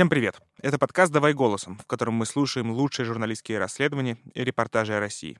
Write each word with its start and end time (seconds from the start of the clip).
Всем 0.00 0.08
привет! 0.08 0.40
Это 0.62 0.78
подкаст 0.78 1.12
«Давай 1.12 1.34
голосом», 1.34 1.76
в 1.76 1.84
котором 1.84 2.14
мы 2.14 2.24
слушаем 2.24 2.70
лучшие 2.70 3.04
журналистские 3.04 3.58
расследования 3.58 4.16
и 4.32 4.42
репортажи 4.42 4.96
о 4.96 4.98
России. 4.98 5.36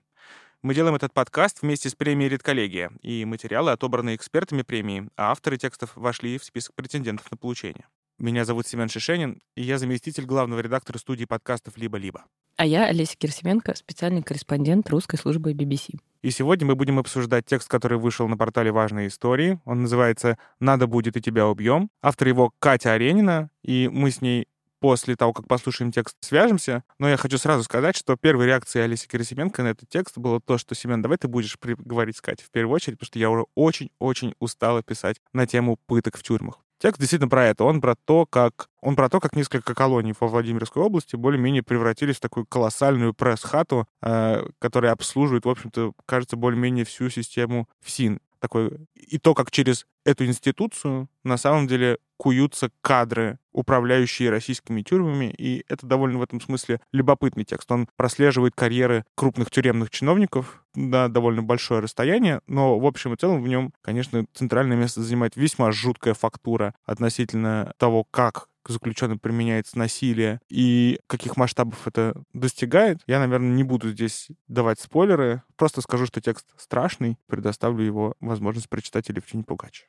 Мы 0.61 0.75
делаем 0.75 0.95
этот 0.95 1.15
подкаст 1.15 1.63
вместе 1.63 1.89
с 1.89 1.95
премией 1.95 2.29
«Редколлегия», 2.29 2.91
и 3.01 3.25
материалы 3.25 3.73
отобраны 3.73 4.15
экспертами 4.15 4.61
премии, 4.61 5.09
а 5.17 5.31
авторы 5.31 5.57
текстов 5.57 5.93
вошли 5.97 6.37
в 6.37 6.45
список 6.45 6.75
претендентов 6.75 7.31
на 7.31 7.39
получение. 7.39 7.87
Меня 8.19 8.45
зовут 8.45 8.67
Семен 8.67 8.91
Шишенин, 8.91 9.41
и 9.55 9.63
я 9.63 9.79
заместитель 9.79 10.27
главного 10.27 10.61
редактора 10.61 10.99
студии 10.99 11.25
подкастов 11.25 11.79
«Либо-либо». 11.79 12.27
А 12.59 12.67
я 12.67 12.85
Олеся 12.85 13.17
Кирсименко, 13.17 13.75
специальный 13.75 14.23
корреспондент 14.23 14.91
русской 14.91 15.17
службы 15.17 15.55
BBC. 15.55 15.99
И 16.21 16.31
сегодня 16.31 16.67
мы 16.67 16.75
будем 16.75 16.99
обсуждать 16.99 17.47
текст, 17.47 17.71
который 17.71 17.97
вышел 17.97 18.29
на 18.29 18.37
портале 18.37 18.71
«Важные 18.71 19.09
истории». 19.09 19.59
Он 19.65 19.81
называется 19.81 20.37
«Надо 20.59 20.87
будет 20.87 21.17
и 21.17 21.23
тебя 21.23 21.49
убьем». 21.49 21.89
Автор 22.03 22.29
его 22.29 22.53
Катя 22.59 22.93
Аренина, 22.93 23.49
и 23.63 23.89
мы 23.91 24.11
с 24.11 24.21
ней 24.21 24.47
после 24.81 25.15
того, 25.15 25.33
как 25.33 25.47
послушаем 25.47 25.93
текст, 25.93 26.17
свяжемся. 26.21 26.83
Но 26.99 27.09
я 27.09 27.17
хочу 27.17 27.39
сразу 27.39 27.63
сказать, 27.63 27.97
что 27.97 28.17
первой 28.17 28.47
реакцией 28.47 28.85
Алисы 28.85 29.07
Кирисименко 29.07 29.63
на 29.63 29.69
этот 29.69 29.89
текст 29.89 30.19
было 30.19 30.41
то, 30.41 30.59
что, 30.59 30.75
Семен, 30.75 31.03
давай 31.03 31.19
ты 31.19 31.29
будешь 31.29 31.57
говорить 31.61 32.17
с 32.17 32.21
Катей 32.21 32.45
в 32.45 32.51
первую 32.51 32.75
очередь, 32.75 32.99
потому 32.99 33.07
что 33.07 33.19
я 33.19 33.31
уже 33.31 33.45
очень-очень 33.55 34.35
устала 34.41 34.83
писать 34.83 35.21
на 35.33 35.47
тему 35.47 35.79
пыток 35.87 36.17
в 36.17 36.23
тюрьмах. 36.23 36.59
Текст 36.81 36.99
действительно 36.99 37.29
про 37.29 37.45
это. 37.47 37.65
Он 37.65 37.83
про 37.83 37.95
то, 37.95 38.25
как 38.25 38.71
он 38.81 38.97
про 38.97 39.11
то, 39.11 39.21
как 39.21 39.37
несколько 39.37 39.75
колоний 39.75 40.15
во 40.19 40.29
Владимирской 40.29 40.83
области 40.83 41.15
более-менее 41.15 41.63
превратились 41.63 42.17
в 42.17 42.21
такую 42.21 42.47
колоссальную 42.47 43.13
пресс-хату, 43.13 43.87
э, 44.01 44.47
которая 44.59 44.93
обслуживает, 44.93 45.45
в 45.45 45.51
общем-то, 45.51 45.93
кажется, 46.07 46.39
более-менее 46.39 46.87
всю 46.87 47.11
систему 47.11 47.69
ФСИН. 47.83 48.21
Такой, 48.41 48.71
и 48.95 49.19
то, 49.19 49.35
как 49.35 49.51
через 49.51 49.87
эту 50.05 50.25
институцию 50.25 51.09
на 51.25 51.37
самом 51.37 51.67
деле 51.67 51.99
куются 52.17 52.71
кадры, 52.83 53.39
управляющие 53.53 54.31
российскими 54.31 54.83
тюрьмами, 54.83 55.35
и 55.37 55.65
это 55.69 55.87
довольно 55.87 56.19
в 56.19 56.23
этом 56.23 56.41
смысле 56.41 56.81
любопытный 56.93 57.45
текст. 57.45 57.71
Он 57.73 57.89
прослеживает 57.97 58.55
карьеры 58.55 59.05
крупных 59.15 59.51
тюремных 59.51 59.91
чиновников 59.91 60.63
на 60.75 61.09
довольно 61.09 61.43
большое 61.43 61.81
расстояние, 61.81 62.41
но 62.47 62.79
в 62.79 62.87
общем 62.87 63.15
и 63.15 63.17
целом 63.17 63.43
в 63.43 63.49
нем, 63.49 63.73
конечно, 63.83 64.27
центральное 64.35 64.77
место 64.77 65.03
занимает 65.03 65.37
весьма 65.37 65.73
жуткая 65.73 66.15
фактура 66.15 66.75
относительно 66.85 67.73
того, 67.79 68.05
как 68.11 68.49
к 68.63 68.71
заключенным 68.71 69.19
применяется 69.19 69.79
насилие 69.79 70.41
и 70.49 70.99
каких 71.07 71.37
масштабов 71.37 71.87
это 71.87 72.15
достигает. 72.33 72.99
Я, 73.07 73.19
наверное, 73.19 73.51
не 73.51 73.65
буду 73.65 73.91
здесь 73.91 74.29
давать 74.49 74.81
спойлеры. 74.81 75.43
Просто 75.57 75.81
скажу, 75.81 76.07
что 76.07 76.21
текст 76.21 76.47
страшный. 76.57 77.17
Предоставлю 77.27 77.85
его 77.85 78.15
возможность 78.21 78.69
прочитать 78.69 79.09
или 79.11 79.21
в 79.21 79.27
тени 79.27 79.43
Пугач. 79.43 79.87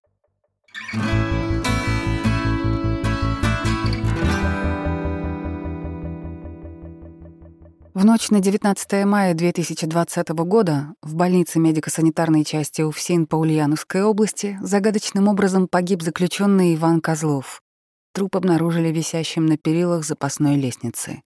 В 7.94 8.06
ночь 8.06 8.30
на 8.30 8.40
19 8.40 9.06
мая 9.06 9.34
2020 9.34 10.30
года 10.30 10.94
в 11.02 11.16
больнице 11.16 11.60
медико-санитарной 11.60 12.46
части 12.46 12.82
УФСИН 12.82 13.28
по 13.28 13.36
Ульяновской 13.36 14.04
области 14.04 14.58
загадочным 14.62 15.28
образом 15.28 15.68
погиб 15.68 16.02
заключенный 16.02 16.76
Иван 16.76 17.02
Козлов. 17.02 17.62
Труп 18.14 18.36
обнаружили 18.36 18.90
висящим 18.90 19.46
на 19.46 19.58
перилах 19.58 20.04
запасной 20.04 20.58
лестницы. 20.58 21.22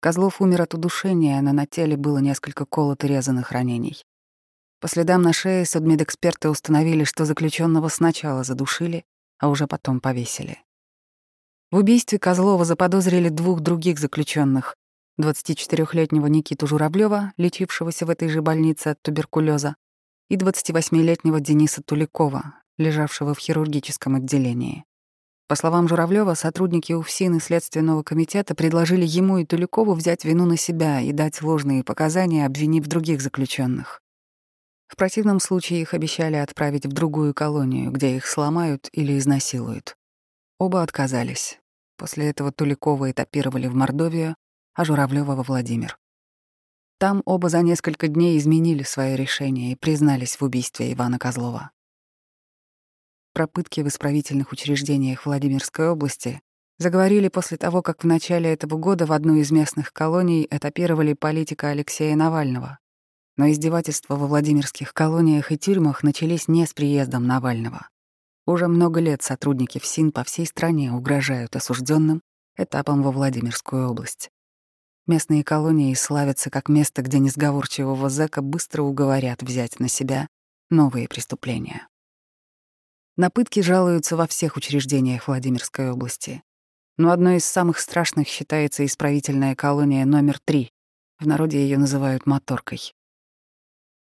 Козлов 0.00 0.40
умер 0.40 0.62
от 0.62 0.74
удушения, 0.74 1.40
но 1.40 1.52
на 1.52 1.66
теле 1.66 1.96
было 1.96 2.18
несколько 2.18 2.64
колот 2.64 3.02
и 3.02 3.08
резаных 3.08 3.50
ранений. 3.50 4.04
По 4.80 4.88
следам 4.88 5.22
на 5.22 5.32
шее 5.32 5.64
судмедэксперты 5.64 6.48
установили, 6.48 7.04
что 7.04 7.24
заключенного 7.24 7.88
сначала 7.88 8.44
задушили, 8.44 9.04
а 9.38 9.48
уже 9.48 9.66
потом 9.66 10.00
повесили. 10.00 10.58
В 11.72 11.76
убийстве 11.76 12.18
Козлова 12.18 12.64
заподозрили 12.64 13.28
двух 13.28 13.60
других 13.60 13.98
заключенных: 13.98 14.76
24-летнего 15.20 16.26
Никиту 16.26 16.66
Журавлева, 16.66 17.32
лечившегося 17.36 18.06
в 18.06 18.10
этой 18.10 18.28
же 18.28 18.42
больнице 18.42 18.88
от 18.88 19.02
туберкулеза, 19.02 19.74
и 20.28 20.36
28-летнего 20.36 21.40
Дениса 21.40 21.82
Туликова, 21.82 22.54
лежавшего 22.78 23.34
в 23.34 23.38
хирургическом 23.38 24.16
отделении. 24.16 24.84
По 25.48 25.56
словам 25.56 25.88
Журавлева, 25.88 26.34
сотрудники 26.34 26.92
УФСИН 26.92 27.36
и 27.36 27.40
Следственного 27.40 28.02
комитета 28.02 28.54
предложили 28.54 29.04
ему 29.04 29.38
и 29.38 29.44
Туликову 29.44 29.94
взять 29.94 30.24
вину 30.24 30.46
на 30.46 30.56
себя 30.56 31.00
и 31.00 31.12
дать 31.12 31.42
ложные 31.42 31.84
показания, 31.84 32.46
обвинив 32.46 32.86
других 32.86 33.20
заключенных. 33.20 34.00
В 34.88 34.96
противном 34.96 35.40
случае 35.40 35.82
их 35.82 35.94
обещали 35.94 36.36
отправить 36.36 36.86
в 36.86 36.92
другую 36.92 37.34
колонию, 37.34 37.90
где 37.90 38.16
их 38.16 38.26
сломают 38.26 38.88
или 38.92 39.18
изнасилуют. 39.18 39.96
Оба 40.58 40.82
отказались. 40.82 41.58
После 41.96 42.28
этого 42.28 42.52
Туликова 42.52 43.10
этапировали 43.10 43.68
в 43.68 43.74
Мордовию, 43.74 44.36
а 44.74 44.84
Журавлёва 44.84 45.34
во 45.34 45.42
Владимир. 45.42 45.98
Там 46.98 47.22
оба 47.24 47.48
за 47.48 47.62
несколько 47.62 48.06
дней 48.08 48.38
изменили 48.38 48.84
свое 48.84 49.16
решение 49.16 49.72
и 49.72 49.76
признались 49.76 50.36
в 50.36 50.42
убийстве 50.42 50.92
Ивана 50.92 51.18
Козлова. 51.18 51.72
Про 53.34 53.46
пытки 53.46 53.80
в 53.80 53.88
исправительных 53.88 54.52
учреждениях 54.52 55.24
Владимирской 55.24 55.88
области 55.88 56.42
заговорили 56.78 57.28
после 57.28 57.56
того, 57.56 57.80
как 57.80 58.02
в 58.02 58.06
начале 58.06 58.52
этого 58.52 58.76
года 58.76 59.06
в 59.06 59.12
одну 59.12 59.36
из 59.36 59.50
местных 59.50 59.92
колоний 59.92 60.46
этапировали 60.50 61.14
политика 61.14 61.68
Алексея 61.68 62.14
Навального. 62.14 62.78
Но 63.38 63.50
издевательства 63.50 64.16
во 64.16 64.26
Владимирских 64.26 64.92
колониях 64.92 65.50
и 65.50 65.56
тюрьмах 65.56 66.02
начались 66.02 66.46
не 66.46 66.66
с 66.66 66.74
приездом 66.74 67.26
Навального. 67.26 67.88
Уже 68.46 68.68
много 68.68 69.00
лет 69.00 69.22
сотрудники 69.22 69.78
ФСИН 69.78 70.12
по 70.12 70.24
всей 70.24 70.46
стране 70.46 70.92
угрожают 70.92 71.56
осужденным 71.56 72.20
этапом 72.58 73.02
во 73.02 73.12
Владимирскую 73.12 73.88
область. 73.88 74.30
Местные 75.06 75.42
колонии 75.42 75.94
славятся 75.94 76.50
как 76.50 76.68
место, 76.68 77.00
где 77.02 77.18
несговорчивого 77.18 78.10
зэка 78.10 78.42
быстро 78.42 78.82
уговорят 78.82 79.42
взять 79.42 79.80
на 79.80 79.88
себя 79.88 80.28
новые 80.68 81.08
преступления. 81.08 81.88
На 83.16 83.28
пытки 83.28 83.60
жалуются 83.60 84.16
во 84.16 84.26
всех 84.26 84.56
учреждениях 84.56 85.28
Владимирской 85.28 85.90
области. 85.90 86.42
Но 86.96 87.10
одной 87.10 87.36
из 87.36 87.44
самых 87.44 87.78
страшных 87.78 88.26
считается 88.26 88.86
исправительная 88.86 89.54
колония 89.54 90.06
номер 90.06 90.38
3. 90.44 90.70
В 91.18 91.26
народе 91.26 91.62
ее 91.62 91.76
называют 91.76 92.26
«моторкой». 92.26 92.94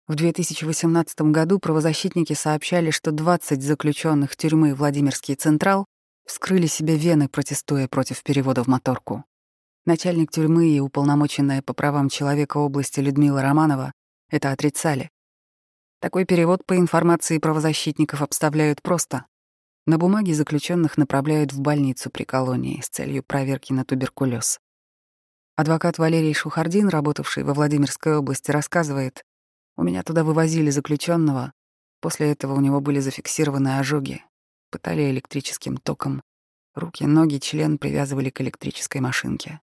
В 0.08 0.16
2018 0.16 1.22
году 1.32 1.60
правозащитники 1.60 2.34
сообщали, 2.34 2.92
что 2.92 3.12
20 3.12 3.64
заключенных 3.64 4.36
тюрьмы 4.36 4.76
Владимирский 4.76 5.36
Централ 5.36 5.86
вскрыли 6.26 6.68
себе 6.68 6.96
вены, 6.96 7.30
протестуя 7.30 7.88
против 7.88 8.22
перевода 8.22 8.64
в 8.64 8.68
моторку. 8.68 9.24
Начальник 9.86 10.32
тюрьмы 10.32 10.70
и 10.70 10.80
уполномоченная 10.80 11.62
по 11.62 11.74
правам 11.74 12.10
человека 12.10 12.58
области 12.58 13.00
Людмила 13.00 13.42
Романова 13.42 13.92
это 14.30 14.52
отрицали. 14.52 15.10
Такой 16.04 16.26
перевод 16.26 16.66
по 16.66 16.76
информации 16.76 17.38
правозащитников 17.38 18.22
обставляют 18.22 18.82
просто. 18.82 19.26
На 19.86 19.98
бумаге 19.98 20.34
заключенных 20.34 20.98
направляют 20.98 21.54
в 21.54 21.62
больницу 21.62 22.10
при 22.10 22.26
колонии 22.26 22.82
с 22.82 22.90
целью 22.90 23.24
проверки 23.24 23.72
на 23.72 23.86
туберкулез. 23.86 24.60
Адвокат 25.56 26.00
Валерий 26.00 26.34
Шухардин, 26.34 26.90
работавший 26.90 27.46
во 27.46 27.54
Владимирской 27.54 28.18
области, 28.18 28.52
рассказывает, 28.52 29.24
«У 29.78 29.84
меня 29.84 30.04
туда 30.04 30.26
вывозили 30.26 30.72
заключенного. 30.72 31.54
После 32.02 32.34
этого 32.34 32.54
у 32.54 32.60
него 32.60 32.82
были 32.82 33.00
зафиксированы 33.00 33.78
ожоги, 33.80 34.26
пытали 34.72 35.10
электрическим 35.10 35.78
током. 35.78 36.22
Руки, 36.76 37.06
ноги, 37.06 37.38
член 37.38 37.78
привязывали 37.78 38.30
к 38.30 38.42
электрической 38.42 39.00
машинке. 39.00 39.62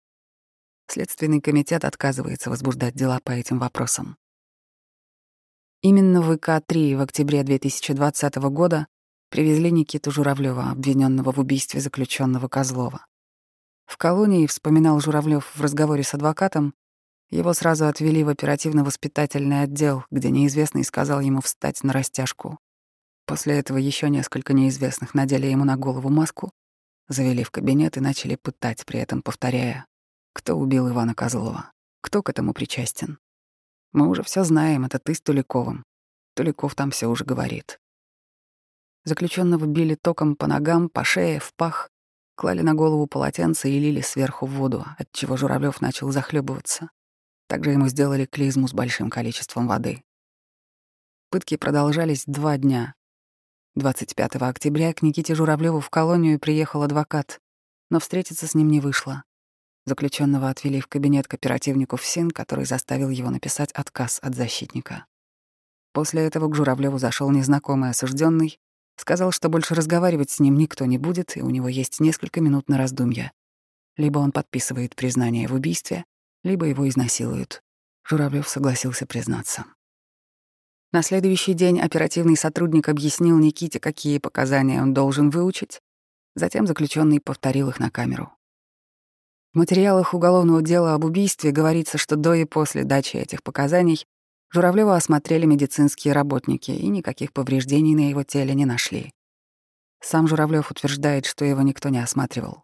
Следственный 0.88 1.42
комитет 1.42 1.84
отказывается 1.84 2.52
возбуждать 2.52 2.94
дела 2.94 3.20
по 3.24 3.32
этим 3.32 3.58
вопросам. 3.58 4.18
Именно 5.90 6.22
в 6.22 6.34
ИК-3 6.34 6.98
в 6.98 7.02
октябре 7.02 7.44
2020 7.44 8.36
года 8.52 8.88
привезли 9.30 9.72
Никиту 9.72 10.12
Журавлева, 10.12 10.72
обвиненного 10.72 11.32
в 11.32 11.40
убийстве 11.40 11.80
заключенного 11.80 12.50
Козлова. 12.50 13.06
В 13.86 13.96
колонии, 13.96 14.48
вспоминал 14.48 15.00
Журавлев 15.00 15.50
в 15.56 15.62
разговоре 15.62 16.04
с 16.04 16.14
адвокатом, 16.14 16.74
его 17.30 17.54
сразу 17.54 17.88
отвели 17.88 18.26
в 18.26 18.28
оперативно-воспитательный 18.28 19.62
отдел, 19.62 20.04
где 20.12 20.30
неизвестный 20.30 20.84
сказал 20.84 21.22
ему 21.22 21.40
встать 21.40 21.82
на 21.86 21.94
растяжку. 21.94 22.60
После 23.26 23.58
этого 23.58 23.78
еще 23.78 24.10
несколько 24.10 24.52
неизвестных 24.52 25.14
надели 25.14 25.48
ему 25.48 25.64
на 25.64 25.78
голову 25.78 26.10
маску, 26.10 26.52
завели 27.08 27.46
в 27.46 27.52
кабинет 27.52 27.96
и 27.96 28.02
начали 28.02 28.36
пытать, 28.36 28.86
при 28.86 29.00
этом 29.00 29.22
повторяя 29.22 29.86
кто 30.34 30.56
убил 30.56 30.90
Ивана 30.90 31.16
Козлова? 31.16 31.72
Кто 32.02 32.22
к 32.22 32.30
этому 32.30 32.54
причастен? 32.54 33.20
Мы 33.94 34.08
уже 34.08 34.24
все 34.24 34.44
знаем, 34.44 34.86
это 34.86 35.00
ты 35.00 35.14
с 35.14 35.22
Туликовым. 35.22 35.84
Туликов 36.36 36.76
там 36.76 36.92
все 36.92 37.08
уже 37.08 37.26
говорит. 37.26 37.80
Заключенного 39.06 39.66
били 39.66 39.96
током 39.96 40.36
по 40.36 40.48
ногам, 40.48 40.90
по 40.90 41.04
шее, 41.04 41.40
в 41.40 41.54
пах, 41.56 41.90
клали 42.36 42.62
на 42.62 42.74
голову 42.74 43.08
полотенце 43.08 43.70
и 43.70 43.80
лили 43.80 44.02
сверху 44.02 44.46
в 44.46 44.52
воду, 44.52 44.86
от 44.98 45.12
чего 45.12 45.38
Журавлев 45.38 45.82
начал 45.82 46.12
захлебываться. 46.12 46.92
Также 47.48 47.72
ему 47.72 47.88
сделали 47.88 48.26
клизму 48.26 48.68
с 48.68 48.74
большим 48.74 49.10
количеством 49.10 49.68
воды. 49.68 50.04
Пытки 51.30 51.58
продолжались 51.58 52.26
два 52.26 52.58
дня. 52.58 52.96
25 53.76 54.36
октября 54.38 54.94
к 54.94 55.02
Никите 55.02 55.36
Журавлеву 55.36 55.80
в 55.80 55.90
колонию 55.90 56.40
приехал 56.40 56.84
адвокат. 56.84 57.40
но 57.90 58.02
встретиться 58.02 58.48
с 58.48 58.54
ним 58.54 58.68
не 58.68 58.82
вышло. 58.82 59.24
Заключенного 59.88 60.50
отвели 60.50 60.82
в 60.82 60.88
кабинет 60.88 61.30
к 61.30 61.34
оперативнику 61.36 61.96
ФСИН, 61.96 62.32
который 62.32 62.66
заставил 62.66 63.10
его 63.10 63.30
написать 63.30 63.72
отказ 63.72 64.20
от 64.22 64.36
защитника. 64.36 65.06
После 65.94 66.24
этого 66.24 66.50
к 66.50 66.56
Журавлеву 66.56 66.98
зашел 66.98 67.32
незнакомый 67.32 67.92
осужденный, 67.92 68.60
сказал, 68.98 69.32
что 69.32 69.48
больше 69.48 69.76
разговаривать 69.76 70.30
с 70.30 70.42
ним 70.42 70.58
никто 70.58 70.84
не 70.84 70.98
будет, 70.98 71.38
и 71.38 71.42
у 71.42 71.50
него 71.50 71.70
есть 71.70 72.02
несколько 72.02 72.42
минут 72.42 72.68
на 72.68 72.78
раздумья. 72.78 73.32
Либо 73.96 74.20
он 74.20 74.34
подписывает 74.34 74.94
признание 74.94 75.48
в 75.48 75.54
убийстве, 75.54 76.04
либо 76.44 76.66
его 76.66 76.90
изнасилуют. 76.90 77.64
Журавлев 78.04 78.50
согласился 78.50 79.06
признаться. 79.06 79.64
На 80.92 81.02
следующий 81.02 81.54
день 81.54 81.80
оперативный 81.80 82.36
сотрудник 82.36 82.90
объяснил 82.90 83.40
Никите, 83.40 83.80
какие 83.80 84.18
показания 84.18 84.82
он 84.82 84.94
должен 84.94 85.30
выучить. 85.30 85.80
Затем 86.36 86.68
заключенный 86.68 87.22
повторил 87.22 87.70
их 87.70 87.80
на 87.80 87.90
камеру. 87.90 88.37
Материалах 89.58 90.14
уголовного 90.14 90.62
дела 90.62 90.94
об 90.94 91.04
убийстве 91.04 91.52
говорится, 91.52 91.98
что 91.98 92.16
до 92.16 92.36
и 92.36 92.46
после 92.46 92.84
дачи 92.84 93.18
этих 93.18 93.42
показаний 93.42 94.06
Журавлева 94.50 94.96
осмотрели 94.96 95.46
медицинские 95.46 96.14
работники 96.14 96.72
и 96.72 96.88
никаких 96.88 97.34
повреждений 97.34 97.96
на 97.96 98.10
его 98.10 98.24
теле 98.24 98.54
не 98.54 98.66
нашли. 98.66 99.12
Сам 100.00 100.28
Журавлев 100.28 100.72
утверждает, 100.72 101.26
что 101.26 101.44
его 101.44 101.62
никто 101.64 101.90
не 101.90 102.00
осматривал. 102.00 102.64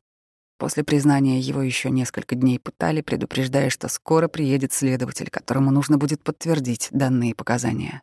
После 0.59 0.83
признания 0.83 1.39
его 1.39 1.61
еще 1.61 1.89
несколько 1.89 2.35
дней 2.35 2.59
пытали, 2.59 3.01
предупреждая, 3.01 3.69
что 3.69 3.89
скоро 3.89 4.27
приедет 4.27 4.71
следователь, 4.71 5.29
которому 5.29 5.71
нужно 5.71 5.97
будет 5.97 6.23
подтвердить 6.23 6.89
данные 6.91 7.35
показания. 7.35 8.01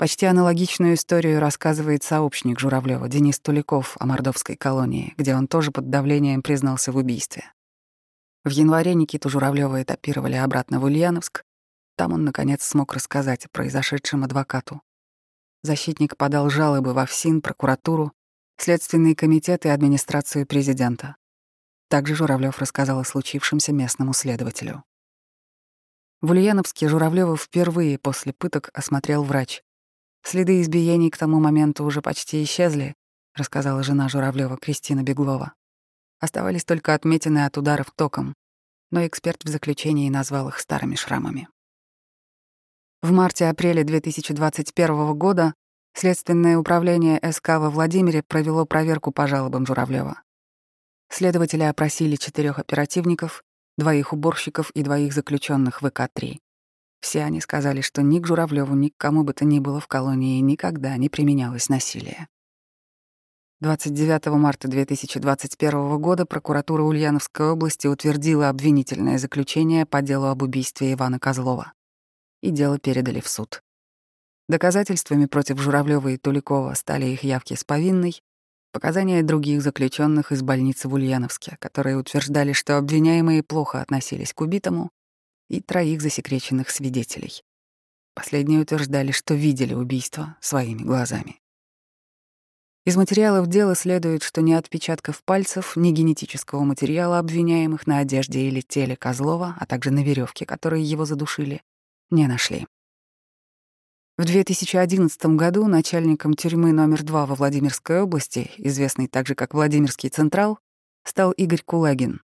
Почти 0.00 0.24
аналогичную 0.24 0.94
историю 0.94 1.40
рассказывает 1.40 2.02
сообщник 2.02 2.58
Журавлева 2.58 3.06
Денис 3.06 3.38
Туликов 3.38 3.98
о 4.00 4.06
мордовской 4.06 4.56
колонии, 4.56 5.12
где 5.18 5.34
он 5.34 5.46
тоже 5.46 5.72
под 5.72 5.90
давлением 5.90 6.40
признался 6.40 6.90
в 6.90 6.96
убийстве. 6.96 7.52
В 8.42 8.48
январе 8.48 8.94
Никиту 8.94 9.28
Журавлева 9.28 9.82
этапировали 9.82 10.36
обратно 10.36 10.80
в 10.80 10.84
Ульяновск. 10.84 11.44
Там 11.98 12.14
он, 12.14 12.24
наконец, 12.24 12.62
смог 12.62 12.94
рассказать 12.94 13.44
о 13.44 13.50
произошедшем 13.50 14.24
адвокату. 14.24 14.80
Защитник 15.64 16.16
подал 16.16 16.48
жалобы 16.48 16.94
во 16.94 17.04
ФСИН, 17.04 17.42
прокуратуру, 17.42 18.14
Следственный 18.56 19.14
комитет 19.14 19.66
и 19.66 19.68
администрацию 19.68 20.46
президента. 20.46 21.16
Также 21.90 22.14
Журавлев 22.14 22.58
рассказал 22.58 23.00
о 23.00 23.04
случившемся 23.04 23.74
местному 23.74 24.14
следователю. 24.14 24.82
В 26.22 26.30
Ульяновске 26.30 26.88
Журавлёва 26.88 27.36
впервые 27.36 27.98
после 27.98 28.32
пыток 28.32 28.70
осмотрел 28.72 29.24
врач. 29.24 29.62
Следы 30.22 30.60
избиений 30.60 31.10
к 31.10 31.16
тому 31.16 31.40
моменту 31.40 31.84
уже 31.84 32.02
почти 32.02 32.42
исчезли, 32.42 32.94
рассказала 33.34 33.82
жена 33.82 34.08
Журавлева 34.08 34.56
Кристина 34.56 35.02
Беглова. 35.02 35.54
Оставались 36.18 36.64
только 36.64 36.94
отметины 36.94 37.44
от 37.46 37.56
ударов 37.56 37.90
током, 37.96 38.34
но 38.90 39.06
эксперт 39.06 39.44
в 39.44 39.48
заключении 39.48 40.10
назвал 40.10 40.48
их 40.48 40.58
старыми 40.58 40.94
шрамами. 40.94 41.48
В 43.02 43.12
марте-апреле 43.12 43.82
2021 43.84 45.14
года 45.14 45.54
Следственное 45.92 46.56
управление 46.56 47.20
СК 47.32 47.48
во 47.58 47.68
Владимире 47.68 48.22
провело 48.22 48.64
проверку 48.64 49.12
по 49.12 49.26
жалобам 49.26 49.66
Журавлева. 49.66 50.22
Следователи 51.10 51.64
опросили 51.64 52.16
четырех 52.16 52.58
оперативников, 52.58 53.42
двоих 53.76 54.12
уборщиков 54.12 54.70
и 54.70 54.82
двоих 54.82 55.12
заключенных 55.12 55.82
ВК-3. 55.82 56.38
Все 57.00 57.22
они 57.22 57.40
сказали, 57.40 57.80
что 57.80 58.02
ни 58.02 58.20
к 58.20 58.26
Журавлеву, 58.26 58.74
ни 58.74 58.90
к 58.90 58.96
кому 58.96 59.24
бы 59.24 59.32
то 59.32 59.44
ни 59.44 59.58
было 59.58 59.80
в 59.80 59.88
колонии 59.88 60.40
никогда 60.40 60.96
не 60.96 61.08
применялось 61.08 61.68
насилие. 61.68 62.28
29 63.60 64.26
марта 64.38 64.68
2021 64.68 65.98
года 65.98 66.24
прокуратура 66.24 66.82
Ульяновской 66.82 67.50
области 67.50 67.86
утвердила 67.86 68.48
обвинительное 68.48 69.18
заключение 69.18 69.84
по 69.84 70.00
делу 70.00 70.26
об 70.26 70.42
убийстве 70.42 70.94
Ивана 70.94 71.18
Козлова. 71.18 71.74
И 72.42 72.50
дело 72.50 72.78
передали 72.78 73.20
в 73.20 73.28
суд. 73.28 73.62
Доказательствами 74.48 75.26
против 75.26 75.60
Журавлёва 75.60 76.08
и 76.08 76.16
Туликова 76.16 76.72
стали 76.74 77.06
их 77.06 77.22
явки 77.22 77.54
с 77.54 77.62
повинной, 77.62 78.22
показания 78.72 79.22
других 79.22 79.62
заключенных 79.62 80.32
из 80.32 80.40
больницы 80.42 80.88
в 80.88 80.94
Ульяновске, 80.94 81.56
которые 81.60 81.98
утверждали, 81.98 82.52
что 82.52 82.78
обвиняемые 82.78 83.42
плохо 83.42 83.82
относились 83.82 84.32
к 84.32 84.40
убитому, 84.40 84.90
и 85.50 85.60
троих 85.60 86.00
засекреченных 86.00 86.70
свидетелей. 86.70 87.42
Последние 88.14 88.60
утверждали, 88.60 89.10
что 89.10 89.34
видели 89.34 89.74
убийство 89.74 90.36
своими 90.40 90.82
глазами. 90.82 91.40
Из 92.86 92.96
материалов 92.96 93.46
дела 93.48 93.74
следует, 93.74 94.22
что 94.22 94.40
ни 94.40 94.52
отпечатков 94.52 95.22
пальцев, 95.22 95.76
ни 95.76 95.90
генетического 95.90 96.64
материала 96.64 97.18
обвиняемых 97.18 97.86
на 97.86 97.98
одежде 97.98 98.48
или 98.48 98.62
теле 98.62 98.96
Козлова, 98.96 99.56
а 99.60 99.66
также 99.66 99.90
на 99.90 100.02
веревке, 100.02 100.46
которые 100.46 100.82
его 100.82 101.04
задушили, 101.04 101.62
не 102.10 102.26
нашли. 102.26 102.66
В 104.16 104.24
2011 104.24 105.26
году 105.36 105.66
начальником 105.66 106.34
тюрьмы 106.34 106.72
номер 106.72 107.02
2 107.02 107.26
во 107.26 107.34
Владимирской 107.34 108.02
области, 108.02 108.50
известный 108.58 109.08
также 109.08 109.34
как 109.34 109.54
Владимирский 109.54 110.08
Централ, 110.08 110.58
стал 111.04 111.32
Игорь 111.32 111.62
Кулагин. 111.62 112.20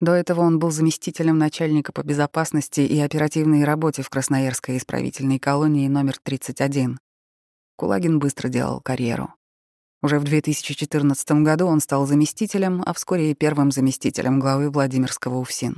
До 0.00 0.12
этого 0.12 0.40
он 0.40 0.58
был 0.58 0.70
заместителем 0.70 1.36
начальника 1.36 1.92
по 1.92 2.02
безопасности 2.02 2.80
и 2.80 2.98
оперативной 3.00 3.64
работе 3.64 4.02
в 4.02 4.08
Красноярской 4.08 4.78
исправительной 4.78 5.38
колонии 5.38 5.88
номер 5.88 6.16
31. 6.22 6.98
Кулагин 7.76 8.18
быстро 8.18 8.48
делал 8.48 8.80
карьеру. 8.80 9.34
Уже 10.02 10.18
в 10.18 10.24
2014 10.24 11.30
году 11.42 11.66
он 11.66 11.80
стал 11.80 12.06
заместителем, 12.06 12.82
а 12.86 12.94
вскоре 12.94 13.32
и 13.32 13.34
первым 13.34 13.70
заместителем 13.70 14.40
главы 14.40 14.70
Владимирского 14.70 15.36
УФСИН. 15.38 15.76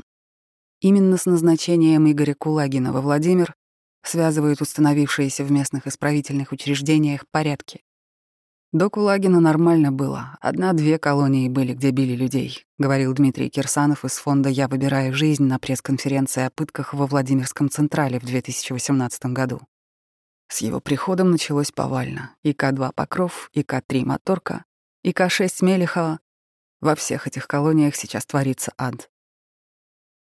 Именно 0.81 1.17
с 1.17 1.27
назначением 1.27 2.09
Игоря 2.09 2.35
Кулагина 2.35 2.93
во 2.93 3.01
Владимир 3.01 3.57
связывают 4.05 4.61
установившиеся 4.61 5.43
в 5.45 5.51
местных 5.51 5.89
исправительных 5.89 6.53
учреждениях 6.53 7.25
порядки. 7.33 7.83
До 8.73 8.89
Кулагина 8.89 9.39
нормально 9.39 9.93
было. 9.93 10.39
Одна-две 10.41 10.99
колонии 10.99 11.51
были, 11.51 11.75
где 11.75 11.91
били 11.91 12.17
людей, 12.17 12.65
говорил 12.79 13.13
Дмитрий 13.13 13.51
Кирсанов 13.51 14.07
из 14.07 14.13
фонда 14.13 14.49
«Я 14.49 14.67
выбираю 14.67 15.13
жизнь» 15.13 15.45
на 15.45 15.59
пресс-конференции 15.59 16.45
о 16.45 16.51
пытках 16.51 16.95
во 16.95 17.07
Владимирском 17.07 17.69
Централе 17.69 18.19
в 18.19 18.25
2018 18.25 19.27
году. 19.27 19.61
С 20.49 20.63
его 20.63 20.81
приходом 20.81 21.31
началось 21.33 21.71
повально. 21.71 22.35
ИК-2 22.45 22.93
«Покров», 22.95 23.51
ИК-3 23.53 24.07
«Моторка», 24.07 24.65
ИК-6 25.05 25.63
«Мелехова». 25.63 26.21
Во 26.81 26.95
всех 26.95 27.27
этих 27.27 27.47
колониях 27.47 27.95
сейчас 27.95 28.25
творится 28.25 28.73
ад. 28.79 29.11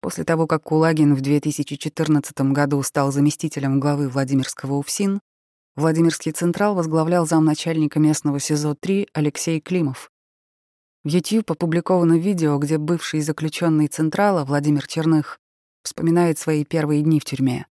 После 0.01 0.25
того, 0.25 0.49
как 0.49 0.65
Кулагин 0.65 1.15
в 1.15 1.21
2014 1.21 2.41
году 2.51 2.83
стал 2.83 3.13
заместителем 3.13 3.79
главы 3.79 4.09
Владимирского 4.09 4.75
УФСИН, 4.75 5.21
Владимирский 5.77 6.31
Централ 6.31 6.77
возглавлял 6.77 7.27
замначальника 7.27 7.99
местного 7.99 8.39
СИЗО-3 8.39 9.09
Алексей 9.13 9.61
Климов. 9.61 10.13
В 11.03 11.09
YouTube 11.09 11.51
опубликовано 11.51 12.17
видео, 12.17 12.57
где 12.59 12.79
бывший 12.79 13.21
заключенный 13.23 13.89
Централа 13.89 14.45
Владимир 14.45 14.87
Черных 14.87 15.41
вспоминает 15.83 16.39
свои 16.39 16.65
первые 16.65 17.03
дни 17.03 17.19
в 17.19 17.25
тюрьме. 17.25 17.67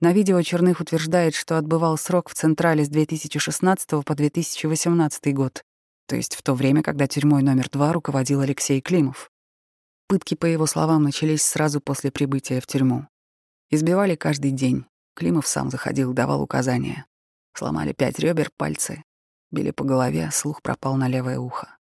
На 0.00 0.14
видео 0.14 0.40
Черных 0.40 0.80
утверждает, 0.80 1.34
что 1.34 1.58
отбывал 1.58 1.98
срок 1.98 2.30
в 2.30 2.34
Централе 2.34 2.82
с 2.82 2.88
2016 2.88 3.90
по 3.90 4.14
2018 4.14 5.34
год, 5.34 5.64
то 6.08 6.16
есть 6.16 6.36
в 6.36 6.42
то 6.42 6.54
время, 6.54 6.82
когда 6.82 7.06
тюрьмой 7.06 7.42
номер 7.42 7.68
два 7.70 7.92
руководил 7.92 8.40
Алексей 8.40 8.80
Климов. 8.80 9.30
Пытки, 10.08 10.34
по 10.34 10.46
его 10.46 10.64
словам, 10.64 11.02
начались 11.02 11.42
сразу 11.42 11.82
после 11.82 12.10
прибытия 12.10 12.62
в 12.62 12.66
тюрьму. 12.66 13.06
Избивали 13.70 14.14
каждый 14.14 14.50
день. 14.50 14.86
Климов 15.14 15.46
сам 15.46 15.70
заходил, 15.70 16.14
давал 16.14 16.42
указания. 16.42 17.04
Сломали 17.56 17.92
пять 17.92 18.18
ребер, 18.18 18.50
пальцы. 18.56 19.04
Били 19.52 19.70
по 19.70 19.84
голове, 19.84 20.28
слух 20.32 20.60
пропал 20.60 20.96
на 20.96 21.06
левое 21.06 21.38
ухо. 21.38 21.76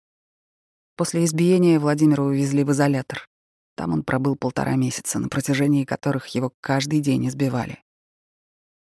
После 0.96 1.24
избиения 1.24 1.80
Владимира 1.80 2.22
увезли 2.22 2.62
в 2.62 2.72
изолятор. 2.72 3.26
Там 3.74 3.94
он 3.94 4.02
пробыл 4.02 4.36
полтора 4.36 4.76
месяца, 4.76 5.18
на 5.18 5.30
протяжении 5.30 5.86
которых 5.86 6.26
его 6.28 6.52
каждый 6.60 7.00
день 7.00 7.26
избивали. 7.26 7.82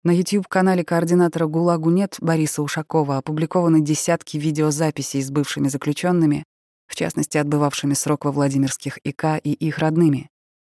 На 0.04 0.12
YouTube-канале 0.12 0.84
координатора 0.84 1.48
ГУЛАГу 1.48 1.90
«Нет» 1.90 2.16
Бориса 2.20 2.62
Ушакова 2.62 3.16
опубликованы 3.16 3.80
десятки 3.80 4.36
видеозаписей 4.36 5.20
с 5.20 5.32
бывшими 5.32 5.66
заключенными, 5.66 6.44
в 6.86 6.94
частности, 6.94 7.38
отбывавшими 7.38 7.94
срок 7.94 8.24
во 8.24 8.30
Владимирских 8.30 8.98
ИК 9.02 9.40
и 9.42 9.52
их 9.52 9.78
родными. 9.78 10.30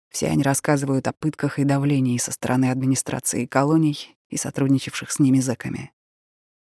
Все 0.09 0.29
они 0.29 0.43
рассказывают 0.43 1.07
о 1.07 1.13
пытках 1.13 1.59
и 1.59 1.65
давлении 1.65 2.17
со 2.17 2.33
стороны 2.33 2.71
администрации 2.71 3.45
колоний 3.45 4.17
и 4.31 4.37
сотрудничавших 4.37 5.11
с 5.11 5.19
ними 5.19 5.41
зэками. 5.41 5.93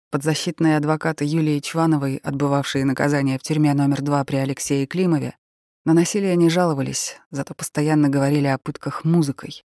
Подзащитные 0.09 0.77
адвокаты 0.77 1.25
Юлии 1.25 1.59
Чвановой, 1.59 2.17
отбывавшие 2.17 2.85
наказание 2.85 3.37
в 3.37 3.41
тюрьме 3.41 3.73
номер 3.73 4.01
два 4.01 4.23
при 4.23 4.37
Алексее 4.37 4.85
Климове, 4.87 5.35
на 5.85 5.93
насилие 5.93 6.35
не 6.35 6.49
жаловались, 6.49 7.17
зато 7.29 7.53
постоянно 7.53 8.07
говорили 8.07 8.47
о 8.47 8.57
пытках 8.57 9.03
музыкой. 9.03 9.63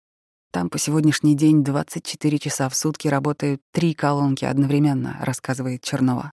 Там 0.51 0.69
по 0.69 0.77
сегодняшний 0.77 1.35
день 1.35 1.63
24 1.63 2.39
часа 2.39 2.69
в 2.69 2.75
сутки 2.75 3.07
работают 3.07 3.61
три 3.71 3.93
колонки 3.93 4.45
одновременно, 4.45 5.17
рассказывает 5.21 5.81
Чернова. 5.81 6.31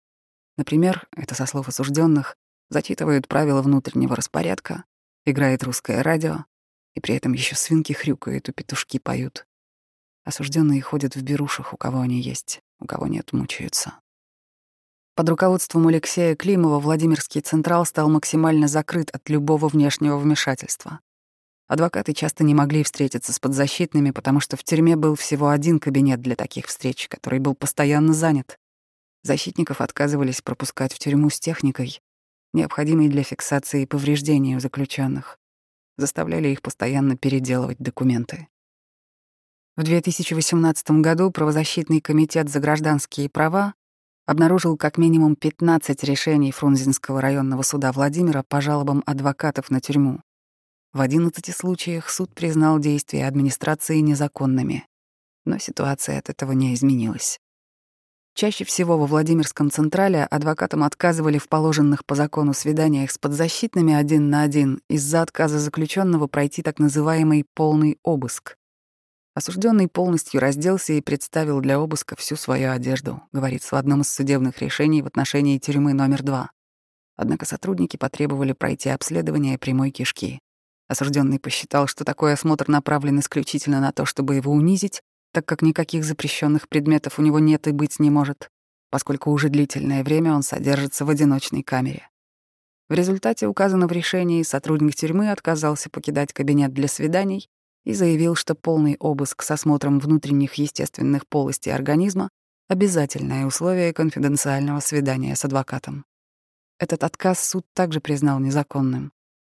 Например, 0.57 1.07
это 1.15 1.35
со 1.35 1.45
слов 1.45 1.67
осужденных, 1.67 2.35
Зачитывают 2.71 3.27
правила 3.27 3.61
внутреннего 3.61 4.15
распорядка, 4.15 4.85
играет 5.25 5.61
русское 5.61 6.01
радио, 6.01 6.45
и 6.95 7.01
при 7.01 7.15
этом 7.15 7.33
еще 7.33 7.53
свинки 7.53 7.91
хрюкают 7.91 8.47
и 8.47 8.53
петушки 8.53 8.97
поют. 8.97 9.45
Осужденные 10.23 10.81
ходят 10.81 11.15
в 11.15 11.21
берушах, 11.23 11.73
у 11.73 11.77
кого 11.77 11.99
они 12.01 12.21
есть, 12.21 12.61
у 12.79 12.85
кого 12.85 13.07
нет, 13.07 13.33
мучаются. 13.33 13.95
Под 15.15 15.27
руководством 15.29 15.87
Алексея 15.87 16.35
Климова 16.35 16.79
Владимирский 16.79 17.41
Централ 17.41 17.85
стал 17.85 18.09
максимально 18.09 18.67
закрыт 18.67 19.09
от 19.11 19.29
любого 19.29 19.67
внешнего 19.67 20.17
вмешательства. 20.17 20.99
Адвокаты 21.67 22.13
часто 22.13 22.43
не 22.43 22.53
могли 22.53 22.83
встретиться 22.83 23.33
с 23.33 23.39
подзащитными, 23.39 24.11
потому 24.11 24.39
что 24.39 24.57
в 24.57 24.63
тюрьме 24.63 24.95
был 24.95 25.15
всего 25.15 25.49
один 25.49 25.79
кабинет 25.79 26.21
для 26.21 26.35
таких 26.35 26.67
встреч, 26.67 27.07
который 27.07 27.39
был 27.39 27.55
постоянно 27.55 28.13
занят. 28.13 28.57
Защитников 29.23 29.81
отказывались 29.81 30.41
пропускать 30.41 30.93
в 30.93 30.99
тюрьму 30.99 31.29
с 31.29 31.39
техникой, 31.39 32.01
необходимой 32.53 33.07
для 33.07 33.23
фиксации 33.23 33.85
повреждений 33.85 34.55
у 34.55 34.59
заключенных. 34.59 35.37
Заставляли 35.97 36.49
их 36.49 36.61
постоянно 36.61 37.15
переделывать 37.15 37.77
документы. 37.77 38.47
В 39.81 39.83
2018 39.83 41.01
году 41.01 41.31
правозащитный 41.31 42.01
комитет 42.01 42.49
за 42.49 42.59
гражданские 42.59 43.29
права 43.29 43.73
обнаружил 44.27 44.77
как 44.77 44.99
минимум 44.99 45.35
15 45.35 46.03
решений 46.03 46.51
Фрунзенского 46.51 47.19
районного 47.19 47.63
суда 47.63 47.91
Владимира 47.91 48.43
по 48.43 48.61
жалобам 48.61 49.01
адвокатов 49.07 49.71
на 49.71 49.81
тюрьму. 49.81 50.21
В 50.93 51.01
11 51.01 51.57
случаях 51.57 52.11
суд 52.11 52.31
признал 52.35 52.77
действия 52.77 53.25
администрации 53.25 54.01
незаконными, 54.01 54.85
но 55.45 55.57
ситуация 55.57 56.19
от 56.19 56.29
этого 56.29 56.51
не 56.51 56.75
изменилась. 56.75 57.39
Чаще 58.35 58.65
всего 58.65 58.99
во 58.99 59.07
Владимирском 59.07 59.71
Централе 59.71 60.25
адвокатам 60.25 60.83
отказывали 60.83 61.39
в 61.39 61.49
положенных 61.49 62.05
по 62.05 62.13
закону 62.13 62.53
свиданиях 62.53 63.09
с 63.09 63.17
подзащитными 63.17 63.95
один 63.95 64.29
на 64.29 64.43
один 64.43 64.79
из-за 64.91 65.23
отказа 65.23 65.57
заключенного 65.57 66.27
пройти 66.27 66.61
так 66.61 66.77
называемый 66.77 67.47
полный 67.55 67.97
обыск. 68.03 68.57
Осужденный 69.33 69.87
полностью 69.87 70.41
разделся 70.41 70.91
и 70.91 71.01
представил 71.01 71.61
для 71.61 71.79
обыска 71.79 72.17
всю 72.17 72.35
свою 72.35 72.71
одежду, 72.71 73.21
говорится 73.31 73.75
в 73.75 73.79
одном 73.79 74.01
из 74.01 74.09
судебных 74.09 74.61
решений 74.61 75.01
в 75.01 75.07
отношении 75.07 75.57
тюрьмы 75.57 75.93
номер 75.93 76.21
два. 76.21 76.51
Однако 77.15 77.45
сотрудники 77.45 77.95
потребовали 77.95 78.51
пройти 78.51 78.89
обследование 78.89 79.57
прямой 79.57 79.91
кишки. 79.91 80.39
Осужденный 80.89 81.39
посчитал, 81.39 81.87
что 81.87 82.03
такой 82.03 82.33
осмотр 82.33 82.67
направлен 82.67 83.19
исключительно 83.21 83.79
на 83.79 83.93
то, 83.93 84.05
чтобы 84.05 84.35
его 84.35 84.51
унизить, 84.51 85.01
так 85.31 85.45
как 85.45 85.61
никаких 85.61 86.03
запрещенных 86.03 86.67
предметов 86.67 87.17
у 87.17 87.21
него 87.21 87.39
нет 87.39 87.67
и 87.67 87.71
быть 87.71 87.99
не 87.99 88.09
может, 88.09 88.49
поскольку 88.89 89.31
уже 89.31 89.47
длительное 89.47 90.03
время 90.03 90.33
он 90.33 90.43
содержится 90.43 91.05
в 91.05 91.09
одиночной 91.09 91.63
камере. 91.63 92.09
В 92.89 92.93
результате 92.93 93.47
указано 93.47 93.87
в 93.87 93.93
решении, 93.93 94.43
сотрудник 94.43 94.95
тюрьмы 94.95 95.31
отказался 95.31 95.89
покидать 95.89 96.33
кабинет 96.33 96.73
для 96.73 96.89
свиданий 96.89 97.47
и 97.83 97.93
заявил, 97.93 98.35
что 98.35 98.55
полный 98.55 98.95
обыск 98.99 99.41
с 99.43 99.51
осмотром 99.51 99.99
внутренних 99.99 100.55
естественных 100.55 101.27
полостей 101.27 101.71
организма— 101.71 102.29
обязательное 102.67 103.45
условие 103.45 103.93
конфиденциального 103.93 104.79
свидания 104.79 105.35
с 105.35 105.45
адвокатом. 105.45 106.05
Этот 106.79 107.03
отказ 107.03 107.47
суд 107.47 107.65
также 107.73 107.99
признал 107.99 108.39
незаконным. 108.39 109.11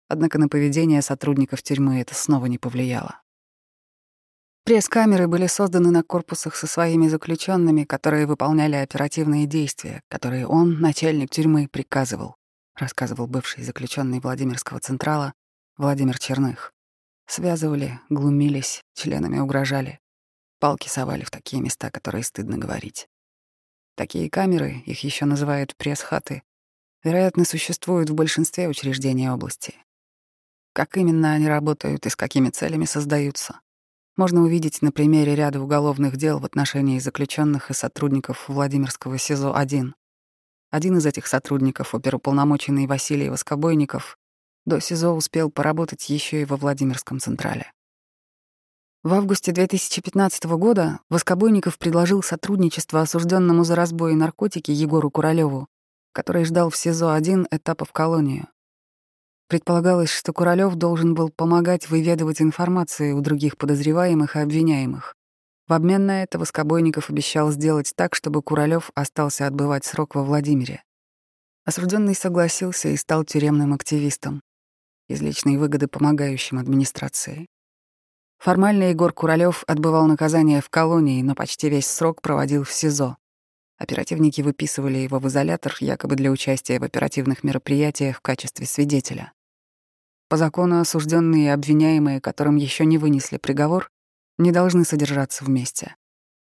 Однако 0.09 0.37
на 0.39 0.49
поведение 0.49 1.01
сотрудников 1.01 1.63
тюрьмы 1.63 2.01
это 2.01 2.13
снова 2.15 2.47
не 2.47 2.57
повлияло. 2.57 3.21
Пресс-камеры 4.65 5.27
были 5.27 5.47
созданы 5.47 5.91
на 5.91 6.03
корпусах 6.03 6.55
со 6.55 6.67
своими 6.67 7.07
заключенными, 7.07 7.83
которые 7.83 8.25
выполняли 8.25 8.75
оперативные 8.75 9.45
действия, 9.45 10.01
которые 10.09 10.47
он, 10.47 10.79
начальник 10.79 11.29
тюрьмы, 11.29 11.67
приказывал, 11.67 12.35
рассказывал 12.75 13.27
бывший 13.27 13.63
заключенный 13.63 14.19
Владимирского 14.19 14.79
Централа 14.79 15.33
Владимир 15.77 16.17
Черных. 16.19 16.72
Связывали, 17.25 17.99
глумились, 18.09 18.83
членами 18.93 19.39
угрожали. 19.39 19.99
Палки 20.59 20.87
совали 20.87 21.23
в 21.23 21.31
такие 21.31 21.61
места, 21.61 21.89
которые 21.91 22.23
стыдно 22.23 22.57
говорить. 22.57 23.07
Такие 23.95 24.29
камеры, 24.29 24.81
их 24.85 25.03
еще 25.03 25.25
называют 25.25 25.75
пресс-хаты, 25.75 26.43
вероятно, 27.03 27.45
существуют 27.45 28.09
в 28.09 28.15
большинстве 28.15 28.67
учреждений 28.67 29.29
области. 29.29 29.75
Как 30.73 30.97
именно 30.97 31.33
они 31.33 31.47
работают 31.47 32.05
и 32.05 32.09
с 32.09 32.15
какими 32.15 32.49
целями 32.49 32.85
создаются, 32.85 33.59
можно 34.15 34.41
увидеть 34.41 34.81
на 34.81 34.91
примере 34.91 35.35
ряда 35.35 35.61
уголовных 35.61 36.17
дел 36.17 36.39
в 36.39 36.45
отношении 36.45 36.99
заключенных 36.99 37.69
и 37.69 37.73
сотрудников 37.73 38.47
Владимирского 38.47 39.17
СИЗО-1. 39.17 39.93
Один 40.71 40.97
из 40.97 41.05
этих 41.05 41.27
сотрудников, 41.27 41.93
оперуполномоченный 41.93 42.87
Василий 42.87 43.29
Воскобойников, 43.29 44.17
до 44.65 44.79
СИЗО 44.79 45.13
успел 45.13 45.51
поработать 45.51 46.09
еще 46.09 46.41
и 46.41 46.45
во 46.45 46.57
Владимирском 46.57 47.19
Централе. 47.19 47.71
В 49.03 49.13
августе 49.13 49.51
2015 49.51 50.45
года 50.45 50.99
Воскобойников 51.09 51.77
предложил 51.77 52.23
сотрудничество 52.23 53.01
осужденному 53.01 53.65
за 53.65 53.75
разбой 53.75 54.13
и 54.13 54.15
наркотики 54.15 54.71
Егору 54.71 55.11
Куралеву, 55.11 55.67
который 56.13 56.45
ждал 56.45 56.69
в 56.69 56.77
СИЗО-1 56.77 57.47
этапа 57.51 57.83
в 57.83 57.91
колонию. 57.91 58.47
Предполагалось, 59.49 60.09
что 60.09 60.31
Куралёв 60.31 60.75
должен 60.75 61.15
был 61.15 61.29
помогать 61.29 61.89
выведывать 61.89 62.41
информацию 62.41 63.17
у 63.17 63.21
других 63.21 63.57
подозреваемых 63.57 64.37
и 64.37 64.39
обвиняемых. 64.39 65.15
В 65.67 65.73
обмен 65.73 66.05
на 66.05 66.23
это 66.23 66.39
Воскобойников 66.39 67.09
обещал 67.09 67.51
сделать 67.51 67.91
так, 67.95 68.15
чтобы 68.15 68.41
Куралёв 68.41 68.89
остался 68.95 69.47
отбывать 69.47 69.83
срок 69.83 70.15
во 70.15 70.23
Владимире. 70.23 70.81
Осужденный 71.65 72.15
согласился 72.15 72.87
и 72.89 72.95
стал 72.95 73.25
тюремным 73.25 73.73
активистом, 73.73 74.41
из 75.13 75.21
личной 75.21 75.57
выгоды 75.57 75.87
помогающим 75.87 76.59
администрации. 76.59 77.45
Формально 78.39 78.89
Егор 78.89 79.13
Куралёв 79.13 79.63
отбывал 79.67 80.05
наказание 80.05 80.61
в 80.61 80.69
колонии, 80.69 81.21
но 81.21 81.35
почти 81.35 81.69
весь 81.69 81.87
срок 81.87 82.21
проводил 82.21 82.63
в 82.63 82.73
СИЗО. 82.73 83.17
Оперативники 83.77 84.41
выписывали 84.41 84.97
его 84.97 85.19
в 85.19 85.27
изолятор 85.27 85.75
якобы 85.79 86.15
для 86.15 86.29
участия 86.29 86.79
в 86.79 86.83
оперативных 86.83 87.43
мероприятиях 87.43 88.17
в 88.17 88.21
качестве 88.21 88.65
свидетеля. 88.65 89.31
По 90.29 90.37
закону 90.37 90.79
осужденные 90.79 91.45
и 91.45 91.49
обвиняемые, 91.49 92.19
которым 92.19 92.55
еще 92.55 92.85
не 92.85 92.97
вынесли 92.97 93.37
приговор, 93.37 93.89
не 94.37 94.51
должны 94.51 94.83
содержаться 94.83 95.45
вместе. 95.45 95.95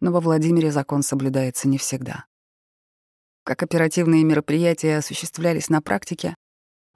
Но 0.01 0.13
во 0.13 0.21
Владимире 0.21 0.73
закон 0.73 1.03
соблюдается 1.03 1.69
не 1.69 1.79
всегда. 1.79 2.27
Как 3.45 3.63
оперативные 3.63 4.25
мероприятия 4.25 4.99
осуществлялись 4.99 5.69
на 5.69 5.81
практике, 5.81 6.35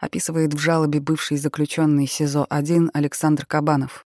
описывает 0.00 0.54
в 0.54 0.59
жалобе 0.59 0.99
бывший 1.00 1.37
заключенный 1.37 2.07
СИЗО-1 2.07 2.90
Александр 2.92 3.47
Кабанов. 3.47 4.07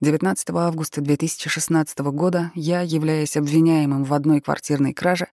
19 0.00 0.50
августа 0.50 1.02
2016 1.02 1.98
года 1.98 2.50
я, 2.54 2.80
являясь 2.80 3.36
обвиняемым 3.36 4.04
в 4.04 4.14
одной 4.14 4.40
квартирной 4.40 4.94
краже, 4.94 5.28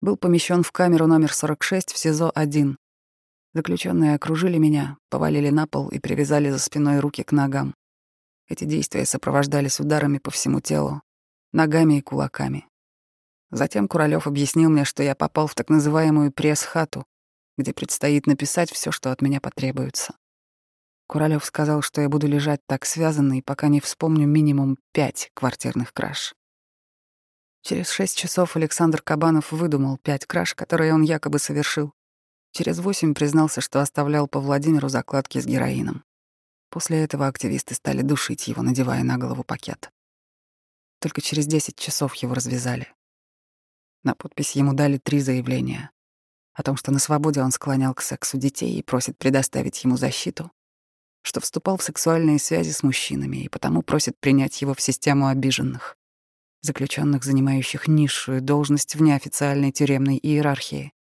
был 0.00 0.16
помещен 0.16 0.62
в 0.62 0.72
камеру 0.72 1.06
номер 1.06 1.32
46 1.32 1.92
в 1.92 1.98
СИЗО-1. 1.98 2.76
Заключенные 3.52 4.14
окружили 4.14 4.56
меня, 4.56 4.96
повалили 5.10 5.50
на 5.50 5.66
пол 5.66 5.88
и 5.88 5.98
привязали 5.98 6.50
за 6.50 6.58
спиной 6.58 7.00
руки 7.00 7.22
к 7.22 7.32
ногам. 7.32 7.74
Эти 8.48 8.64
действия 8.64 9.04
сопровождались 9.04 9.80
ударами 9.80 10.18
по 10.18 10.30
всему 10.30 10.60
телу, 10.60 11.02
ногами 11.52 11.98
и 11.98 12.02
кулаками. 12.02 12.66
Затем 13.50 13.88
Куралёв 13.88 14.26
объяснил 14.26 14.70
мне, 14.70 14.84
что 14.84 15.02
я 15.02 15.14
попал 15.14 15.46
в 15.46 15.54
так 15.54 15.68
называемую 15.68 16.32
пресс-хату, 16.32 17.04
где 17.56 17.72
предстоит 17.72 18.26
написать 18.26 18.70
все, 18.70 18.92
что 18.92 19.12
от 19.12 19.22
меня 19.22 19.40
потребуется. 19.40 20.16
Куралёв 21.06 21.44
сказал, 21.44 21.82
что 21.82 22.00
я 22.00 22.08
буду 22.08 22.26
лежать 22.26 22.60
так 22.66 22.84
связанный, 22.84 23.42
пока 23.42 23.68
не 23.68 23.80
вспомню 23.80 24.26
минимум 24.26 24.78
пять 24.92 25.30
квартирных 25.34 25.92
краж. 25.92 26.34
Через 27.62 27.90
шесть 27.90 28.16
часов 28.16 28.56
Александр 28.56 29.02
Кабанов 29.02 29.52
выдумал 29.52 29.98
пять 29.98 30.26
краж, 30.26 30.54
которые 30.54 30.94
он 30.94 31.02
якобы 31.02 31.38
совершил, 31.38 31.92
Через 32.56 32.78
восемь 32.78 33.12
признался, 33.12 33.60
что 33.60 33.82
оставлял 33.82 34.26
по 34.28 34.40
Владимиру 34.40 34.88
закладки 34.88 35.38
с 35.38 35.44
героином. 35.44 36.04
После 36.70 37.04
этого 37.04 37.26
активисты 37.26 37.74
стали 37.74 38.00
душить 38.00 38.48
его, 38.48 38.62
надевая 38.62 39.04
на 39.04 39.18
голову 39.18 39.44
пакет. 39.44 39.90
Только 40.98 41.20
через 41.20 41.46
десять 41.46 41.76
часов 41.76 42.14
его 42.14 42.32
развязали. 42.32 42.94
На 44.04 44.14
подпись 44.14 44.52
ему 44.52 44.72
дали 44.72 44.96
три 44.96 45.20
заявления. 45.20 45.90
О 46.56 46.62
том, 46.62 46.76
что 46.76 46.90
на 46.90 46.98
свободе 46.98 47.42
он 47.42 47.50
склонял 47.50 47.92
к 47.92 48.00
сексу 48.00 48.38
детей 48.38 48.78
и 48.78 48.82
просит 48.82 49.18
предоставить 49.18 49.84
ему 49.84 49.98
защиту, 49.98 50.50
что 51.20 51.40
вступал 51.40 51.76
в 51.76 51.82
сексуальные 51.82 52.38
связи 52.38 52.70
с 52.70 52.82
мужчинами 52.82 53.36
и 53.44 53.48
потому 53.48 53.82
просит 53.82 54.18
принять 54.18 54.62
его 54.62 54.72
в 54.72 54.80
систему 54.80 55.26
обиженных, 55.26 55.98
заключенных, 56.62 57.24
занимающих 57.24 57.88
низшую 57.88 58.40
должность 58.40 58.94
в 58.94 59.02
неофициальной 59.02 59.70
тюремной 59.70 60.16
иерархии, 60.16 60.92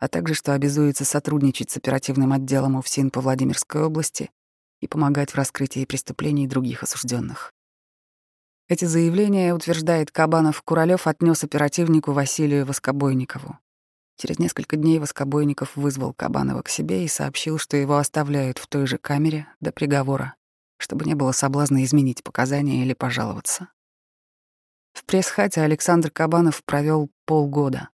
а 0.00 0.08
также 0.08 0.34
что 0.34 0.52
обязуется 0.52 1.04
сотрудничать 1.04 1.70
с 1.70 1.76
оперативным 1.76 2.32
отделом 2.32 2.74
УФСИН 2.74 3.12
по 3.12 3.20
Владимирской 3.20 3.84
области 3.84 4.30
и 4.80 4.88
помогать 4.88 5.30
в 5.30 5.36
раскрытии 5.36 5.84
преступлений 5.84 6.48
других 6.48 6.82
осужденных. 6.82 7.52
Эти 8.68 8.84
заявления, 8.84 9.54
утверждает 9.54 10.10
Кабанов, 10.10 10.60
Куралев 10.62 11.06
отнес 11.06 11.44
оперативнику 11.44 12.10
Василию 12.10 12.66
Воскобойникову. 12.66 13.60
Через 14.16 14.38
несколько 14.38 14.76
дней 14.76 14.98
Воскобойников 14.98 15.76
вызвал 15.76 16.12
Кабанова 16.12 16.62
к 16.62 16.68
себе 16.68 17.04
и 17.04 17.08
сообщил, 17.08 17.58
что 17.58 17.76
его 17.76 17.96
оставляют 17.96 18.58
в 18.58 18.66
той 18.66 18.86
же 18.86 18.98
камере 18.98 19.48
до 19.60 19.72
приговора, 19.72 20.34
чтобы 20.78 21.04
не 21.04 21.14
было 21.14 21.32
соблазна 21.32 21.84
изменить 21.84 22.22
показания 22.22 22.82
или 22.82 22.94
пожаловаться. 22.94 23.68
В 24.92 25.04
пресс-хате 25.04 25.62
Александр 25.62 26.10
Кабанов 26.10 26.62
провел 26.64 27.10
полгода. 27.24 27.88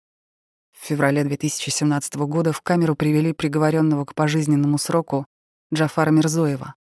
В 0.72 0.84
феврале 0.86 1.24
2017 1.24 2.14
года 2.16 2.52
в 2.52 2.60
камеру 2.62 2.94
привели 2.94 3.32
приговоренного 3.32 4.04
к 4.04 4.14
пожизненному 4.14 4.78
сроку 4.78 5.26
Джафара 5.72 6.10
Мирзоева. 6.10 6.74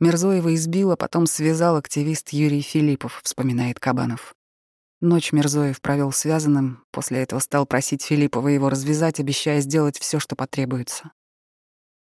Мирзоева 0.00 0.54
избила, 0.54 0.96
потом 0.96 1.26
связал 1.26 1.76
активист 1.76 2.30
Юрий 2.30 2.62
Филиппов, 2.62 3.20
вспоминает 3.22 3.80
Кабанов. 3.80 4.34
Ночь 5.00 5.32
Мирзоев 5.32 5.80
провел 5.80 6.12
связанным, 6.12 6.84
после 6.90 7.22
этого 7.22 7.40
стал 7.40 7.66
просить 7.66 8.02
Филиппова 8.02 8.48
его 8.48 8.70
развязать, 8.70 9.20
обещая 9.20 9.60
сделать 9.60 9.98
все, 9.98 10.18
что 10.18 10.36
потребуется. 10.36 11.12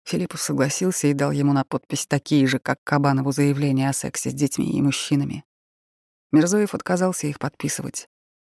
Филиппов 0.05 0.41
согласился 0.41 1.09
и 1.09 1.13
дал 1.13 1.33
ему 1.33 1.53
на 1.53 1.65
подпись 1.65 2.07
такие 2.07 2.47
же, 2.47 2.61
как 2.61 2.79
Кабанову 2.85 3.33
заявления 3.33 3.91
о 3.91 3.93
сексе 3.93 4.31
с 4.31 4.35
детьми 4.35 4.71
и 4.79 4.81
мужчинами. 4.81 5.45
Мирзоев 6.31 6.75
отказался 6.75 7.27
их 7.27 7.39
подписывать. 7.39 8.09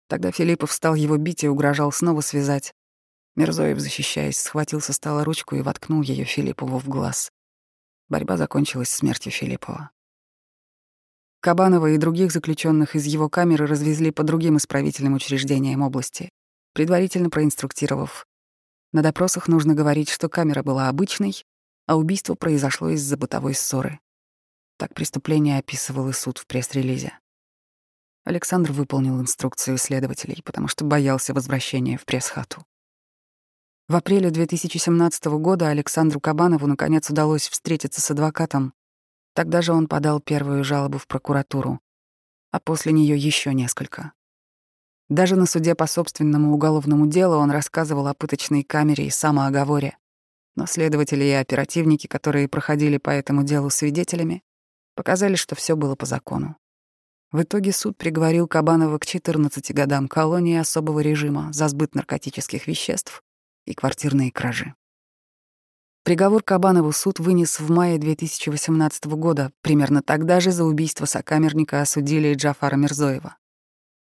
Тогда 0.07 0.31
Филиппов 0.31 0.71
стал 0.71 0.95
его 0.95 1.17
бить 1.17 1.43
и 1.43 1.48
угрожал 1.48 1.91
снова 1.91 2.21
связать. 2.21 2.74
Мирзоев, 3.36 3.79
защищаясь, 3.79 4.38
схватил 4.38 4.79
со 4.79 4.93
стола 4.93 5.24
ручку 5.24 5.55
и 5.55 5.62
воткнул 5.62 6.01
ее 6.01 6.24
Филиппову 6.24 6.77
в 6.77 6.88
глаз. 6.88 7.31
Борьба 8.09 8.38
закончилась 8.38 8.89
смертью 8.89 9.31
Филиппова. 9.31 9.91
Кабанова 11.41 11.91
и 11.91 11.98
других 11.98 12.31
заключенных 12.31 12.96
из 12.96 13.05
его 13.05 13.29
камеры 13.29 13.65
развезли 13.65 14.12
по 14.12 14.24
другим 14.24 14.58
исправительным 14.58 15.13
учреждениям 15.13 15.81
области, 15.81 16.29
предварительно 16.74 17.29
проинструктировав. 17.29 18.25
На 18.91 19.01
допросах 19.01 19.48
нужно 19.48 19.74
говорить, 19.74 20.10
что 20.10 20.27
камера 20.27 20.63
была 20.63 20.89
обычной, 20.89 21.46
а 21.88 21.96
убийство 21.96 22.36
произошло 22.36 22.89
из-за 22.89 23.15
бытовой 23.15 23.53
ссоры. 23.53 24.00
Так 24.77 24.93
преступление 24.93 25.60
описывал 25.60 26.10
и 26.10 26.13
суд 26.13 26.39
в 26.39 26.46
пресс-релизе. 26.46 27.17
Александр 28.25 28.72
выполнил 28.72 29.19
инструкцию 29.19 29.77
следователей, 29.77 30.41
потому 30.43 30.67
что 30.67 30.84
боялся 30.84 31.34
возвращения 31.34 31.98
в 31.98 32.05
пресс-хату. 32.05 32.65
В 33.88 33.96
апреле 33.96 34.29
2017 34.29 35.25
года 35.39 35.69
Александру 35.69 36.19
Кабанову 36.19 36.67
наконец 36.67 37.10
удалось 37.10 37.48
встретиться 37.48 38.01
с 38.01 38.12
адвокатом. 38.12 38.74
Тогда 39.39 39.62
же 39.62 39.72
он 39.72 39.88
подал 39.88 40.19
первую 40.19 40.65
жалобу 40.65 40.98
в 40.98 41.08
прокуратуру, 41.08 41.79
а 42.51 42.60
после 42.60 42.91
нее 42.91 43.15
еще 43.15 43.53
несколько. 43.53 44.12
Даже 45.08 45.38
на 45.38 45.46
суде 45.46 45.75
по 45.75 45.88
собственному 45.88 46.53
уголовному 46.53 47.08
делу 47.08 47.38
он 47.38 47.50
рассказывал 47.50 48.08
о 48.08 48.13
пыточной 48.13 48.63
камере 48.63 49.08
и 49.08 49.10
самооговоре. 49.10 49.98
Но 50.58 50.65
следователи 50.65 51.24
и 51.24 51.31
оперативники, 51.31 52.05
которые 52.05 52.50
проходили 52.50 52.98
по 52.98 53.12
этому 53.12 53.43
делу 53.43 53.69
свидетелями, 53.69 54.43
показали, 54.93 55.36
что 55.36 55.55
все 55.55 55.77
было 55.77 55.96
по 55.96 56.05
закону. 56.05 56.58
В 57.31 57.41
итоге 57.41 57.72
суд 57.72 57.98
приговорил 57.98 58.46
Кабанова 58.46 58.98
к 58.98 59.05
14 59.05 59.74
годам 59.74 60.10
колонии 60.10 60.58
особого 60.58 61.00
режима 61.00 61.53
за 61.53 61.69
сбыт 61.69 61.96
наркотических 61.96 62.67
веществ 62.67 63.24
и 63.63 63.74
квартирные 63.74 64.34
кражи. 64.34 64.75
Приговор 66.03 66.41
Кабанову 66.41 66.91
суд 66.91 67.20
вынес 67.20 67.60
в 67.60 67.70
мае 67.70 68.00
2018 68.00 69.06
года. 69.06 69.51
Примерно 69.62 70.01
тогда 70.01 70.39
же 70.39 70.51
за 70.51 70.63
убийство 70.63 71.06
сокамерника 71.06 71.82
осудили 71.82 72.34
Джафара 72.34 72.75
Мирзоева. 72.75 73.38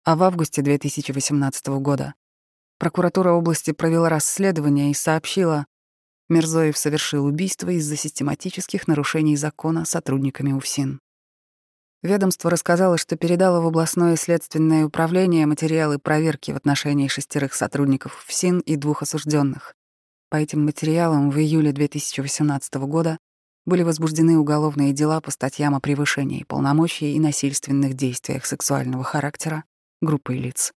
А 0.04 0.16
в 0.16 0.22
августе 0.22 0.62
2018 0.62 1.66
года 1.80 2.14
прокуратура 2.78 3.32
области 3.32 3.72
провела 3.72 4.08
расследование 4.08 4.90
и 4.90 4.94
сообщила, 4.94 5.66
Мирзоев 6.28 6.78
совершил 6.78 7.26
убийство 7.26 7.70
из-за 7.70 7.96
систематических 7.96 8.86
нарушений 8.86 9.36
закона 9.36 9.84
сотрудниками 9.84 10.52
УФСИН. 10.52 11.00
Ведомство 12.02 12.50
рассказало, 12.50 12.96
что 12.96 13.16
передало 13.16 13.60
в 13.60 13.66
областное 13.66 14.14
следственное 14.16 14.84
управление 14.86 15.46
материалы 15.46 15.98
проверки 15.98 16.52
в 16.52 16.56
отношении 16.56 17.08
шестерых 17.08 17.54
сотрудников 17.54 18.24
ФСИН 18.26 18.60
и 18.60 18.76
двух 18.76 19.02
осужденных. 19.02 19.74
По 20.30 20.36
этим 20.36 20.64
материалам 20.66 21.30
в 21.30 21.38
июле 21.38 21.72
2018 21.72 22.74
года 22.74 23.18
были 23.64 23.82
возбуждены 23.82 24.38
уголовные 24.38 24.92
дела 24.92 25.22
по 25.22 25.30
статьям 25.30 25.74
о 25.74 25.80
превышении 25.80 26.44
полномочий 26.44 27.14
и 27.14 27.20
насильственных 27.20 27.94
действиях 27.94 28.44
сексуального 28.44 29.04
характера 29.04 29.64
группой 30.02 30.38
лиц. 30.38 30.72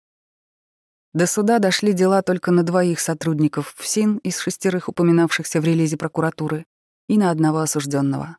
До 1.14 1.28
суда 1.28 1.60
дошли 1.60 1.92
дела 1.92 2.22
только 2.22 2.52
на 2.52 2.64
двоих 2.64 3.02
сотрудников 3.02 3.74
ФСИН 3.78 4.18
из 4.24 4.38
шестерых 4.40 4.88
упоминавшихся 4.88 5.60
в 5.60 5.66
релизе 5.66 5.98
прокуратуры 5.98 6.66
и 7.10 7.18
на 7.18 7.30
одного 7.30 7.60
осужденного. 7.60 8.38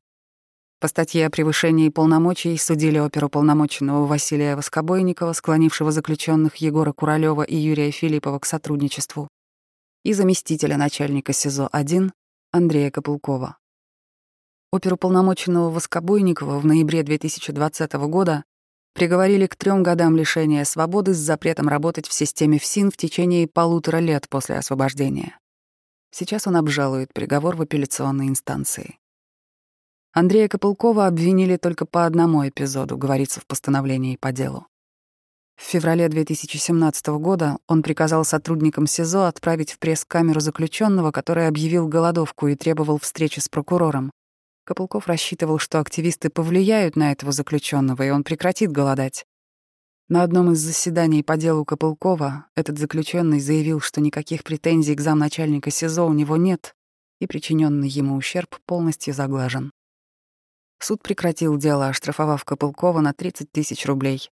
По 0.80 0.88
статье 0.88 1.26
о 1.26 1.30
превышении 1.30 1.90
полномочий 1.90 2.56
судили 2.56 2.96
оперуполномоченного 2.96 4.06
Василия 4.06 4.56
Воскобойникова, 4.56 5.34
склонившего 5.34 5.92
заключенных 5.92 6.56
Егора 6.56 6.92
Куралева 6.92 7.42
и 7.42 7.54
Юрия 7.54 7.90
Филиппова 7.90 8.38
к 8.38 8.46
сотрудничеству, 8.46 9.28
и 10.04 10.12
заместителя 10.12 10.76
начальника 10.76 11.32
СИЗО-1 11.32 12.10
Андрея 12.50 12.90
Копылкова. 12.90 13.56
Оперуполномоченного 14.72 15.70
Воскобойникова 15.70 16.58
в 16.58 16.66
ноябре 16.66 17.02
2020 17.02 17.92
года 17.92 18.44
приговорили 18.94 19.46
к 19.46 19.56
трем 19.56 19.82
годам 19.82 20.16
лишения 20.16 20.64
свободы 20.64 21.14
с 21.14 21.18
запретом 21.18 21.68
работать 21.68 22.08
в 22.08 22.12
системе 22.12 22.58
ФСИН 22.58 22.90
в 22.90 22.96
течение 22.96 23.46
полутора 23.46 23.98
лет 23.98 24.28
после 24.28 24.56
освобождения. 24.56 25.38
Сейчас 26.10 26.46
он 26.46 26.56
обжалует 26.56 27.12
приговор 27.12 27.56
в 27.56 27.62
апелляционной 27.62 28.28
инстанции. 28.28 28.98
Андрея 30.12 30.48
Копылкова 30.48 31.06
обвинили 31.06 31.56
только 31.56 31.86
по 31.86 32.04
одному 32.04 32.46
эпизоду, 32.46 32.98
говорится 32.98 33.40
в 33.40 33.46
постановлении 33.46 34.16
по 34.16 34.32
делу. 34.32 34.66
В 35.62 35.70
феврале 35.72 36.08
2017 36.08 37.06
года 37.20 37.56
он 37.68 37.82
приказал 37.82 38.24
сотрудникам 38.24 38.88
СИЗО 38.88 39.26
отправить 39.26 39.72
в 39.72 39.78
пресс-камеру 39.78 40.40
заключенного, 40.40 41.12
который 41.12 41.46
объявил 41.46 41.86
голодовку 41.86 42.48
и 42.48 42.56
требовал 42.56 42.98
встречи 42.98 43.38
с 43.38 43.48
прокурором. 43.48 44.10
Копылков 44.64 45.06
рассчитывал, 45.06 45.58
что 45.58 45.78
активисты 45.78 46.30
повлияют 46.30 46.96
на 46.96 47.12
этого 47.12 47.30
заключенного, 47.30 48.02
и 48.02 48.10
он 48.10 48.24
прекратит 48.24 48.72
голодать. 48.72 49.24
На 50.08 50.24
одном 50.24 50.50
из 50.50 50.58
заседаний 50.58 51.22
по 51.22 51.36
делу 51.36 51.64
Копылкова 51.64 52.46
этот 52.56 52.76
заключенный 52.78 53.38
заявил, 53.38 53.80
что 53.80 54.00
никаких 54.00 54.42
претензий 54.42 54.96
к 54.96 55.00
замначальника 55.00 55.70
СИЗО 55.70 56.06
у 56.06 56.12
него 56.12 56.36
нет, 56.36 56.74
и 57.20 57.28
причиненный 57.28 57.88
ему 57.88 58.16
ущерб 58.16 58.58
полностью 58.66 59.14
заглажен. 59.14 59.70
Суд 60.80 61.02
прекратил 61.02 61.56
дело, 61.56 61.86
оштрафовав 61.86 62.44
Копылкова 62.44 63.00
на 63.00 63.14
30 63.14 63.50
тысяч 63.52 63.86
рублей. 63.86 64.28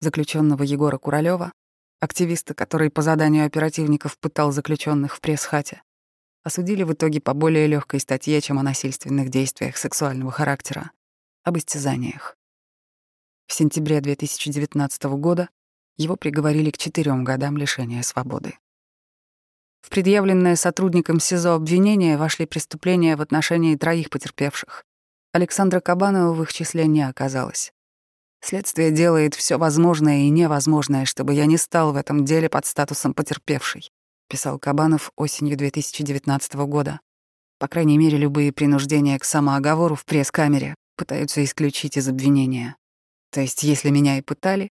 Заключенного 0.00 0.62
Егора 0.62 0.96
Куралева, 0.98 1.52
активиста, 2.00 2.54
который 2.54 2.90
по 2.90 3.02
заданию 3.02 3.46
оперативников 3.46 4.16
пытал 4.18 4.52
заключенных 4.52 5.16
в 5.16 5.20
пресс-хате, 5.20 5.82
осудили 6.44 6.84
в 6.84 6.92
итоге 6.92 7.20
по 7.20 7.34
более 7.34 7.66
легкой 7.66 8.00
статье, 8.00 8.40
чем 8.40 8.58
о 8.58 8.62
насильственных 8.62 9.28
действиях 9.28 9.76
сексуального 9.76 10.30
характера, 10.30 10.92
об 11.42 11.58
истязаниях. 11.58 12.36
В 13.48 13.54
сентябре 13.54 14.00
2019 14.00 15.04
года 15.16 15.48
его 15.96 16.16
приговорили 16.16 16.70
к 16.70 16.78
четырем 16.78 17.24
годам 17.24 17.56
лишения 17.56 18.02
свободы. 18.02 18.56
В 19.80 19.90
предъявленное 19.90 20.54
сотрудникам 20.54 21.18
СИЗО 21.18 21.54
обвинение 21.54 22.18
вошли 22.18 22.46
преступления 22.46 23.16
в 23.16 23.20
отношении 23.20 23.74
троих 23.74 24.10
потерпевших. 24.10 24.84
Александра 25.32 25.80
Кабанова 25.80 26.34
в 26.34 26.42
их 26.42 26.52
числе 26.52 26.86
не 26.86 27.02
оказалось. 27.02 27.72
Следствие 28.40 28.90
делает 28.90 29.34
все 29.34 29.58
возможное 29.58 30.20
и 30.22 30.30
невозможное, 30.30 31.04
чтобы 31.04 31.34
я 31.34 31.46
не 31.46 31.56
стал 31.56 31.92
в 31.92 31.96
этом 31.96 32.24
деле 32.24 32.48
под 32.48 32.66
статусом 32.66 33.12
потерпевшей, 33.12 33.90
писал 34.28 34.58
Кабанов 34.58 35.12
осенью 35.16 35.56
2019 35.56 36.54
года. 36.66 37.00
По 37.58 37.66
крайней 37.66 37.98
мере, 37.98 38.16
любые 38.16 38.52
принуждения 38.52 39.18
к 39.18 39.24
самооговору 39.24 39.96
в 39.96 40.04
пресс-камере 40.04 40.76
пытаются 40.96 41.42
исключить 41.44 41.96
из 41.96 42.08
обвинения. 42.08 42.76
То 43.32 43.40
есть, 43.40 43.64
если 43.64 43.90
меня 43.90 44.18
и 44.18 44.22
пытали, 44.22 44.70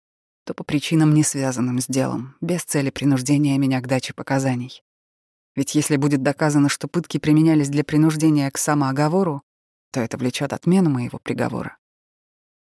то 0.46 0.54
по 0.56 0.64
причинам, 0.64 1.14
не 1.14 1.24
связанным 1.24 1.80
с 1.80 1.86
делом, 1.88 2.36
без 2.42 2.64
цели 2.64 2.90
принуждения 2.90 3.58
меня 3.58 3.80
к 3.80 3.88
даче 3.88 4.14
показаний. 4.14 4.82
Ведь 5.56 5.76
если 5.76 5.98
будет 5.98 6.24
доказано, 6.24 6.70
что 6.70 6.88
пытки 6.88 7.20
применялись 7.20 7.70
для 7.70 7.84
принуждения 7.84 8.50
к 8.50 8.58
самооговору, 8.58 9.44
то 9.92 10.00
это 10.00 10.18
влечет 10.18 10.54
отмену 10.54 10.90
моего 10.90 11.20
приговора. 11.20 11.78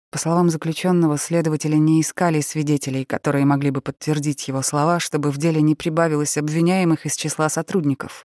По 0.10 0.20
словам 0.20 0.50
заключенного, 0.50 1.18
следователи 1.18 1.76
не 1.76 2.02
искали 2.02 2.40
свидетелей, 2.40 3.04
которые 3.04 3.46
могли 3.46 3.72
бы 3.72 3.82
подтвердить 3.82 4.48
его 4.48 4.62
слова, 4.62 5.00
чтобы 5.00 5.32
в 5.32 5.38
деле 5.38 5.62
не 5.62 5.76
прибавилось 5.76 6.38
обвиняемых 6.38 7.06
из 7.06 7.16
числа 7.16 7.50
сотрудников. 7.50 8.26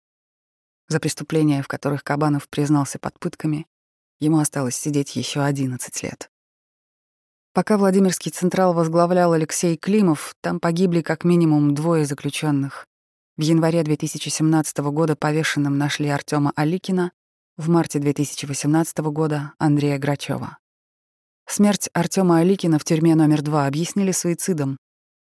За 0.88 1.00
преступления, 1.00 1.64
в 1.64 1.68
которых 1.68 2.04
Кабанов 2.04 2.48
признался 2.48 3.00
под 3.00 3.18
пытками, 3.20 3.66
ему 4.20 4.40
осталось 4.40 4.76
сидеть 4.76 5.16
еще 5.16 5.42
11 5.42 6.04
лет. 6.04 6.30
Пока 7.54 7.78
Владимирский 7.78 8.32
Централ 8.32 8.74
возглавлял 8.74 9.34
Алексей 9.34 9.78
Климов, 9.78 10.36
там 10.42 10.60
погибли 10.60 11.02
как 11.02 11.24
минимум 11.24 11.74
двое 11.74 12.06
заключенных. 12.06 12.88
В 13.38 13.42
январе 13.42 13.82
2017 13.84 14.78
года 14.92 15.16
повешенным 15.16 15.78
нашли 15.78 16.10
Артема 16.10 16.52
Аликина, 16.56 17.12
в 17.58 17.70
марте 17.70 18.00
2018 18.00 18.98
года— 19.12 19.54
Андрея 19.60 19.98
Грачева. 19.98 20.58
Смерть 21.46 21.90
Артема 21.94 22.40
Аликина 22.40 22.80
в 22.80 22.84
тюрьме 22.84 23.16
номер 23.16 23.42
два 23.42 23.68
объяснили 23.68 24.12
суицидом, 24.12 24.78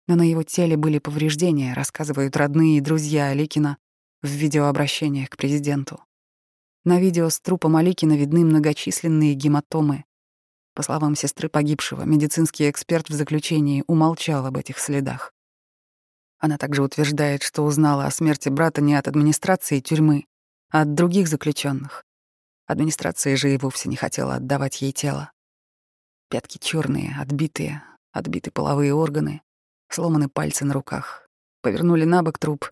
но 0.08 0.15
на 0.15 0.28
его 0.28 0.43
теле 0.43 0.78
были 0.78 0.99
повреждения, 0.99 1.73
рассказывают 1.73 2.36
родные 2.38 2.78
и 2.78 2.82
друзья 2.82 3.28
Аликина 3.28 3.78
в 4.21 4.28
видеообращениях 4.28 5.30
к 5.30 5.38
президенту. 5.38 6.04
На 6.84 6.99
видео 6.99 7.30
с 7.30 7.39
трупом 7.39 7.75
Аликина 7.75 8.13
видны 8.13 8.45
многочисленные 8.45 9.34
гематомы. 9.34 10.06
По 10.73 10.84
словам 10.84 11.15
сестры 11.15 11.49
погибшего, 11.49 12.04
медицинский 12.04 12.69
эксперт 12.69 13.10
в 13.10 13.13
заключении 13.13 13.84
умолчал 13.88 14.45
об 14.45 14.58
этих 14.58 14.78
следах. 14.78 15.32
Она 16.38 16.58
также 16.58 16.84
утверждает, 16.84 17.43
что 17.43 17.63
узнала 17.63 18.06
о 18.06 18.12
смерти 18.12 18.49
брата 18.49 18.82
не 18.82 18.93
от 18.95 19.08
администрации 19.08 19.80
тюрьмы, 19.80 20.25
а 20.69 20.82
от 20.82 20.93
других 20.93 21.28
заключенных. 21.28 22.04
Администрация 22.67 23.36
же 23.36 23.54
и 23.54 23.58
вовсе 23.58 23.89
не 23.89 23.95
хотела 23.95 24.36
отдавать 24.36 24.82
ей 24.82 24.91
тело. 24.91 25.32
Пятки 26.29 26.57
черные, 26.57 27.15
отбитые, 27.19 27.83
отбиты 28.11 28.49
половые 28.49 28.93
органы, 28.93 29.41
сломаны 29.89 30.27
пальцы 30.27 30.65
на 30.65 30.73
руках. 30.73 31.27
Повернули 31.61 32.03
на 32.03 32.23
бок 32.23 32.39
труп. 32.39 32.71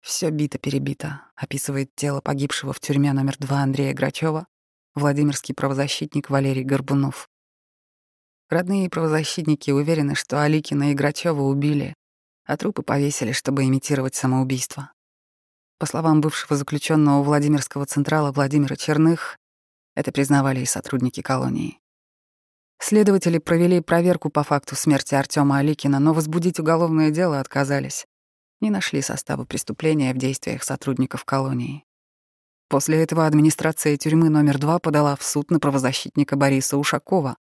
Все 0.00 0.30
бито-перебито, 0.30 1.22
описывает 1.36 1.94
тело 1.94 2.20
погибшего 2.20 2.72
в 2.72 2.80
тюрьме 2.80 3.12
номер 3.12 3.36
два 3.38 3.58
Андрея 3.62 3.94
Грачева, 3.94 4.46
Владимирский 4.94 5.54
правозащитник 5.54 6.28
Валерий 6.28 6.64
Горбунов. 6.64 7.28
Родные 8.48 8.90
правозащитники 8.90 9.70
уверены, 9.70 10.14
что 10.14 10.42
Аликина 10.42 10.90
и 10.90 10.94
Грачева 10.94 11.42
убили, 11.42 11.94
а 12.46 12.56
трупы 12.56 12.82
повесили, 12.82 13.32
чтобы 13.32 13.64
имитировать 13.64 14.14
самоубийство. 14.14 14.92
По 15.78 15.86
словам 15.86 16.20
бывшего 16.20 16.56
заключенного 16.56 17.22
Владимирского 17.22 17.86
централа 17.86 18.32
Владимира 18.32 18.74
Черных, 18.74 19.38
это 19.94 20.10
признавали 20.10 20.60
и 20.60 20.66
сотрудники 20.66 21.22
колонии. 21.22 21.78
Следователи 22.80 23.38
провели 23.38 23.80
проверку 23.80 24.30
по 24.30 24.42
факту 24.42 24.76
смерти 24.76 25.14
Артема 25.14 25.58
Аликина, 25.58 25.98
но 25.98 26.12
возбудить 26.12 26.60
уголовное 26.60 27.10
дело 27.10 27.40
отказались. 27.40 28.06
Не 28.60 28.70
нашли 28.70 29.02
состава 29.02 29.44
преступления 29.44 30.14
в 30.14 30.18
действиях 30.18 30.62
сотрудников 30.62 31.24
колонии. 31.24 31.84
После 32.68 33.02
этого 33.02 33.26
администрация 33.26 33.96
тюрьмы 33.96 34.28
номер 34.28 34.58
два 34.58 34.78
подала 34.78 35.16
в 35.16 35.22
суд 35.22 35.50
на 35.50 35.58
правозащитника 35.58 36.36
Бориса 36.36 36.76
Ушакова, 36.76 37.36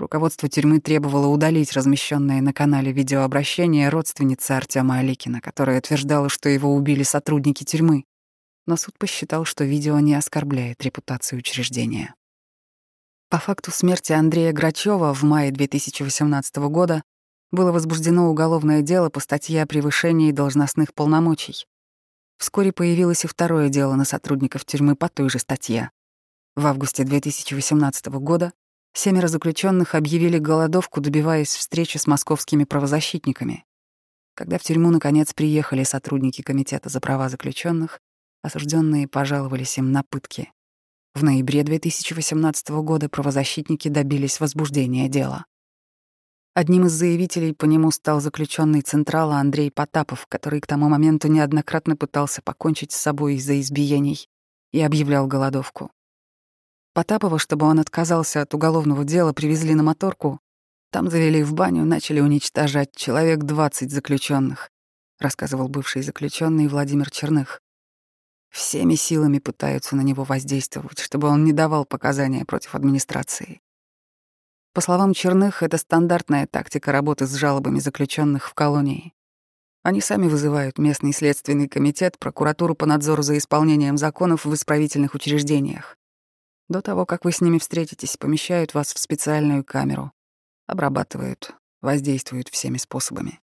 Руководство 0.00 0.48
тюрьмы 0.48 0.80
требовало 0.80 1.26
удалить 1.26 1.74
размещенное 1.74 2.40
на 2.40 2.54
канале 2.54 2.90
видеообращение 2.90 3.90
родственницы 3.90 4.52
Артема 4.52 4.96
Аликина, 4.96 5.42
которая 5.42 5.78
утверждала, 5.78 6.30
что 6.30 6.48
его 6.48 6.74
убили 6.74 7.02
сотрудники 7.02 7.64
тюрьмы. 7.64 8.04
Но 8.66 8.78
суд 8.78 8.98
посчитал, 8.98 9.44
что 9.44 9.64
видео 9.64 10.00
не 10.00 10.14
оскорбляет 10.14 10.82
репутацию 10.82 11.40
учреждения. 11.40 12.14
По 13.30 13.38
факту 13.38 13.70
смерти 13.70 14.10
Андрея 14.10 14.52
Грачева 14.52 15.14
в 15.14 15.22
мае 15.22 15.52
2018 15.52 16.56
года 16.68 17.04
было 17.52 17.70
возбуждено 17.70 18.28
уголовное 18.28 18.82
дело 18.82 19.08
по 19.08 19.20
статье 19.20 19.62
о 19.62 19.66
превышении 19.68 20.32
должностных 20.32 20.92
полномочий. 20.94 21.64
Вскоре 22.38 22.72
появилось 22.72 23.24
и 23.24 23.28
второе 23.28 23.68
дело 23.68 23.94
на 23.94 24.04
сотрудников 24.04 24.64
тюрьмы 24.64 24.96
по 24.96 25.08
той 25.08 25.30
же 25.30 25.38
статье. 25.38 25.92
В 26.56 26.66
августе 26.66 27.04
2018 27.04 28.06
года 28.06 28.52
Семеро 28.94 29.28
заключенных 29.28 29.94
объявили 29.94 30.38
голодовку, 30.38 31.00
добиваясь 31.00 31.54
встречи 31.54 31.98
с 31.98 32.08
московскими 32.08 32.64
правозащитниками. 32.64 33.64
Когда 34.34 34.58
в 34.58 34.62
тюрьму 34.62 34.90
наконец 34.90 35.32
приехали 35.34 35.84
сотрудники 35.84 36.42
Комитета 36.42 36.88
за 36.88 36.98
права 36.98 37.28
заключенных, 37.28 38.00
осужденные 38.42 39.06
пожаловались 39.06 39.78
им 39.78 39.92
на 39.92 40.02
пытки. 40.02 40.50
В 41.20 41.22
ноябре 41.22 41.62
2018 41.62 42.70
года 42.70 43.10
правозащитники 43.10 43.88
добились 43.88 44.40
возбуждения 44.40 45.06
дела. 45.06 45.44
Одним 46.54 46.86
из 46.86 46.92
заявителей 46.92 47.52
по 47.52 47.66
нему 47.66 47.90
стал 47.90 48.22
заключенный 48.22 48.80
Централа 48.80 49.36
Андрей 49.36 49.70
Потапов, 49.70 50.26
который 50.28 50.62
к 50.62 50.66
тому 50.66 50.88
моменту 50.88 51.28
неоднократно 51.28 51.94
пытался 51.94 52.40
покончить 52.40 52.92
с 52.92 52.96
собой 52.96 53.34
из-за 53.34 53.60
избиений 53.60 54.30
и 54.72 54.80
объявлял 54.80 55.26
голодовку. 55.26 55.90
Потапова, 56.94 57.38
чтобы 57.38 57.66
он 57.66 57.80
отказался 57.80 58.40
от 58.40 58.54
уголовного 58.54 59.04
дела, 59.04 59.34
привезли 59.34 59.74
на 59.74 59.82
моторку. 59.82 60.40
Там 60.90 61.10
завели 61.10 61.42
в 61.42 61.52
баню, 61.52 61.84
начали 61.84 62.20
уничтожать 62.20 62.96
человек 62.96 63.40
20 63.40 63.92
заключенных, 63.92 64.70
рассказывал 65.18 65.68
бывший 65.68 66.00
заключенный 66.00 66.66
Владимир 66.66 67.10
Черных. 67.10 67.60
Всеми 68.50 68.96
силами 68.96 69.38
пытаются 69.38 69.94
на 69.96 70.00
него 70.02 70.24
воздействовать, 70.24 70.98
чтобы 70.98 71.28
он 71.28 71.44
не 71.44 71.52
давал 71.52 71.84
показания 71.84 72.44
против 72.44 72.74
администрации. 72.74 73.60
По 74.72 74.80
словам 74.80 75.14
Черных, 75.14 75.62
это 75.62 75.78
стандартная 75.78 76.46
тактика 76.46 76.92
работы 76.92 77.26
с 77.26 77.34
жалобами 77.34 77.78
заключенных 77.78 78.48
в 78.48 78.54
колонии. 78.54 79.14
Они 79.82 80.00
сами 80.00 80.28
вызывают 80.28 80.78
местный 80.78 81.12
следственный 81.12 81.68
комитет, 81.68 82.18
прокуратуру 82.18 82.74
по 82.74 82.86
надзору 82.86 83.22
за 83.22 83.38
исполнением 83.38 83.96
законов 83.96 84.44
в 84.44 84.54
исправительных 84.54 85.14
учреждениях. 85.14 85.96
До 86.68 86.82
того, 86.82 87.06
как 87.06 87.24
вы 87.24 87.32
с 87.32 87.40
ними 87.40 87.58
встретитесь, 87.58 88.16
помещают 88.16 88.74
вас 88.74 88.92
в 88.92 88.98
специальную 88.98 89.64
камеру, 89.64 90.12
обрабатывают, 90.66 91.54
воздействуют 91.80 92.48
всеми 92.48 92.76
способами. 92.76 93.40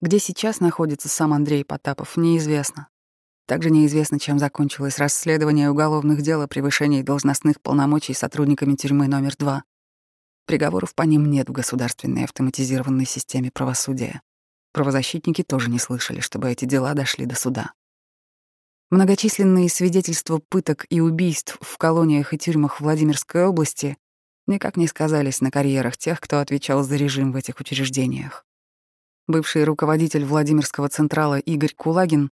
Где 0.00 0.18
сейчас 0.18 0.60
находится 0.60 1.08
сам 1.08 1.32
Андрей 1.32 1.64
Потапов, 1.64 2.16
неизвестно. 2.16 2.88
Также 3.48 3.70
неизвестно, 3.70 4.20
чем 4.20 4.38
закончилось 4.38 4.98
расследование 4.98 5.70
уголовных 5.70 6.20
дел 6.20 6.42
о 6.42 6.46
превышении 6.46 7.00
должностных 7.00 7.62
полномочий 7.62 8.12
сотрудниками 8.12 8.76
тюрьмы 8.76 9.08
номер 9.08 9.36
два. 9.38 9.64
Приговоров 10.44 10.94
по 10.94 11.04
ним 11.04 11.30
нет 11.30 11.48
в 11.48 11.52
государственной 11.52 12.24
автоматизированной 12.24 13.06
системе 13.06 13.50
правосудия. 13.50 14.20
Правозащитники 14.74 15.42
тоже 15.42 15.70
не 15.70 15.78
слышали, 15.78 16.20
чтобы 16.20 16.50
эти 16.50 16.66
дела 16.66 16.92
дошли 16.92 17.24
до 17.24 17.36
суда. 17.36 17.72
Многочисленные 18.90 19.70
свидетельства 19.70 20.42
пыток 20.50 20.84
и 20.90 21.00
убийств 21.00 21.56
в 21.62 21.78
колониях 21.78 22.34
и 22.34 22.38
тюрьмах 22.38 22.82
Владимирской 22.82 23.46
области 23.46 23.96
никак 24.46 24.76
не 24.76 24.86
сказались 24.86 25.40
на 25.40 25.50
карьерах 25.50 25.96
тех, 25.96 26.20
кто 26.20 26.40
отвечал 26.40 26.82
за 26.82 26.96
режим 26.96 27.32
в 27.32 27.36
этих 27.36 27.58
учреждениях. 27.60 28.44
Бывший 29.26 29.64
руководитель 29.64 30.26
Владимирского 30.26 30.90
Централа 30.90 31.38
Игорь 31.38 31.72
Кулагин 31.74 32.30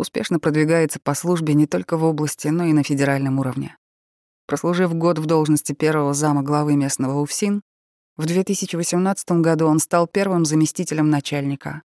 успешно 0.00 0.40
продвигается 0.40 0.98
по 0.98 1.14
службе 1.14 1.54
не 1.54 1.66
только 1.66 1.96
в 1.96 2.04
области, 2.04 2.48
но 2.48 2.64
и 2.64 2.72
на 2.72 2.82
федеральном 2.82 3.38
уровне. 3.38 3.76
Прослужив 4.46 4.92
год 4.94 5.18
в 5.18 5.26
должности 5.26 5.72
первого 5.72 6.12
зама 6.14 6.42
главы 6.42 6.74
местного 6.74 7.20
УФСИН, 7.20 7.62
в 8.16 8.26
2018 8.26 9.30
году 9.40 9.66
он 9.66 9.78
стал 9.78 10.06
первым 10.06 10.44
заместителем 10.44 11.08
начальника, 11.08 11.82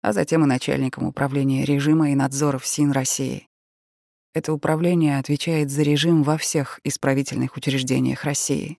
а 0.00 0.12
затем 0.12 0.44
и 0.44 0.46
начальником 0.46 1.06
управления 1.06 1.64
режима 1.64 2.10
и 2.10 2.14
надзора 2.14 2.58
ФСИН 2.58 2.92
России. 2.92 3.48
Это 4.34 4.52
управление 4.52 5.18
отвечает 5.18 5.70
за 5.70 5.82
режим 5.82 6.22
во 6.22 6.36
всех 6.38 6.80
исправительных 6.84 7.56
учреждениях 7.56 8.24
России. 8.24 8.78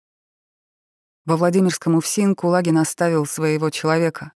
Во 1.25 1.37
Владимирском 1.37 1.95
УФСИН 1.95 2.35
Кулагин 2.35 2.77
оставил 2.77 3.25
своего 3.25 3.69
человека. 3.69 4.33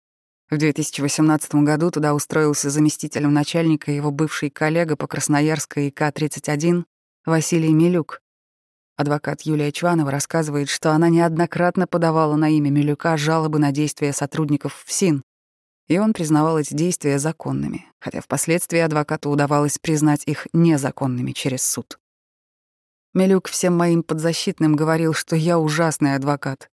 В 0.50 0.58
2018 0.58 1.56
году 1.56 1.92
туда 1.92 2.14
устроился 2.14 2.70
заместителем 2.70 3.34
начальника 3.34 3.92
его 3.92 4.12
бывший 4.12 4.50
коллега 4.50 4.96
по 4.96 5.06
Красноярской 5.06 5.90
ИК-31 5.90 6.86
Василий 7.26 7.74
Милюк. 7.74 8.22
Адвокат 8.96 9.42
Юлия 9.42 9.74
Чванова 9.74 10.10
рассказывает, 10.10 10.70
что 10.70 10.94
она 10.94 11.10
неоднократно 11.10 11.86
подавала 11.86 12.38
на 12.38 12.50
имя 12.50 12.70
Милюка 12.70 13.18
жалобы 13.18 13.60
на 13.60 13.74
действия 13.74 14.14
сотрудников 14.14 14.82
ФСИН, 14.86 15.22
и 15.90 15.98
он 16.00 16.14
признавал 16.14 16.58
эти 16.58 16.74
действия 16.74 17.20
законными, 17.20 17.86
хотя 18.00 18.22
впоследствии 18.22 18.80
адвокату 18.80 19.30
удавалось 19.30 19.80
признать 19.80 20.24
их 20.26 20.48
незаконными 20.54 21.34
через 21.34 21.64
суд. 21.64 22.00
Мелюк 23.14 23.50
всем 23.50 23.76
моим 23.76 24.02
подзащитным 24.02 24.78
говорил, 24.78 25.14
что 25.14 25.36
я 25.36 25.60
ужасный 25.60 26.16
адвокат, 26.16 26.70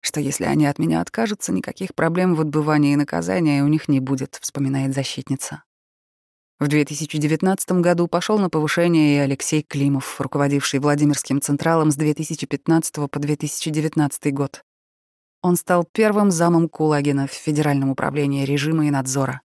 что 0.00 0.20
если 0.20 0.44
они 0.44 0.66
от 0.66 0.78
меня 0.78 1.00
откажутся, 1.00 1.52
никаких 1.52 1.94
проблем 1.94 2.34
в 2.34 2.40
отбывании 2.40 2.94
наказания 2.94 3.62
у 3.62 3.68
них 3.68 3.88
не 3.88 4.00
будет, 4.00 4.38
вспоминает 4.40 4.94
защитница. 4.94 5.62
В 6.58 6.68
2019 6.68 7.72
году 7.80 8.06
пошел 8.06 8.38
на 8.38 8.50
повышение 8.50 9.16
и 9.16 9.18
Алексей 9.18 9.62
Климов, 9.62 10.20
руководивший 10.20 10.78
Владимирским 10.80 11.40
Централом 11.40 11.90
с 11.90 11.96
2015 11.96 13.10
по 13.10 13.18
2019 13.18 14.34
год. 14.34 14.62
Он 15.42 15.56
стал 15.56 15.84
первым 15.90 16.30
замом 16.30 16.68
Кулагина 16.68 17.26
в 17.26 17.32
Федеральном 17.32 17.88
управлении 17.88 18.44
режима 18.44 18.86
и 18.86 18.90
надзора. 18.90 19.40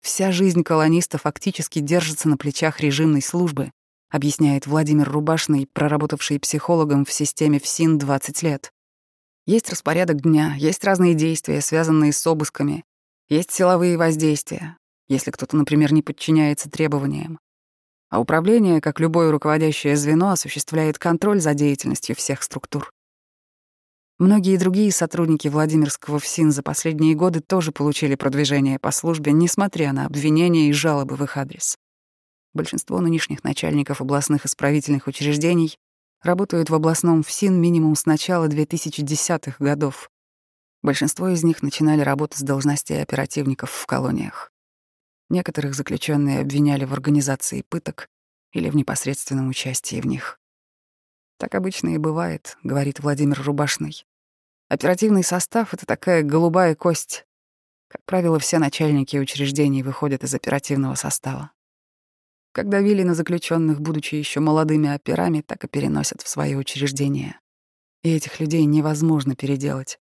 Вся 0.00 0.32
жизнь 0.32 0.62
колониста 0.62 1.18
фактически 1.18 1.80
держится 1.80 2.28
на 2.28 2.38
плечах 2.38 2.80
режимной 2.80 3.20
службы, 3.20 3.70
объясняет 4.10 4.66
Владимир 4.66 5.10
Рубашный, 5.10 5.68
проработавший 5.72 6.40
психологом 6.40 7.04
в 7.04 7.12
системе 7.12 7.58
ФСИН 7.60 7.98
20 7.98 8.42
лет. 8.42 8.72
Есть 9.44 9.70
распорядок 9.70 10.20
дня, 10.20 10.54
есть 10.56 10.84
разные 10.84 11.14
действия, 11.14 11.60
связанные 11.60 12.12
с 12.12 12.26
обысками, 12.26 12.84
есть 13.28 13.50
силовые 13.50 13.96
воздействия, 13.96 14.76
если 15.08 15.30
кто-то, 15.30 15.56
например, 15.56 15.92
не 15.92 16.02
подчиняется 16.02 16.70
требованиям. 16.70 17.40
А 18.08 18.20
управление, 18.20 18.80
как 18.80 19.00
любое 19.00 19.32
руководящее 19.32 19.96
звено, 19.96 20.30
осуществляет 20.30 20.98
контроль 20.98 21.40
за 21.40 21.54
деятельностью 21.54 22.14
всех 22.14 22.42
структур. 22.42 22.92
Многие 24.18 24.58
другие 24.58 24.92
сотрудники 24.92 25.48
Владимирского 25.48 26.20
ФСИН 26.20 26.52
за 26.52 26.62
последние 26.62 27.16
годы 27.16 27.40
тоже 27.40 27.72
получили 27.72 28.14
продвижение 28.14 28.78
по 28.78 28.92
службе, 28.92 29.32
несмотря 29.32 29.92
на 29.92 30.06
обвинения 30.06 30.68
и 30.68 30.72
жалобы 30.72 31.16
в 31.16 31.24
их 31.24 31.36
адрес. 31.36 31.76
Большинство 32.54 33.00
нынешних 33.00 33.42
начальников 33.42 34.00
областных 34.00 34.46
исправительных 34.46 35.08
учреждений 35.08 35.76
работают 36.22 36.70
в 36.70 36.74
областном 36.74 37.22
ФСИН 37.22 37.60
минимум 37.60 37.96
с 37.96 38.06
начала 38.06 38.48
2010-х 38.48 39.56
годов. 39.58 40.10
Большинство 40.82 41.28
из 41.28 41.44
них 41.44 41.62
начинали 41.62 42.00
работу 42.00 42.38
с 42.38 42.42
должностей 42.42 43.02
оперативников 43.02 43.70
в 43.70 43.86
колониях. 43.86 44.52
Некоторых 45.28 45.74
заключенные 45.74 46.40
обвиняли 46.40 46.84
в 46.84 46.92
организации 46.92 47.62
пыток 47.68 48.08
или 48.52 48.68
в 48.68 48.76
непосредственном 48.76 49.48
участии 49.48 50.00
в 50.00 50.06
них. 50.06 50.38
«Так 51.38 51.54
обычно 51.54 51.94
и 51.94 51.98
бывает»,— 51.98 52.58
говорит 52.62 53.00
Владимир 53.00 53.40
Рубашный. 53.42 54.04
Оперативный 54.68 55.24
состав— 55.24 55.74
это 55.74 55.86
такая 55.86 56.22
голубая 56.22 56.74
кость. 56.74 57.26
Как 57.88 58.02
правило, 58.04 58.38
все 58.38 58.58
начальники 58.58 59.16
учреждений 59.16 59.82
выходят 59.82 60.24
из 60.24 60.34
оперативного 60.34 60.94
состава. 60.94 61.52
Как 62.52 62.68
давили 62.68 63.02
на 63.02 63.14
заключенных, 63.14 63.80
будучи 63.80 64.14
еще 64.14 64.40
молодыми 64.40 64.90
операми, 64.90 65.40
так 65.40 65.64
и 65.64 65.68
переносят 65.68 66.20
в 66.20 66.28
свои 66.28 66.54
учреждения. 66.54 67.40
И 68.02 68.14
этих 68.14 68.40
людей 68.40 68.66
невозможно 68.66 69.34
переделать. 69.34 69.98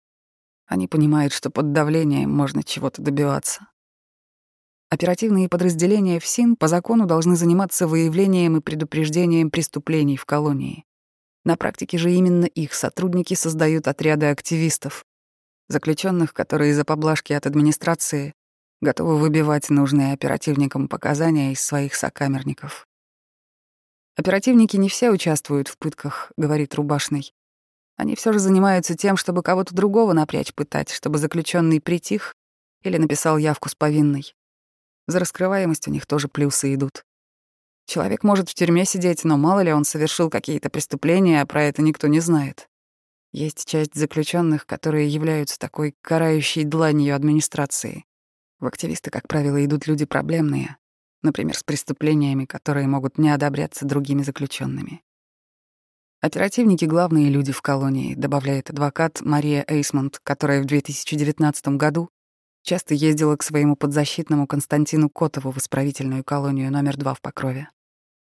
Они 0.66 0.86
понимают, 0.86 1.32
что 1.32 1.48
под 1.48 1.72
давлением 1.72 2.30
можно 2.30 2.62
чего-то 2.62 3.00
добиваться. 3.00 3.68
Оперативные 4.90 5.48
подразделения 5.48 6.20
ФСИН 6.20 6.56
по 6.56 6.68
закону 6.68 7.06
должны 7.06 7.34
заниматься 7.36 7.86
выявлением 7.86 8.58
и 8.58 8.60
предупреждением 8.60 9.50
преступлений 9.50 10.16
в 10.16 10.26
колонии. 10.26 10.84
На 11.44 11.56
практике 11.56 11.96
же 11.98 12.12
именно 12.12 12.44
их 12.44 12.74
сотрудники 12.74 13.34
создают 13.34 13.88
отряды 13.88 14.26
активистов, 14.26 15.04
заключенных, 15.68 16.34
которые 16.34 16.72
из-за 16.72 16.84
поблажки 16.84 17.32
от 17.32 17.46
администрации 17.46 18.34
готовы 18.80 19.18
выбивать 19.18 19.70
нужные 19.70 20.12
оперативникам 20.12 20.88
показания 20.88 21.52
из 21.52 21.60
своих 21.60 21.94
сокамерников. 21.94 22.86
Оперативники 24.16 24.76
не 24.76 24.88
все 24.88 25.10
участвуют 25.10 25.68
в 25.68 25.76
пытках, 25.78 26.32
говорит 26.36 26.74
Рубашный. 26.74 27.34
Они 27.96 28.14
все 28.14 28.32
же 28.32 28.38
занимаются 28.38 28.96
тем, 28.96 29.16
чтобы 29.16 29.42
кого-то 29.42 29.74
другого 29.74 30.12
напрячь 30.12 30.54
пытать, 30.54 30.90
чтобы 30.90 31.18
заключенный 31.18 31.80
притих 31.80 32.34
или 32.82 32.96
написал 32.98 33.38
явку 33.38 33.68
с 33.68 33.74
повинной. 33.74 34.34
За 35.06 35.18
раскрываемость 35.18 35.88
у 35.88 35.90
них 35.90 36.06
тоже 36.06 36.28
плюсы 36.28 36.74
идут. 36.74 37.04
Человек 37.86 38.22
может 38.22 38.48
в 38.48 38.54
тюрьме 38.54 38.84
сидеть, 38.84 39.24
но 39.24 39.36
мало 39.36 39.60
ли 39.60 39.72
он 39.72 39.84
совершил 39.84 40.30
какие-то 40.30 40.70
преступления, 40.70 41.42
а 41.42 41.46
про 41.46 41.64
это 41.64 41.82
никто 41.82 42.06
не 42.06 42.20
знает. 42.20 42.68
Есть 43.32 43.66
часть 43.66 43.94
заключенных, 43.94 44.64
которые 44.64 45.08
являются 45.08 45.58
такой 45.58 45.94
карающей 46.00 46.64
дланью 46.64 47.14
администрации. 47.14 48.04
В 48.60 48.66
активисты, 48.66 49.10
как 49.10 49.28
правило, 49.28 49.64
идут 49.64 49.86
люди 49.86 50.04
проблемные, 50.04 50.76
например, 51.22 51.56
с 51.56 51.62
преступлениями, 51.62 52.44
которые 52.44 52.86
могут 52.86 53.18
не 53.18 53.30
одобряться 53.30 53.86
другими 53.86 54.22
заключенными. 54.22 55.02
Оперативники— 56.20 56.84
главные 56.86 57.28
люди 57.28 57.52
в 57.52 57.60
колонии, 57.60 58.14
добавляет 58.14 58.70
адвокат 58.70 59.20
Мария 59.20 59.64
Эйсмонт, 59.68 60.20
которая 60.22 60.62
в 60.62 60.66
2019 60.66 61.76
году 61.76 62.08
часто 62.62 62.94
ездила 62.94 63.36
к 63.36 63.42
своему 63.42 63.76
подзащитному 63.76 64.46
Константину 64.46 65.10
Котову 65.10 65.50
в 65.50 65.58
исправительную 65.58 66.24
колонию 66.24 66.72
номер 66.72 66.96
два 66.96 67.12
в 67.12 67.20
Покрове. 67.20 67.68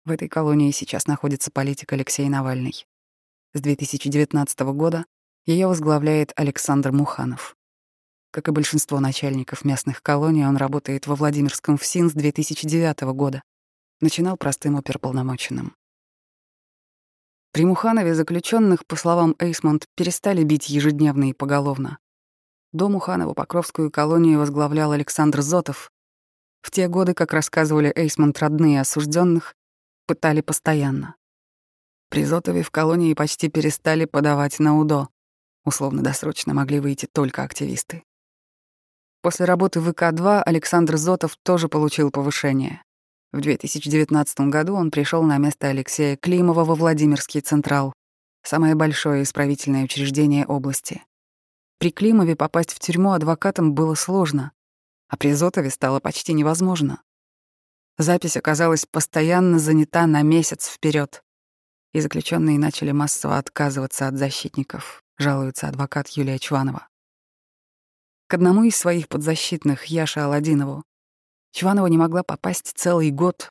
В 0.04 0.12
этой 0.12 0.28
колонии 0.28 0.72
сейчас 0.72 1.08
находится 1.08 1.52
политик 1.52 1.94
Алексей 1.94 2.28
Навальный. 2.28 2.86
С 3.54 3.62
2019 3.62 4.60
года 4.74 5.06
ее 5.46 5.68
возглавляет 5.68 6.34
Александр 6.36 6.92
Муханов. 6.92 7.56
Как 8.36 8.50
и 8.50 8.52
большинство 8.52 9.00
начальников 9.00 9.64
местных 9.64 10.04
колоний, 10.04 10.46
он 10.46 10.58
работает 10.58 11.08
во 11.08 11.16
Владимирском 11.16 11.78
ФСИН 11.78 12.10
с 12.10 12.14
2009 12.14 13.14
года. 13.14 13.42
Начинал 14.02 14.36
простым 14.36 14.76
оперполномоченным. 14.76 15.74
При 17.54 17.64
Муханове 17.64 18.14
заключенных, 18.14 18.86
по 18.86 18.98
словам 18.98 19.38
Эйсмонт, 19.40 19.86
перестали 19.96 20.44
бить 20.44 20.68
ежедневно 20.68 21.30
и 21.30 21.34
поголовно. 21.34 21.98
До 22.74 22.90
Муханова 22.90 23.34
Покровскую 23.34 23.90
колонию 23.90 24.40
возглавлял 24.40 24.92
Александр 24.92 25.42
Зотов. 25.42 25.90
В 26.62 26.72
те 26.72 26.90
годы, 26.90 27.14
как 27.14 27.32
рассказывали 27.32 27.90
Эйсмонт 27.96 28.38
родные 28.40 28.82
осужденных, 28.82 29.56
пытали 30.08 30.42
постоянно. 30.42 31.16
При 32.10 32.26
Зотове 32.26 32.64
в 32.64 32.72
колонии 32.72 33.14
почти 33.14 33.48
перестали 33.48 34.04
подавать 34.04 34.60
на 34.60 34.78
УДО. 34.78 35.08
Условно-досрочно 35.64 36.54
могли 36.54 36.82
выйти 36.82 37.08
только 37.10 37.44
активисты. 37.44 38.04
После 39.26 39.46
работы 39.46 39.80
в 39.80 39.90
ИК-2 39.90 40.44
Александр 40.44 40.98
Зотов 40.98 41.36
тоже 41.42 41.68
получил 41.68 42.12
повышение. 42.12 42.84
В 43.34 43.42
2019 43.42 44.42
году 44.52 44.76
он 44.76 44.92
пришел 44.92 45.24
на 45.24 45.40
место 45.40 45.70
Алексея 45.70 46.16
Климова 46.16 46.64
во 46.64 46.76
Владимирский 46.76 47.42
Централ, 47.42 47.92
самое 48.44 48.76
большое 48.76 49.24
исправительное 49.24 49.86
учреждение 49.86 50.46
области. 50.46 51.02
При 51.80 51.90
Климове 51.90 52.36
попасть 52.36 52.72
в 52.72 52.78
тюрьму 52.78 53.14
адвокатам 53.14 53.74
было 53.74 53.96
сложно, 53.96 54.52
а 55.08 55.18
при 55.18 55.34
Зотове 55.34 55.72
стало 55.72 56.00
почти 56.00 56.34
невозможно. 56.34 57.02
Запись 57.98 58.38
оказалась 58.38 58.86
постоянно 58.86 59.58
занята 59.58 60.06
на 60.06 60.22
месяц 60.22 60.68
вперед, 60.68 61.24
и 61.94 62.00
заключенные 62.00 62.60
начали 62.60 62.92
массово 62.92 63.40
отказываться 63.40 64.08
от 64.08 64.18
защитников, 64.18 65.02
жалуется 65.18 65.68
адвокат 65.68 66.10
Юлия 66.10 66.38
Чванова. 66.38 66.88
К 68.28 68.34
одному 68.34 68.64
из 68.64 68.76
своих 68.76 69.08
подзащитных, 69.08 69.86
Яше 69.86 70.20
Аладдинову, 70.20 70.84
Чванова 71.52 71.86
не 71.88 71.98
могла 71.98 72.24
попасть 72.24 72.74
целый 72.76 73.12
год. 73.12 73.50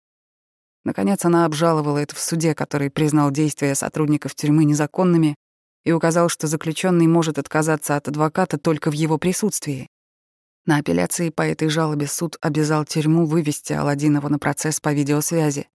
Наконец 0.85 1.25
она 1.25 1.47
обжаловала 1.47 1.99
это 1.99 2.17
в 2.17 2.21
суде, 2.21 2.57
который 2.57 2.91
признал 2.91 3.31
действия 3.31 3.77
сотрудников 3.77 4.35
тюрьмы 4.35 4.65
незаконными 4.65 5.37
и 5.85 5.93
указал, 5.93 6.29
что 6.29 6.49
заключенный 6.49 7.07
может 7.07 7.39
отказаться 7.39 7.97
от 7.97 8.09
адвоката 8.09 8.59
только 8.59 8.91
в 8.91 8.95
его 8.95 9.17
присутствии. 9.17 9.89
На 10.67 10.79
апелляции 10.79 11.31
по 11.31 11.43
этой 11.43 11.69
жалобе 11.69 12.09
суд 12.09 12.37
обязал 12.41 12.85
тюрьму 12.85 13.27
вывести 13.27 13.75
Аладдинова 13.75 14.29
на 14.29 14.41
процесс 14.41 14.81
по 14.81 14.93
видеосвязи. 14.93 15.69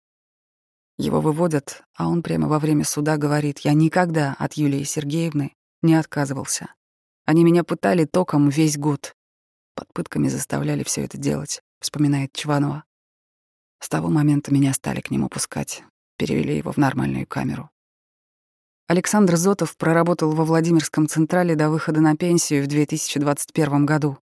Его 0.97 1.21
выводят, 1.21 1.83
а 1.95 2.07
он 2.07 2.23
прямо 2.23 2.47
во 2.47 2.57
время 2.57 2.83
суда 2.83 3.17
говорит, 3.17 3.59
«Я 3.59 3.73
никогда 3.73 4.35
от 4.39 4.53
Юлии 4.53 4.83
Сергеевны 4.83 5.53
не 5.83 5.93
отказывался. 5.93 6.73
Они 7.27 7.43
меня 7.43 7.63
пытали 7.65 8.05
током 8.05 8.47
весь 8.47 8.77
год. 8.77 9.13
Под 9.75 9.91
пытками 9.91 10.29
заставляли 10.29 10.83
все 10.83 11.03
это 11.03 11.17
делать»,— 11.17 11.61
вспоминает 11.81 12.31
Чванова. 12.31 12.85
С 13.81 13.89
того 13.89 14.07
момента 14.07 14.53
меня 14.53 14.71
стали 14.73 15.01
к 15.01 15.11
нему 15.11 15.27
пускать, 15.27 15.83
перевели 16.17 16.55
его 16.57 16.71
в 16.71 16.77
нормальную 16.77 17.27
камеру. 17.27 17.69
Александр 18.87 19.35
Зотов 19.35 19.75
проработал 19.75 20.31
во 20.31 20.45
Владимирском 20.45 21.09
Централе 21.09 21.55
до 21.55 21.69
выхода 21.69 21.99
на 21.99 22.15
пенсию 22.15 22.63
в 22.63 22.67
2021 22.67 23.85
году. 23.85 24.17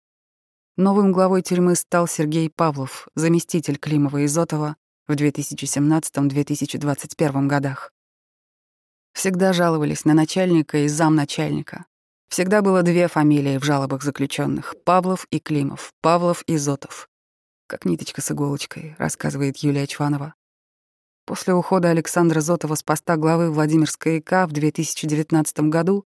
Новым 0.78 1.12
главой 1.12 1.42
тюрьмы 1.42 1.74
стал 1.74 2.08
Сергей 2.08 2.52
Павлов, 2.52 3.08
заместитель 3.16 3.80
Климова 3.80 4.20
и 4.20 4.28
Зотова 4.28 4.76
в 5.08 5.14
2017-2021 5.14 7.48
годах. 7.48 7.92
Всегда 9.14 9.54
жаловались 9.54 10.06
на 10.06 10.14
начальника 10.14 10.78
и 10.78 10.88
замначальника. 10.88 11.88
Всегда 12.32 12.62
было 12.62 12.82
две 12.82 13.10
фамилии 13.10 13.58
в 13.58 13.66
жалобах 13.66 14.04
заключенных: 14.04 14.76
Павлов 14.86 15.28
и 15.32 15.40
Климов, 15.40 15.92
Павлов 16.00 16.44
и 16.44 16.56
Зотов. 16.56 17.10
Как 17.68 17.84
ниточка 17.84 18.22
с 18.22 18.32
иголочкой, 18.32 18.96
рассказывает 18.98 19.58
Юлия 19.58 19.86
Чванова. 19.86 20.34
После 21.26 21.54
ухода 21.54 21.90
Александра 21.90 22.40
Зотова 22.40 22.76
с 22.76 22.84
поста 22.84 23.18
главы 23.18 23.52
Владимирской 23.52 24.20
ИК 24.20 24.48
в 24.48 24.54
2019 24.54 25.60
году 25.70 26.06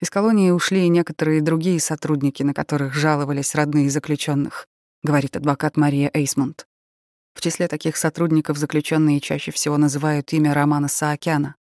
из 0.00 0.08
колонии 0.08 0.50
ушли 0.50 0.86
и 0.86 0.88
некоторые 0.88 1.42
другие 1.42 1.78
сотрудники, 1.78 2.42
на 2.42 2.54
которых 2.54 2.94
жаловались 2.94 3.54
родные 3.54 3.90
заключенных, 3.90 4.66
говорит 5.02 5.36
адвокат 5.36 5.76
Мария 5.76 6.10
Эйсмонт. 6.14 6.66
В 7.34 7.42
числе 7.42 7.68
таких 7.68 7.98
сотрудников 7.98 8.56
заключенные 8.56 9.20
чаще 9.20 9.52
всего 9.52 9.76
называют 9.76 10.32
имя 10.32 10.54
Романа 10.54 10.88
Саакяна. 10.88 11.56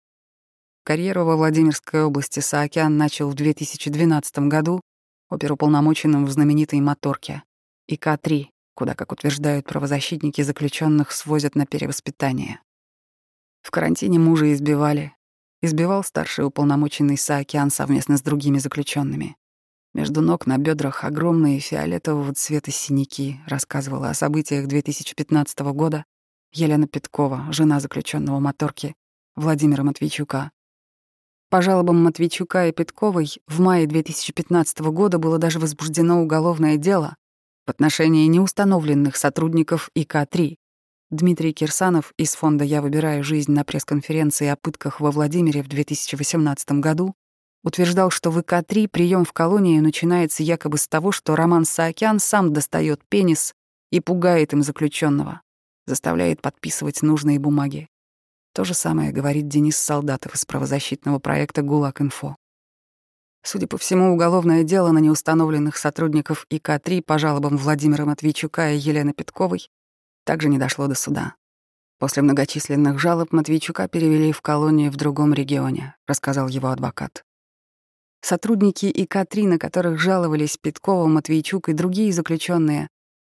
Карьеру 0.89 1.27
во 1.27 1.37
Владимирской 1.37 2.03
области 2.03 2.41
Саакян 2.41 2.97
начал 2.97 3.29
в 3.29 3.35
2012 3.35 4.39
году 4.49 4.81
оперуполномоченным 5.29 6.25
в 6.25 6.31
знаменитой 6.31 6.81
моторке 6.81 7.43
ИК-3, 7.89 8.47
куда, 8.75 8.95
как 8.95 9.13
утверждают 9.13 9.67
правозащитники, 9.67 10.41
заключенных 10.41 11.13
свозят 11.13 11.57
на 11.57 11.67
перевоспитание. 11.67 12.63
В 13.61 13.71
карантине 13.71 14.19
мужа 14.19 14.51
избивали, 14.55 15.15
избивал 15.61 16.03
старший 16.03 16.47
уполномоченный 16.47 17.19
Саакян 17.19 17.71
совместно 17.71 18.17
с 18.17 18.23
другими 18.23 18.57
заключенными. 18.57 19.37
Между 19.93 20.23
ног 20.23 20.47
на 20.47 20.57
бедрах 20.57 21.05
огромные 21.05 21.61
фиолетового 21.61 22.33
цвета 22.33 22.71
синяки, 22.71 23.41
рассказывала 23.47 24.09
о 24.09 24.15
событиях 24.15 24.67
2015 24.67 25.59
года 25.75 26.07
Елена 26.51 26.89
Петкова, 26.89 27.53
жена 27.53 27.79
заключенного 27.79 28.41
моторки 28.41 28.95
Владимира 29.37 29.85
Матвейчука. 29.85 30.51
По 31.51 31.63
жалобам 31.63 32.03
Матвейчука 32.05 32.67
и 32.67 32.73
Петковой 32.73 33.39
в 33.47 33.61
мае 33.61 33.87
2015 33.87 34.81
года 34.81 35.19
было 35.19 35.39
даже 35.39 35.59
возбуждено 35.59 36.21
уголовное 36.21 36.77
дело 36.77 37.17
в 37.67 37.71
отношении 37.71 38.27
неустановленных 38.27 39.17
сотрудников 39.17 39.91
ИК-3. 39.95 40.57
Дмитрий 41.11 41.55
Кирсанов 41.55 42.13
из 42.19 42.35
фонда 42.35 42.65
«Я 42.65 42.83
выбираю 42.83 43.25
жизнь» 43.25 43.53
на 43.53 43.65
пресс-конференции 43.65 44.47
о 44.49 44.57
пытках 44.57 45.01
во 45.01 45.11
Владимире 45.11 45.63
в 45.63 45.69
2018 45.69 46.73
году 46.73 47.15
утверждал, 47.65 48.11
что 48.11 48.31
в 48.31 48.39
ИК-3 48.41 48.89
прием 48.89 49.25
в 49.25 49.33
колонию 49.33 49.83
начинается 49.83 50.43
якобы 50.43 50.77
с 50.77 50.87
того, 50.87 51.13
что 51.13 51.35
Роман 51.35 51.65
Саакян 51.65 52.21
сам 52.21 52.53
достает 52.53 53.01
пенис 53.09 53.55
и 53.91 54.01
пугает 54.01 54.53
им 54.53 54.63
заключенного, 54.63 55.41
заставляет 55.87 56.43
подписывать 56.43 57.01
нужные 57.01 57.39
бумаги. 57.39 57.89
То 58.59 58.65
же 58.65 58.75
самое 58.75 59.13
говорит 59.13 59.47
Денис 59.47 59.79
Солдатов 59.79 60.35
из 60.35 60.45
правозащитного 60.45 61.21
проекта 61.21 61.63
«ГУЛАГ-Инфо». 61.63 62.35
Судя 63.45 63.69
по 63.69 63.79
всему, 63.79 64.13
уголовное 64.13 64.65
дело 64.65 64.91
на 64.91 64.99
неустановленных 64.99 65.77
сотрудников 65.77 66.45
ИК-3 66.51 67.03
по 67.03 67.21
жалобам 67.21 67.57
Владимира 67.57 68.05
Матвейчука 68.05 68.73
и 68.73 68.77
Елены 68.77 69.13
Петковой 69.13 69.71
также 70.25 70.49
не 70.49 70.59
дошло 70.59 70.89
до 70.89 70.97
суда. 70.97 71.37
После 72.01 72.21
многочисленных 72.25 72.99
жалоб 72.99 73.31
Матвейчука 73.31 73.87
перевели 73.87 74.33
в 74.33 74.43
колонию 74.43 74.91
в 74.91 74.97
другом 74.97 75.35
регионе, 75.35 75.95
рассказал 76.09 76.49
его 76.49 76.71
адвокат. 76.71 77.23
Сотрудники 78.23 78.87
ИК-3, 78.87 79.47
на 79.47 79.59
которых 79.61 80.01
жаловались 80.01 80.57
Петкова, 80.57 81.07
Матвейчук 81.07 81.69
и 81.69 81.75
другие 81.75 82.13
заключенные, 82.13 82.89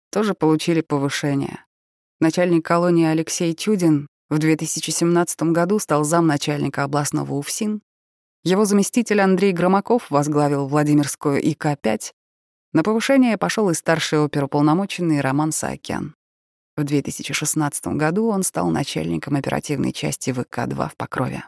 тоже 0.09 0.33
получили 0.35 0.79
повышение. 0.79 1.65
Начальник 2.21 2.65
колонии 2.65 3.07
Алексей 3.07 3.53
Чудин 3.53 4.07
в 4.29 4.39
2017 4.39 5.41
году 5.53 5.79
стал 5.79 6.03
замначальника 6.03 6.83
областного 6.83 7.33
УФСИН. 7.35 7.81
Его 8.43 8.65
заместитель 8.65 9.21
Андрей 9.21 9.53
Громаков 9.53 10.09
возглавил 10.09 10.67
Владимирскую 10.67 11.41
ИК-5. 11.41 12.11
На 12.73 12.83
повышение 12.83 13.37
пошел 13.37 13.69
и 13.69 13.73
старший 13.73 14.23
оперуполномоченный 14.23 15.21
Роман 15.21 15.51
Саакян. 15.51 16.15
В 16.75 16.83
2016 16.83 17.87
году 17.87 18.27
он 18.27 18.43
стал 18.43 18.69
начальником 18.69 19.35
оперативной 19.35 19.93
части 19.93 20.29
ВК-2 20.29 20.89
в 20.89 20.95
Покрове. 20.95 21.43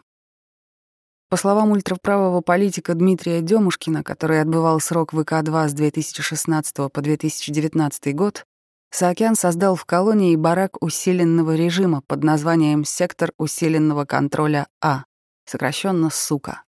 По 1.30 1.38
словам 1.38 1.72
ультраправого 1.72 2.42
политика 2.42 2.96
Дмитрия 2.96 3.42
Демушкина, 3.42 4.04
который 4.04 4.42
отбывал 4.42 4.80
срок 4.80 5.14
ВК-2 5.14 5.68
с 5.68 5.74
2016 5.74 6.76
по 6.92 7.02
2019 7.02 8.16
год, 8.16 8.46
Саакян 8.92 9.36
создал 9.36 9.76
в 9.76 9.86
колонии 9.86 10.36
барак 10.36 10.82
усиленного 10.82 11.56
режима 11.56 12.02
под 12.02 12.24
названием 12.24 12.84
«Сектор 12.84 13.32
усиленного 13.38 14.06
контроля 14.06 14.68
А», 14.82 15.04
сокращенно 15.46 16.10
«СУКа». 16.10 16.64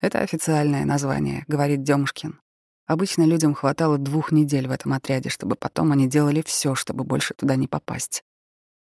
Это 0.00 0.20
официальное 0.20 0.84
название, 0.84 1.44
говорит 1.48 1.82
Демушкин. 1.82 2.40
Обычно 2.86 3.24
людям 3.24 3.54
хватало 3.54 3.98
двух 3.98 4.30
недель 4.30 4.68
в 4.68 4.70
этом 4.70 4.92
отряде, 4.92 5.28
чтобы 5.28 5.56
потом 5.56 5.90
они 5.90 6.08
делали 6.08 6.42
все, 6.42 6.76
чтобы 6.76 7.02
больше 7.02 7.34
туда 7.34 7.56
не 7.56 7.66
попасть. 7.66 8.22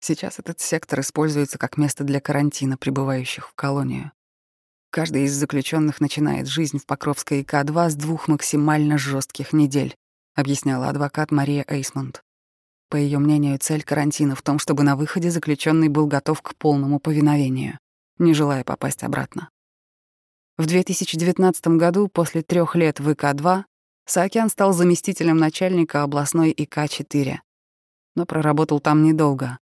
Сейчас 0.00 0.38
этот 0.38 0.58
сектор 0.58 1.00
используется 1.00 1.58
как 1.58 1.76
место 1.76 2.02
для 2.02 2.20
карантина 2.20 2.78
прибывающих 2.78 3.48
в 3.48 3.54
колонию. 3.54 4.10
Каждый 4.90 5.24
из 5.24 5.34
заключенных 5.34 6.00
начинает 6.00 6.48
жизнь 6.48 6.78
в 6.78 6.86
Покровской 6.86 7.42
ИК-2 7.42 7.90
с 7.90 7.94
двух 7.94 8.26
максимально 8.28 8.98
жестких 8.98 9.52
недель, 9.52 9.94
объясняла 10.34 10.88
адвокат 10.88 11.30
Мария 11.30 11.64
Эйсмонт. 11.68 12.22
По 12.92 12.96
ее 12.96 13.18
мнению, 13.18 13.58
цель 13.58 13.82
карантина 13.82 14.34
в 14.34 14.42
том, 14.42 14.58
чтобы 14.58 14.82
на 14.82 14.96
выходе 14.96 15.30
заключенный 15.30 15.88
был 15.88 16.06
готов 16.06 16.42
к 16.42 16.54
полному 16.54 17.00
повиновению, 17.00 17.78
не 18.18 18.34
желая 18.34 18.64
попасть 18.64 19.02
обратно. 19.02 19.48
В 20.58 20.66
2019 20.66 21.68
году, 21.68 22.08
после 22.08 22.42
трех 22.42 22.76
лет 22.76 23.00
в 23.00 23.08
ИК-2, 23.08 23.64
Саакян 24.04 24.50
стал 24.50 24.74
заместителем 24.74 25.38
начальника 25.38 26.02
областной 26.02 26.50
ИК-4, 26.50 27.38
но 28.14 28.26
проработал 28.26 28.78
там 28.78 29.02
недолго. 29.02 29.58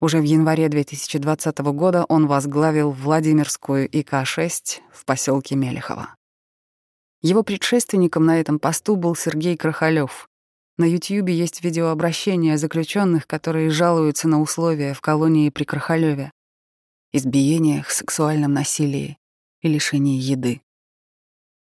Уже 0.00 0.20
в 0.20 0.24
январе 0.24 0.68
2020 0.68 1.58
года 1.72 2.04
он 2.08 2.28
возглавил 2.28 2.92
Владимирскую 2.92 3.88
ИК-6 3.88 4.78
в 4.92 5.04
поселке 5.06 5.56
Мелехово. 5.56 6.14
Его 7.20 7.42
предшественником 7.42 8.26
на 8.26 8.38
этом 8.38 8.60
посту 8.60 8.94
был 8.94 9.16
Сергей 9.16 9.56
Крахалев. 9.56 10.29
На 10.80 10.86
Ютьюбе 10.86 11.34
есть 11.34 11.62
видеообращения 11.62 12.56
заключенных, 12.56 13.26
которые 13.26 13.68
жалуются 13.68 14.28
на 14.28 14.40
условия 14.40 14.94
в 14.94 15.02
колонии 15.02 15.50
при 15.50 15.64
Крахалеве, 15.64 16.32
избиениях, 17.12 17.90
сексуальном 17.90 18.54
насилии 18.54 19.18
и 19.60 19.68
лишении 19.68 20.18
еды. 20.18 20.62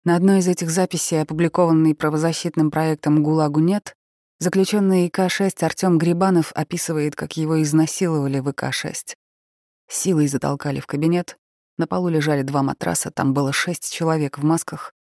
На 0.05 0.15
одной 0.15 0.39
из 0.39 0.47
этих 0.47 0.71
записей, 0.71 1.21
опубликованной 1.21 1.97
правозащитным 1.97 2.71
проектом 2.71 3.25
«ГУЛАГу 3.25 3.59
нет», 3.59 3.97
Заключенный 4.39 5.09
ИК-6 5.09 5.65
Артём 5.65 5.99
Грибанов 5.99 6.53
описывает, 6.55 7.17
как 7.17 7.37
его 7.37 7.61
изнасиловали 7.61 8.39
в 8.39 8.49
ИК-6. 8.51 9.17
Силой 9.89 10.29
затолкали 10.29 10.79
в 10.79 10.87
кабинет. 10.87 11.39
На 11.77 11.89
полу 11.89 12.09
лежали 12.09 12.43
два 12.43 12.63
матраса, 12.63 13.11
там 13.11 13.35
было 13.35 13.53
шесть 13.53 13.93
человек 13.93 14.39
в 14.39 14.45
масках, 14.45 14.95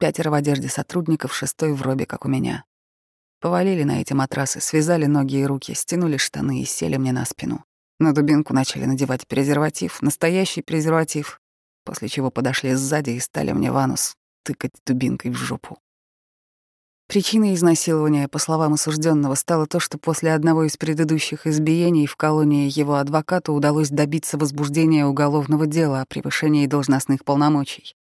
пятеро 0.00 0.32
в 0.32 0.34
одежде 0.34 0.68
сотрудников, 0.68 1.32
шестой 1.32 1.72
в 1.72 1.82
робе, 1.82 2.04
как 2.04 2.24
у 2.24 2.28
меня. 2.28 2.64
Повалили 3.40 3.84
на 3.84 4.02
эти 4.02 4.12
матрасы, 4.12 4.60
связали 4.60 5.06
ноги 5.06 5.36
и 5.36 5.46
руки, 5.46 5.72
стянули 5.72 6.18
штаны 6.18 6.60
и 6.60 6.66
сели 6.66 6.98
мне 6.98 7.12
на 7.12 7.24
спину. 7.24 7.64
На 7.98 8.12
дубинку 8.12 8.52
начали 8.52 8.84
надевать 8.84 9.26
презерватив, 9.26 10.02
настоящий 10.02 10.60
презерватив, 10.60 11.40
после 11.84 12.08
чего 12.08 12.30
подошли 12.30 12.74
сзади 12.74 13.10
и 13.10 13.20
стали 13.20 13.52
мне 13.52 13.72
в 13.72 13.78
анус 13.78 14.14
тыкать 14.44 14.72
дубинкой 14.86 15.30
в 15.30 15.36
жопу. 15.36 15.78
Причиной 17.08 17.54
изнасилования, 17.54 18.28
по 18.28 18.38
словам 18.38 18.74
осужденного, 18.74 19.34
стало 19.34 19.66
то, 19.66 19.80
что 19.80 19.98
после 19.98 20.32
одного 20.32 20.64
из 20.64 20.76
предыдущих 20.76 21.46
избиений 21.46 22.06
в 22.06 22.16
колонии 22.16 22.70
его 22.70 22.96
адвокату 22.96 23.52
удалось 23.52 23.88
добиться 23.88 24.38
возбуждения 24.38 25.06
уголовного 25.06 25.66
дела 25.66 26.02
о 26.02 26.06
превышении 26.06 26.66
должностных 26.66 27.24
полномочий. 27.24 27.96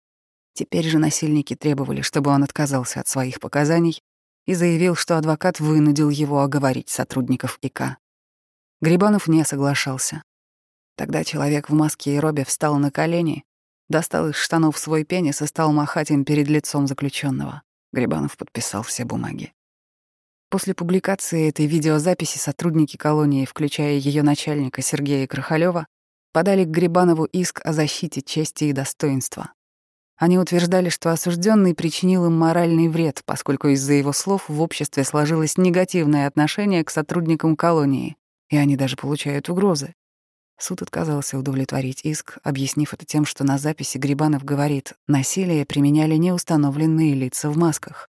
Теперь 0.54 0.86
же 0.86 1.00
насильники 1.00 1.56
требовали, 1.56 2.02
чтобы 2.02 2.30
он 2.30 2.44
отказался 2.44 3.00
от 3.00 3.08
своих 3.08 3.40
показаний 3.40 4.04
и 4.50 4.56
заявил, 4.56 4.96
что 4.96 5.16
адвокат 5.20 5.60
вынудил 5.60 6.10
его 6.10 6.42
оговорить 6.42 6.90
сотрудников 6.90 7.60
ИК. 7.62 7.98
Грибанов 8.82 9.28
не 9.28 9.46
соглашался. 9.46 10.24
Тогда 10.98 11.24
человек 11.24 11.70
в 11.70 11.74
маске 11.74 12.16
и 12.16 12.20
робе 12.20 12.46
встал 12.46 12.80
на 12.80 12.90
колени, 12.90 13.44
достал 13.90 14.28
из 14.30 14.38
штанов 14.38 14.80
свой 14.80 15.04
пенис 15.04 15.44
и 15.44 15.46
стал 15.46 15.72
махать 15.72 16.10
им 16.10 16.26
перед 16.26 16.48
лицом 16.48 16.88
заключенного. 16.88 17.62
Грибанов 17.94 18.38
подписал 18.38 18.82
все 18.82 19.06
бумаги. 19.06 19.54
После 20.50 20.74
публикации 20.74 21.48
этой 21.48 21.68
видеозаписи 21.68 22.40
сотрудники 22.40 22.98
колонии, 22.98 23.46
включая 23.46 24.00
ее 24.00 24.24
начальника 24.24 24.82
Сергея 24.82 25.28
Крахалева, 25.28 25.86
подали 26.34 26.64
к 26.64 26.70
Грибанову 26.70 27.26
иск 27.26 27.62
о 27.64 27.72
защите 27.72 28.24
чести 28.24 28.64
и 28.64 28.74
достоинства. 28.74 29.54
Они 30.20 30.38
утверждали, 30.38 30.90
что 30.90 31.14
осужденный 31.14 31.74
причинил 31.74 32.26
им 32.26 32.38
моральный 32.38 32.90
вред, 32.90 33.22
поскольку 33.26 33.70
из-за 33.70 33.94
его 33.94 34.12
слов 34.12 34.50
в 34.50 34.62
обществе 34.62 35.06
сложилось 35.06 35.58
негативное 35.58 36.28
отношение 36.28 36.84
к 36.84 36.90
сотрудникам 36.90 37.56
колонии, 37.56 38.18
и 38.50 38.58
они 38.58 38.76
даже 38.76 38.98
получают 38.98 39.48
угрозы. 39.48 39.94
Суд 40.58 40.82
отказался 40.82 41.38
удовлетворить 41.38 42.02
иск, 42.04 42.38
объяснив 42.44 42.94
это 42.94 43.06
тем, 43.06 43.24
что 43.26 43.46
на 43.46 43.58
записи 43.58 43.98
Грибанов 43.98 44.44
говорит, 44.44 44.94
насилие 45.08 45.66
применяли 45.66 46.16
неустановленные 46.16 47.14
лица 47.14 47.50
в 47.50 47.56
масках. 47.56 48.10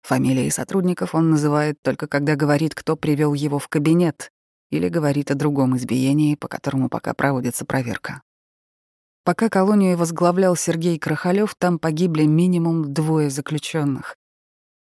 Фамилии 0.00 0.48
сотрудников 0.48 1.14
он 1.14 1.28
называет 1.28 1.76
только 1.82 2.06
когда 2.06 2.34
говорит, 2.34 2.74
кто 2.74 2.96
привел 2.96 3.34
его 3.34 3.58
в 3.58 3.68
кабинет, 3.68 4.32
или 4.70 4.88
говорит 4.88 5.30
о 5.30 5.34
другом 5.34 5.76
избиении, 5.76 6.34
по 6.34 6.48
которому 6.48 6.88
пока 6.88 7.12
проводится 7.12 7.66
проверка. 7.66 8.22
Пока 9.26 9.48
колонию 9.48 9.96
возглавлял 9.96 10.54
Сергей 10.54 11.00
Крахалев, 11.00 11.56
там 11.58 11.80
погибли 11.80 12.22
минимум 12.22 12.94
двое 12.94 13.28
заключенных. 13.28 14.14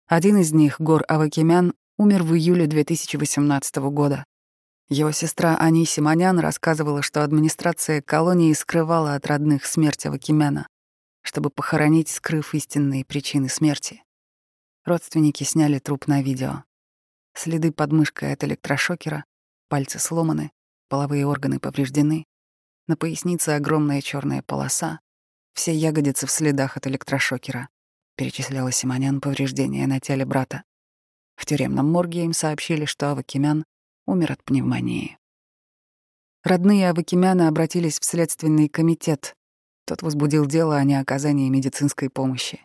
Один 0.09 0.37
из 0.37 0.53
них, 0.53 0.81
Гор 0.81 1.05
Авакимян, 1.07 1.75
умер 1.97 2.25
в 2.25 2.35
июле 2.35 2.67
2018 2.67 3.77
года. 3.77 4.25
Его 4.89 5.13
сестра 5.13 5.57
Ани 5.59 5.87
Симонян 5.87 6.41
рассказывала, 6.41 7.03
что 7.03 7.23
администрация 7.23 8.03
колонии 8.03 8.53
скрывала 8.53 9.15
от 9.15 9.29
родных 9.29 9.65
смерть 9.65 10.07
Авакимяна, 10.07 10.67
чтобы 11.23 11.51
похоронить, 11.51 12.09
скрыв 12.09 12.53
истинные 12.53 13.05
причины 13.05 13.49
смерти. 13.49 14.03
Родственники 14.85 15.45
сняли 15.45 15.79
труп 15.79 16.09
на 16.09 16.21
видео. 16.21 16.65
Следы 17.33 17.71
под 17.71 17.93
мышкой 17.93 18.33
от 18.33 18.43
электрошокера, 18.43 19.25
пальцы 19.69 20.01
сломаны, 20.01 20.51
половые 20.89 21.27
органы 21.29 21.61
повреждены, 21.61 22.27
на 22.87 22.97
пояснице 22.97 23.51
огромная 23.51 24.01
черная 24.01 24.43
полоса, 24.43 25.01
все 25.55 25.75
ягодицы 25.75 26.27
в 26.27 26.31
следах 26.31 26.77
от 26.77 26.87
электрошокера. 26.87 27.69
перечисляла 28.17 28.73
Симонян 28.73 29.21
повреждения 29.21 29.87
на 29.87 30.01
теле 30.01 30.25
брата. 30.25 30.65
В 31.37 31.47
тюремном 31.47 31.91
морге 31.91 32.25
им 32.25 32.33
сообщили, 32.33 32.85
что 32.85 33.11
Авакимян 33.11 33.65
умер 34.07 34.33
от 34.33 34.45
пневмонии. 34.45 35.19
Родные 36.45 36.91
Авакимяна 36.91 37.49
обратились 37.49 37.99
в 37.99 38.05
Следственный 38.05 38.69
комитет. 38.69 39.35
Тот 39.87 40.03
возбудил 40.03 40.47
дело 40.47 40.77
о 40.77 40.85
неоказании 40.85 41.49
медицинской 41.49 42.11
помощи. 42.11 42.61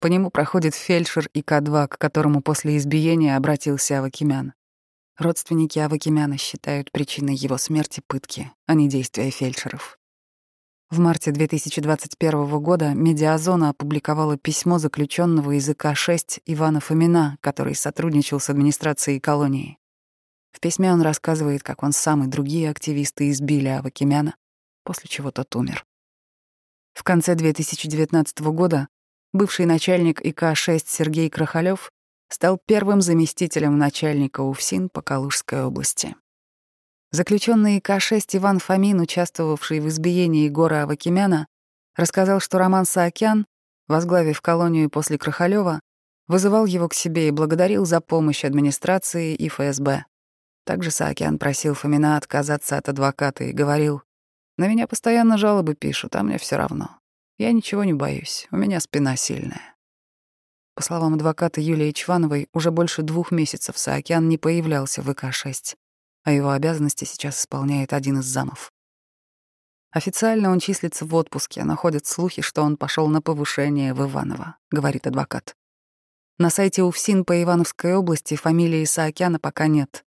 По 0.00 0.06
нему 0.06 0.30
проходит 0.30 0.74
фельдшер 0.74 1.28
ИК-2, 1.34 1.88
к 1.88 1.98
которому 1.98 2.42
после 2.42 2.76
избиения 2.76 3.36
обратился 3.36 3.98
Авакимян. 3.98 4.52
Родственники 5.18 5.80
Авакимяна 5.80 6.38
считают 6.38 6.92
причиной 6.92 7.34
его 7.34 7.58
смерти 7.58 8.00
пытки, 8.06 8.52
а 8.66 8.74
не 8.74 8.88
действия 8.88 9.30
фельдшеров. 9.30 9.98
В 10.90 11.00
марте 11.00 11.32
2021 11.32 12.60
года 12.60 12.94
«Медиазона» 12.94 13.70
опубликовала 13.70 14.38
письмо 14.38 14.78
заключенного 14.78 15.58
из 15.58 15.68
ИК-6 15.68 16.42
Ивана 16.46 16.78
Фомина, 16.78 17.36
который 17.40 17.74
сотрудничал 17.74 18.38
с 18.38 18.48
администрацией 18.48 19.18
колонии. 19.18 19.76
В 20.52 20.60
письме 20.60 20.92
он 20.92 21.02
рассказывает, 21.02 21.64
как 21.64 21.82
он 21.82 21.90
сам 21.90 22.22
и 22.22 22.28
другие 22.28 22.70
активисты 22.70 23.28
избили 23.30 23.66
Авакимяна, 23.66 24.36
после 24.84 25.08
чего 25.08 25.32
тот 25.32 25.54
умер. 25.56 25.84
В 26.94 27.02
конце 27.02 27.34
2019 27.34 28.38
года 28.52 28.86
бывший 29.32 29.66
начальник 29.66 30.24
ИК-6 30.24 30.84
Сергей 30.86 31.28
Крахалев 31.28 31.90
стал 32.28 32.58
первым 32.64 33.00
заместителем 33.00 33.78
начальника 33.78 34.40
УФСИН 34.40 34.88
по 34.88 35.02
Калужской 35.02 35.64
области. 35.64 36.14
Заключенный 37.10 37.80
К-6 37.80 38.36
Иван 38.36 38.58
Фомин, 38.58 39.00
участвовавший 39.00 39.80
в 39.80 39.88
избиении 39.88 40.44
Егора 40.44 40.82
Авакимяна, 40.82 41.46
рассказал, 41.96 42.38
что 42.40 42.58
Роман 42.58 42.84
Саакян, 42.84 43.46
возглавив 43.86 44.42
колонию 44.42 44.90
после 44.90 45.16
Крахалева, 45.16 45.80
вызывал 46.26 46.66
его 46.66 46.88
к 46.88 46.94
себе 46.94 47.28
и 47.28 47.32
благодарил 47.32 47.86
за 47.86 48.02
помощь 48.02 48.44
администрации 48.44 49.34
и 49.34 49.48
ФСБ. 49.48 50.04
Также 50.64 50.90
Саакян 50.90 51.38
просил 51.38 51.72
Фомина 51.72 52.18
отказаться 52.18 52.76
от 52.76 52.90
адвоката 52.90 53.44
и 53.44 53.52
говорил, 53.52 54.02
«На 54.58 54.68
меня 54.68 54.86
постоянно 54.86 55.38
жалобы 55.38 55.74
пишут, 55.74 56.14
а 56.14 56.22
мне 56.22 56.36
все 56.36 56.56
равно. 56.56 56.98
Я 57.38 57.52
ничего 57.52 57.84
не 57.84 57.94
боюсь, 57.94 58.46
у 58.50 58.56
меня 58.56 58.80
спина 58.80 59.16
сильная». 59.16 59.77
По 60.78 60.84
словам 60.84 61.14
адвоката 61.14 61.60
Юлии 61.60 61.90
Чвановой, 61.90 62.46
уже 62.52 62.70
больше 62.70 63.02
двух 63.02 63.32
месяцев 63.32 63.76
Саакян 63.76 64.28
не 64.28 64.38
появлялся 64.38 65.02
в 65.02 65.10
ИК-6 65.10 65.74
а 66.22 66.30
его 66.30 66.50
обязанности 66.50 67.04
сейчас 67.04 67.40
исполняет 67.40 67.92
один 67.92 68.20
из 68.20 68.26
замов. 68.26 68.70
Официально 69.90 70.52
он 70.52 70.60
числится 70.60 71.04
в 71.04 71.12
отпуске, 71.16 71.64
но 71.64 71.74
ходят 71.74 72.06
слухи, 72.06 72.42
что 72.42 72.62
он 72.62 72.76
пошел 72.76 73.08
на 73.08 73.20
повышение 73.20 73.92
в 73.92 74.08
Иваново, 74.08 74.56
говорит 74.70 75.08
адвокат. 75.08 75.56
На 76.38 76.48
сайте 76.48 76.84
УФСИН 76.84 77.24
по 77.24 77.42
Ивановской 77.42 77.96
области 77.96 78.36
фамилии 78.36 78.84
Саакяна 78.84 79.40
пока 79.40 79.66
нет. 79.66 80.04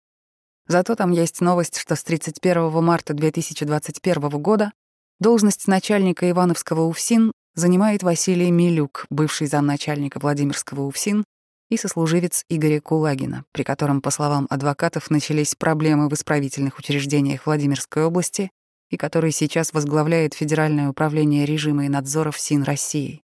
Зато 0.68 0.96
там 0.96 1.12
есть 1.12 1.42
новость, 1.42 1.80
что 1.80 1.98
с 1.98 2.04
31 2.06 2.82
марта 2.82 3.14
2021 3.14 4.30
года 4.42 4.72
должность 5.20 5.68
начальника 5.68 6.30
Ивановского 6.30 6.84
УФСИН 6.84 7.34
занимает 7.56 8.04
Василий 8.04 8.52
Милюк, 8.52 9.06
бывший 9.10 9.48
замначальника 9.48 10.20
Владимирского 10.20 10.82
УФСИН 10.84 11.24
и 11.70 11.78
сослуживец 11.78 12.46
Игоря 12.50 12.82
Кулагина, 12.82 13.46
при 13.52 13.64
котором, 13.64 14.02
по 14.02 14.12
словам 14.12 14.48
адвокатов, 14.50 15.10
начались 15.10 15.56
проблемы 15.56 16.10
в 16.10 16.14
исправительных 16.14 16.78
учреждениях 16.78 17.46
Владимирской 17.46 18.04
области 18.04 18.52
и 18.90 18.98
который 18.98 19.32
сейчас 19.32 19.74
возглавляет 19.74 20.34
Федеральное 20.34 20.90
управление 20.90 21.46
режима 21.46 21.86
и 21.86 21.90
надзора 21.90 22.32
ФСИН 22.32 22.64
России. 22.64 23.22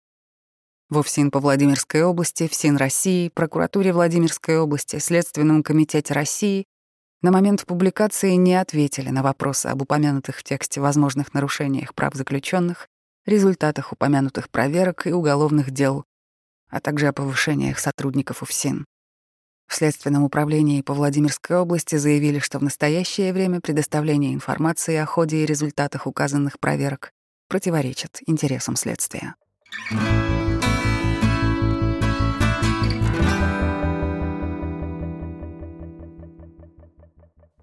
В 0.91 1.03
ФСИН 1.03 1.31
по 1.31 1.41
Владимирской 1.41 2.03
области, 2.03 2.47
ФСИН 2.47 2.77
России, 2.77 3.31
прокуратуре 3.31 3.93
Владимирской 3.93 4.59
области, 4.59 4.99
Следственном 4.99 5.63
комитете 5.63 6.13
России 6.13 6.67
на 7.23 7.31
момент 7.31 7.65
публикации 7.65 8.33
не 8.33 8.55
ответили 8.55 9.09
на 9.09 9.23
вопросы 9.23 9.69
об 9.69 9.81
упомянутых 9.81 10.37
в 10.37 10.45
тексте 10.45 10.83
возможных 10.83 11.33
нарушениях 11.33 11.95
прав 11.95 12.13
заключенных, 12.15 12.89
результатах 13.27 13.93
упомянутых 13.93 14.51
проверок 14.51 15.07
и 15.07 15.13
уголовных 15.13 15.71
дел, 15.71 16.05
а 16.69 16.81
также 16.81 17.09
о 17.09 17.13
повышениях 17.13 17.79
сотрудников 17.79 18.43
УФСИН. 18.43 18.85
В 19.67 19.75
Следственном 19.75 20.25
управлении 20.25 20.83
по 20.83 20.93
Владимирской 20.93 21.57
области 21.57 21.97
заявили, 21.97 22.39
что 22.39 22.59
в 22.59 22.63
настоящее 22.63 23.33
время 23.33 23.61
предоставление 23.61 24.35
информации 24.35 24.97
о 24.97 25.07
ходе 25.07 25.39
и 25.39 25.47
результатах 25.47 26.07
указанных 26.07 26.61
проверок 26.61 27.13
противоречит 27.49 28.21
интересам 28.27 28.77
следствия. 28.77 29.35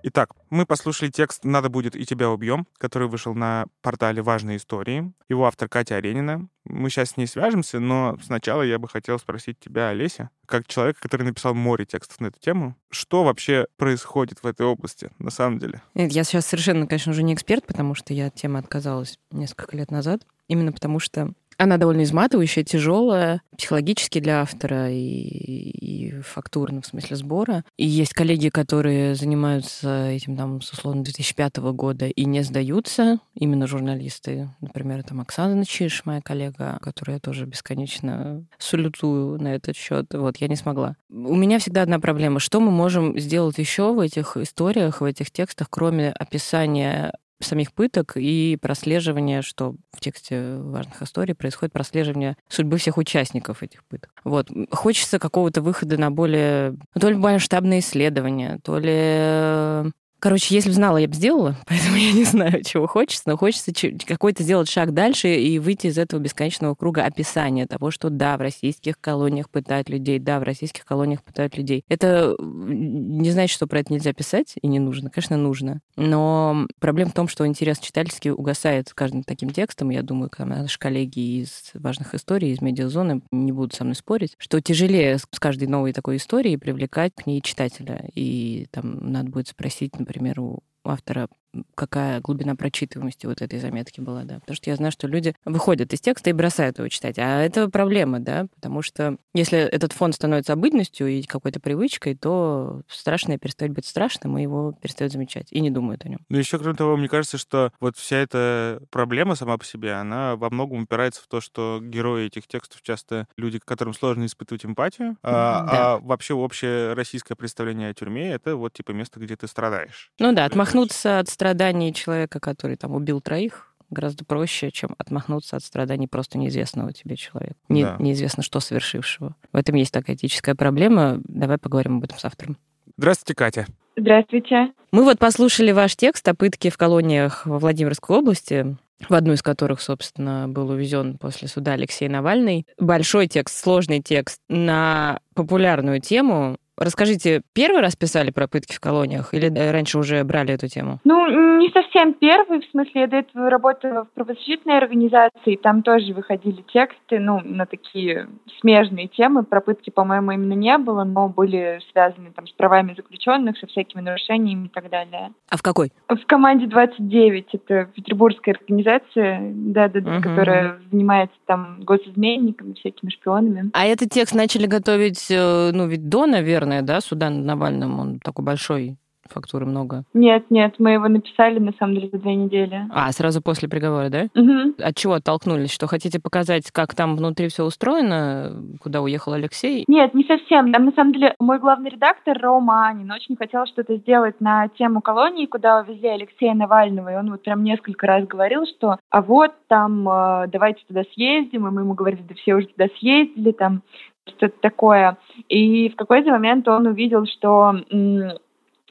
Итак, 0.04 0.32
мы 0.50 0.66
послушали 0.66 1.12
текст 1.12 1.44
«Надо 1.44 1.70
будет 1.70 1.96
и 1.96 2.06
тебя 2.06 2.32
убьем», 2.32 2.66
который 2.80 3.08
вышел 3.08 3.36
на 3.36 3.66
портале 3.82 4.24
«Важные 4.24 4.58
истории». 4.58 5.14
Его 5.30 5.46
автор 5.46 5.70
Катя 5.70 5.98
Аренина. 5.98 6.48
Мы 6.66 6.90
сейчас 6.90 7.12
с 7.12 7.18
ней 7.18 7.28
свяжемся, 7.28 7.80
но 7.80 8.18
сначала 8.24 8.64
я 8.64 8.80
бы 8.80 8.88
хотел 8.88 9.20
спросить 9.20 9.60
тебя, 9.60 9.90
Олеся, 9.90 10.32
как 10.48 10.68
человека, 10.68 11.00
который 11.02 11.24
написал 11.24 11.54
море 11.54 11.86
текстов 11.86 12.20
на 12.20 12.28
эту 12.28 12.40
тему, 12.40 12.76
что 12.90 13.24
вообще 13.24 13.68
происходит 13.78 14.42
в 14.42 14.48
этой 14.48 14.66
области 14.66 15.12
на 15.20 15.30
самом 15.30 15.60
деле? 15.60 15.82
Я 15.94 16.24
сейчас 16.24 16.48
совершенно, 16.48 16.88
конечно, 16.88 17.12
уже 17.12 17.22
не 17.22 17.36
эксперт, 17.36 17.66
потому 17.68 17.94
что 17.94 18.14
я 18.14 18.28
от 18.28 18.36
темы 18.36 18.58
отказалась 18.58 19.20
несколько 19.32 19.78
лет 19.78 19.92
назад. 19.92 20.26
Именно 20.48 20.72
потому 20.72 21.00
что 21.00 21.32
она 21.62 21.78
довольно 21.78 22.04
изматывающая, 22.04 22.64
тяжелая, 22.64 23.42
психологически 23.56 24.20
для 24.20 24.42
автора 24.42 24.90
и, 24.90 24.98
и 24.98 26.12
фактурно 26.22 26.82
в 26.82 26.88
смысле 26.88 27.16
сбора. 27.16 27.64
И 27.78 27.86
есть 27.86 28.14
коллеги, 28.14 28.50
которые 28.50 29.14
занимаются 29.14 30.10
этим 30.10 30.36
там 30.36 30.62
с 30.62 30.72
условно 30.72 31.04
2005 31.04 31.58
года 31.58 32.08
и 32.08 32.26
не 32.26 32.42
сдаются, 32.42 33.20
именно 33.36 33.68
журналисты. 33.68 34.50
Например, 34.60 35.04
там 35.04 35.22
Оксана 35.22 35.64
Чиш, 35.64 36.02
моя 36.06 36.22
коллега, 36.22 36.80
которую 36.82 37.18
я 37.18 37.20
тоже 37.20 37.46
бесконечно 37.46 38.44
салютую 38.58 39.40
на 39.40 39.54
этот 39.54 39.76
счет. 39.76 40.08
Вот, 40.14 40.38
я 40.38 40.48
не 40.48 40.56
смогла. 40.56 40.96
У 41.10 41.36
меня 41.36 41.60
всегда 41.60 41.84
одна 41.84 42.00
проблема. 42.00 42.40
Что 42.40 42.60
мы 42.60 42.72
можем 42.72 43.20
сделать 43.20 43.60
еще 43.60 43.94
в 43.94 44.00
этих 44.00 44.36
историях, 44.36 45.02
в 45.02 45.04
этих 45.04 45.30
текстах, 45.30 45.68
кроме 45.70 46.10
описания 46.12 47.14
самих 47.46 47.74
пыток 47.74 48.14
и 48.16 48.58
прослеживание, 48.62 49.42
что 49.42 49.76
в 49.92 50.00
тексте 50.00 50.58
важных 50.58 51.02
историй 51.02 51.36
происходит 51.36 51.74
прослеживание 51.74 52.36
судьбы 52.48 52.78
всех 52.78 52.98
участников 52.98 53.64
этих 53.64 53.84
пыток. 53.86 54.12
Вот. 54.24 54.50
Хочется 54.72 55.20
какого-то 55.20 55.62
выхода 55.62 55.98
на 55.98 56.12
более... 56.12 56.76
То 57.00 57.10
ли 57.10 57.16
масштабные 57.16 57.80
исследования, 57.80 58.60
то 58.64 58.78
ли 58.78 59.92
Короче, 60.22 60.54
если 60.54 60.70
бы 60.70 60.76
знала, 60.76 60.98
я 60.98 61.08
бы 61.08 61.16
сделала, 61.16 61.56
поэтому 61.66 61.96
я 61.96 62.12
не 62.12 62.26
знаю, 62.26 62.64
чего 62.64 62.86
хочется, 62.86 63.24
но 63.26 63.38
хочется 63.38 63.74
какой-то 64.06 64.44
сделать 64.44 64.70
шаг 64.70 64.94
дальше 64.94 65.36
и 65.36 65.58
выйти 65.58 65.88
из 65.88 65.98
этого 65.98 66.20
бесконечного 66.20 66.76
круга 66.76 67.06
описания 67.06 67.66
того, 67.66 67.90
что 67.90 68.12
да, 68.12 68.38
в 68.38 68.42
российских 68.42 69.00
колониях 69.02 69.50
пытают 69.50 69.90
людей, 69.90 70.20
да, 70.20 70.40
в 70.40 70.44
российских 70.44 70.86
колониях 70.86 71.24
пытают 71.24 71.58
людей. 71.58 71.84
Это 71.90 72.36
не 72.40 73.32
значит, 73.32 73.56
что 73.56 73.66
про 73.66 73.80
это 73.80 73.92
нельзя 73.92 74.14
писать 74.14 74.54
и 74.62 74.68
не 74.68 74.78
нужно. 74.78 75.10
Конечно, 75.10 75.38
нужно. 75.38 75.82
Но 75.96 76.68
проблема 76.80 77.10
в 77.10 77.16
том, 77.16 77.28
что 77.28 77.48
интерес 77.48 77.80
читательский 77.80 78.30
угасает 78.30 78.90
с 78.90 78.94
каждым 78.94 79.24
таким 79.24 79.50
текстом. 79.50 79.90
Я 79.90 80.04
думаю, 80.04 80.30
наши 80.38 80.78
коллеги 80.78 81.42
из 81.42 81.72
важных 81.74 82.14
историй, 82.14 82.52
из 82.52 82.62
медиазоны 82.62 83.22
не 83.32 83.52
будут 83.52 83.74
со 83.74 83.86
мной 83.86 83.96
спорить, 83.96 84.36
что 84.38 84.62
тяжелее 84.62 85.18
с 85.18 85.26
каждой 85.40 85.68
новой 85.68 85.94
такой 85.94 86.18
историей 86.18 86.58
привлекать 86.58 87.14
к 87.16 87.26
ней 87.26 87.42
читателя. 87.42 88.08
И 88.14 88.68
там 88.70 89.12
надо 89.12 89.32
будет 89.32 89.48
спросить, 89.48 89.94
например, 90.12 90.42
у 90.42 90.64
автора 90.84 91.28
какая 91.76 92.20
глубина 92.22 92.56
прочитываемости 92.56 93.26
вот 93.26 93.42
этой 93.42 93.60
заметки 93.60 94.00
была, 94.00 94.24
да. 94.24 94.40
Потому 94.40 94.56
что 94.56 94.70
я 94.70 94.76
знаю, 94.76 94.92
что 94.92 95.08
люди 95.08 95.36
выходят 95.46 95.94
из 95.94 96.00
текста 96.00 96.30
и 96.30 96.34
бросают 96.34 96.78
его 96.78 96.88
читать. 96.88 97.20
А 97.20 97.42
это 97.42 97.70
проблема, 97.70 98.20
да, 98.20 98.48
потому 98.56 98.82
что 98.82 99.18
если 99.34 99.60
этот 99.60 99.94
фон 99.94 100.14
становится 100.14 100.54
обыденностью 100.54 101.08
и 101.08 101.24
какой-то 101.24 101.60
привычкой, 101.60 102.16
то 102.16 102.82
страшное 102.88 103.38
перестает 103.38 103.74
быть 103.74 103.86
страшным, 103.86 104.38
и 104.38 104.44
его 104.44 104.74
перестают 104.74 105.12
замечать 105.12 105.48
и 105.52 105.60
не 105.60 105.70
думают 105.70 106.06
о 106.06 106.10
нем. 106.10 106.20
Ну, 106.30 106.38
еще, 106.38 106.58
кроме 106.58 106.76
того, 106.76 106.96
мне 106.98 107.10
кажется, 107.10 107.38
что 107.38 107.72
вот 107.80 107.98
вся 107.98 108.18
эта 108.18 108.82
проблема 108.90 109.36
сама 109.36 109.58
по 109.58 109.66
себе, 109.66 109.94
она 109.94 110.36
во 110.36 110.50
многом 110.50 110.84
упирается 110.84 111.22
в 111.22 111.28
то, 111.28 111.42
что 111.42 111.80
герои 111.82 112.28
этих 112.28 112.48
текстов 112.48 112.82
часто 112.82 113.28
люди, 113.36 113.60
которым 113.64 113.94
сложно 113.94 114.26
испытывать 114.26 114.66
эмпатию, 114.66 115.18
а, 115.24 115.66
да. 115.66 115.94
а 115.96 115.98
вообще 116.00 116.34
общее 116.34 116.94
российское 116.94 117.36
представление 117.36 117.90
о 117.90 117.94
тюрьме— 117.94 118.30
это 118.32 118.56
вот 118.56 118.74
типа 118.74 118.92
место, 118.92 119.20
где 119.20 119.36
ты 119.36 119.48
страдаешь. 119.48 120.12
Ну 120.20 120.34
да, 120.34 120.50
отмахнуться 120.72 121.20
от 121.20 121.30
страданий 121.30 121.94
человека, 121.94 122.40
который 122.40 122.78
там 122.78 122.96
убил 122.96 123.22
троих, 123.22 123.74
гораздо 123.90 124.24
проще, 124.24 124.72
чем 124.72 124.96
отмахнуться 124.98 125.58
от 125.58 125.64
страданий 125.64 126.08
просто 126.08 126.38
неизвестного 126.38 126.94
тебе 126.94 127.18
человека. 127.18 127.56
Не, 127.70 127.84
да. 127.84 127.98
Неизвестно, 128.00 128.42
что 128.42 128.60
совершившего. 128.60 129.36
В 129.52 129.58
этом 129.58 129.76
есть 129.76 129.92
такая 129.92 130.16
этическая 130.16 130.56
проблема. 130.56 131.20
Давай 131.26 131.58
поговорим 131.58 131.98
об 131.98 132.06
этом 132.06 132.18
с 132.18 132.26
автором. 132.26 132.58
Здравствуйте, 132.98 133.36
Катя. 133.36 133.66
Здравствуйте. 133.98 134.72
Мы 134.92 135.04
вот 135.04 135.20
послушали 135.20 135.72
ваш 135.72 135.96
текст 135.96 136.28
о 136.28 136.34
пытке 136.34 136.70
в 136.70 136.78
колониях 136.78 137.46
во 137.46 137.60
Владимирской 137.60 138.18
области. 138.18 138.78
в 139.10 139.14
одну 139.16 139.34
из 139.34 139.42
которых, 139.42 139.82
собственно, 139.82 140.48
был 140.48 140.70
увезен 140.70 141.18
после 141.18 141.48
суда 141.48 141.74
Алексей 141.74 142.08
Навальный. 142.08 142.68
Большой 142.78 143.28
текст, 143.28 143.58
сложный 143.58 144.00
текст 144.00 144.40
на 144.48 145.20
популярную 145.34 146.00
тему, 146.02 146.58
Расскажите, 146.82 147.42
первый 147.54 147.82
раз 147.82 147.96
писали 147.96 148.32
про 148.32 148.48
пытки 148.48 148.74
в 148.74 148.80
колониях 148.80 149.34
или 149.34 149.48
раньше 149.72 150.00
уже 150.00 150.24
брали 150.24 150.54
эту 150.54 150.68
тему? 150.68 151.00
Ну, 151.04 151.58
не 151.62 151.70
совсем 151.70 152.14
первый, 152.14 152.62
в 152.62 152.72
смысле, 152.72 153.02
я 153.02 153.08
до 153.08 153.18
этого 153.18 153.50
работала 153.50 154.06
в 154.06 154.12
правозащитной 154.16 154.78
организации, 154.78 155.56
там 155.62 155.84
тоже 155.84 156.14
выходили 156.14 156.64
тексты, 156.74 157.20
ну, 157.20 157.40
на 157.44 157.68
такие 157.68 158.28
смежные 158.60 159.08
темы. 159.08 159.44
Про 159.44 159.62
пытки, 159.62 159.92
по-моему, 159.92 160.32
именно 160.32 160.54
не 160.54 160.76
было, 160.80 161.04
но 161.04 161.30
были 161.30 161.80
связаны 161.92 162.32
там 162.32 162.48
с 162.48 162.52
правами 162.52 162.96
заключенных, 162.96 163.58
со 163.60 163.68
всякими 163.68 164.02
нарушениями 164.02 164.66
и 164.66 164.70
так 164.70 164.90
далее. 164.90 165.34
А 165.50 165.58
в 165.58 165.62
какой? 165.62 165.92
В 166.10 166.26
команде 166.26 166.66
29, 166.66 167.48
это 167.54 167.86
петербургская 167.94 168.56
организация, 168.56 169.40
да-да-да, 169.54 170.16
угу. 170.16 170.24
которая 170.24 170.80
занимается 170.92 171.38
там 171.46 171.82
госизменниками, 171.84 172.74
всякими 172.74 173.12
шпионами. 173.12 173.70
А 173.74 173.86
этот 173.86 174.10
текст 174.10 174.34
начали 174.34 174.66
готовить, 174.66 175.30
э, 175.30 175.72
ну, 175.74 175.88
ведь 175.88 176.10
до, 176.10 176.26
наверное, 176.26 176.71
наверное, 176.72 176.88
да, 176.88 177.02
суда 177.02 177.30
над 177.30 177.46
Навальным, 177.46 178.00
он 178.00 178.20
такой 178.20 178.46
большой, 178.46 178.98
фактуры 179.30 179.66
много. 179.66 180.04
Нет, 180.14 180.46
нет, 180.50 180.76
мы 180.80 180.92
его 180.92 181.08
написали, 181.08 181.60
на 181.60 181.72
самом 181.80 181.96
деле, 181.96 182.10
за 182.12 182.20
две 182.20 182.36
недели. 182.36 182.88
А, 182.92 183.12
сразу 183.12 183.42
после 183.42 183.70
приговора, 183.70 184.10
да? 184.10 184.28
Угу. 184.36 184.76
От 184.80 184.96
чего 184.96 185.14
оттолкнулись? 185.14 185.72
Что 185.72 185.88
хотите 185.88 186.20
показать, 186.20 186.72
как 186.72 186.96
там 186.96 187.16
внутри 187.16 187.48
все 187.48 187.64
устроено, 187.64 188.64
куда 188.82 189.02
уехал 189.02 189.34
Алексей? 189.34 189.86
Нет, 189.88 190.14
не 190.14 190.24
совсем. 190.24 190.72
Там, 190.72 190.86
на 190.86 190.92
самом 190.92 191.14
деле, 191.14 191.36
мой 191.40 191.60
главный 191.60 191.90
редактор 191.90 192.38
Рома 192.40 192.88
Анин 192.88 193.12
очень 193.12 193.36
хотел 193.36 193.66
что-то 193.66 193.96
сделать 193.98 194.40
на 194.42 194.68
тему 194.70 195.02
колонии, 195.02 195.46
куда 195.46 195.82
увезли 195.82 196.10
Алексея 196.10 196.54
Навального, 196.54 197.14
и 197.14 197.16
он 197.16 197.32
вот 197.32 197.44
прям 197.44 197.64
несколько 197.64 198.08
раз 198.08 198.28
говорил, 198.28 198.66
что 198.66 198.98
а 199.10 199.22
вот 199.22 199.52
там 199.68 200.08
э, 200.08 200.48
давайте 200.48 200.84
туда 200.88 201.04
съездим, 201.14 201.68
и 201.68 201.72
мы 201.72 201.82
ему 201.82 201.94
говорили, 201.94 202.24
да 202.28 202.36
все 202.36 202.56
уже 202.56 202.68
туда 202.68 202.88
съездили, 203.00 203.52
там 203.52 203.84
что-то 204.28 204.56
такое. 204.62 205.18
И 205.50 205.90
в 205.90 205.96
какой-то 205.96 206.32
момент 206.32 206.68
он 206.68 206.88
увидел, 206.88 207.26
что 207.26 207.76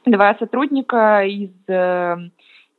два 0.05 0.35
сотрудника 0.35 1.23
из 1.23 1.51
э, 1.67 2.15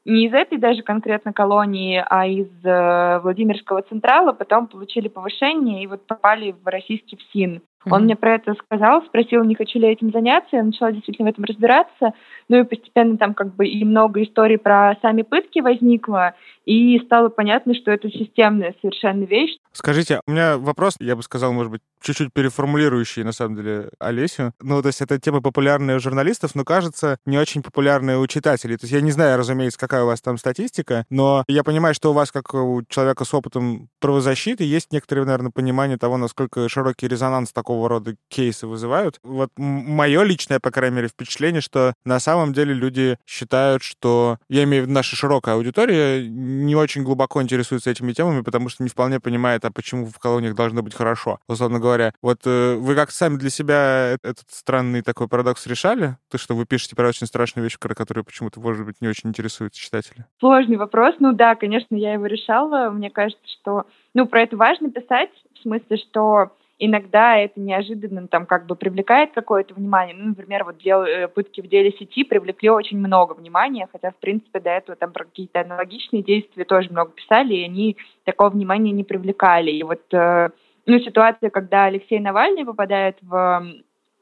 не 0.05 0.27
из 0.27 0.33
этой 0.33 0.59
даже 0.59 0.83
конкретно 0.83 1.33
колонии, 1.33 2.05
а 2.05 2.27
из 2.27 2.49
э, 2.65 3.21
Владимирского 3.21 3.83
Централа 3.83 4.33
потом 4.33 4.67
получили 4.67 5.09
повышение 5.09 5.83
и 5.83 5.87
вот 5.87 6.07
попали 6.07 6.53
в 6.53 6.67
российский 6.67 7.17
ФСИН. 7.17 7.57
Mm-hmm. 7.57 7.95
Он 7.95 8.05
мне 8.05 8.17
про 8.17 8.35
это 8.35 8.55
сказал, 8.55 9.03
спросил, 9.03 9.45
не 9.45 9.55
хочу 9.55 9.79
ли 9.79 9.87
я 9.87 9.93
этим 9.93 10.11
заняться. 10.11 10.57
Я 10.57 10.65
начала 10.65 10.93
действительно 10.93 11.29
в 11.29 11.33
этом 11.33 11.45
разбираться. 11.45 12.15
Ну 12.49 12.61
и 12.61 12.65
постепенно 12.65 13.17
там 13.17 13.35
как 13.35 13.55
бы 13.55 13.67
и 13.67 13.85
много 13.85 14.23
историй 14.23 14.59
про 14.59 14.97
сами 15.03 15.23
пытки 15.23 15.61
возникло, 15.61 16.35
и 16.65 16.99
стало 17.01 17.29
понятно, 17.29 17.75
что 17.75 17.91
это 17.91 18.11
системная 18.11 18.75
совершенно 18.81 19.25
вещь. 19.25 19.57
Скажите, 19.73 20.21
у 20.27 20.31
меня 20.31 20.59
вопрос, 20.59 20.97
я 21.01 21.17
бы 21.17 21.23
сказал, 21.23 21.53
может 21.53 21.73
быть, 21.73 21.81
чуть-чуть 22.03 22.33
переформулирующий, 22.33 23.23
на 23.23 23.33
самом 23.33 23.57
деле, 23.57 23.89
Олесю. 23.99 24.53
Ну, 24.61 24.83
то 24.83 24.89
есть 24.89 25.01
это 25.01 25.19
тема 25.19 25.41
популярная 25.41 25.97
у 25.97 26.01
журналистов, 26.01 26.55
но, 26.55 26.65
кажется, 26.65 27.17
не 27.25 27.39
очень 27.39 27.63
популярная 27.63 28.19
у 28.19 28.27
читателей. 28.27 28.77
То 28.77 28.85
есть 28.85 28.93
я 28.93 29.01
не 29.01 29.13
знаю, 29.13 29.39
разумеется, 29.39 29.79
какая 29.79 30.03
у 30.03 30.07
вас 30.07 30.21
там 30.21 30.37
статистика, 30.37 31.07
но 31.09 31.45
я 31.49 31.65
понимаю, 31.65 31.95
что 31.95 32.11
у 32.11 32.15
вас, 32.15 32.31
как 32.31 32.53
у 32.55 32.83
человека 32.89 33.25
с 33.25 33.33
опытом 33.33 33.89
правозащиты, 34.01 34.65
есть 34.65 34.93
некоторое, 34.93 35.25
наверное, 35.25 35.51
понимание 35.51 35.97
того, 35.97 36.19
насколько 36.19 36.69
широкий 36.69 37.09
резонанс 37.09 37.53
такого 37.53 37.89
рода 37.89 38.17
кейсы 38.29 38.67
вызывают. 38.67 39.19
Вот 39.23 39.51
мое 39.57 40.23
личное, 40.23 40.61
по 40.61 40.71
крайней 40.71 40.97
мере, 40.97 41.09
впечатление, 41.09 41.63
что 41.63 41.95
на 42.05 42.21
самом 42.21 42.53
деле 42.53 42.75
люди 42.75 43.17
считают, 43.27 43.83
что, 43.83 44.39
я 44.49 44.65
имею 44.65 44.83
в 44.83 44.87
виду 44.87 44.95
наша 44.95 45.17
широкая 45.17 45.55
аудитория, 45.55 46.23
не 46.53 46.77
очень 46.77 47.03
глубоко 47.03 47.43
интересуется 47.43 47.91
этими 47.91 48.13
темами, 48.13 48.43
потому 48.43 48.69
что 48.69 48.83
не 48.83 48.89
вполне 48.89 49.21
понимает, 49.21 49.65
а 49.65 49.71
почему 49.71 50.07
в 50.07 50.19
колониях 50.19 50.55
должно 50.55 50.83
быть 50.83 50.95
хорошо. 50.95 51.39
Условно 51.49 51.79
говоря, 51.79 52.13
вот 52.23 52.41
э, 52.45 52.75
вы 52.77 52.95
как 52.95 53.11
сами 53.11 53.37
для 53.37 53.51
себя 53.51 54.17
этот 54.23 54.47
странный 54.49 55.03
такой 55.03 55.29
парадокс 55.29 55.67
решали? 55.67 56.17
То, 56.31 56.39
что 56.39 56.55
вы 56.55 56.67
пишете 56.67 56.97
про 56.97 57.09
очень 57.09 57.27
страшные 57.27 57.65
вещи, 57.65 57.79
про 57.79 57.95
которые 57.95 58.25
почему-то, 58.25 58.61
может 58.61 58.85
быть, 58.85 59.01
не 59.01 59.09
очень 59.09 59.31
интересуются 59.31 59.81
читатели? 59.81 60.25
Сложный 60.41 60.77
вопрос. 60.77 61.15
Ну 61.19 61.33
да, 61.33 61.55
конечно, 61.55 61.95
я 61.95 62.15
его 62.15 62.27
решала. 62.27 62.91
Мне 62.91 63.11
кажется, 63.11 63.43
что 63.61 63.87
ну, 64.15 64.27
про 64.27 64.43
это 64.43 64.57
важно 64.57 64.91
писать, 64.91 65.31
в 65.55 65.63
смысле, 65.63 65.97
что 65.97 66.53
иногда 66.85 67.37
это 67.37 67.61
неожиданно 67.61 68.27
там 68.27 68.45
как 68.45 68.67
бы 68.67 68.75
привлекает 68.75 69.31
какое-то 69.33 69.73
внимание. 69.73 70.17
Ну, 70.19 70.31
например, 70.31 70.65
вот 70.65 70.79
дел, 70.79 71.05
э, 71.05 71.29
пытки 71.29 71.61
в 71.61 71.69
деле 71.69 71.93
сети 71.93 72.25
привлекли 72.25 72.71
очень 72.71 72.99
много 72.99 73.35
внимания, 73.35 73.89
хотя, 73.93 74.11
в 74.11 74.17
принципе, 74.17 74.59
до 74.59 74.71
этого 74.71 74.97
там 74.97 75.13
про 75.13 75.25
какие-то 75.25 75.61
аналогичные 75.61 76.25
действия 76.25 76.65
тоже 76.65 76.91
много 76.91 77.13
писали, 77.13 77.55
и 77.55 77.65
они 77.65 77.97
такого 78.25 78.51
внимания 78.51 78.91
не 78.91 79.05
привлекали. 79.05 79.71
И 79.71 79.85
вот, 79.85 80.03
э, 80.13 80.51
ну, 80.87 80.99
ситуация, 80.99 81.51
когда 81.51 81.85
Алексей 81.85 82.19
Навальный 82.19 82.65
попадает 82.65 83.17
в, 83.23 83.31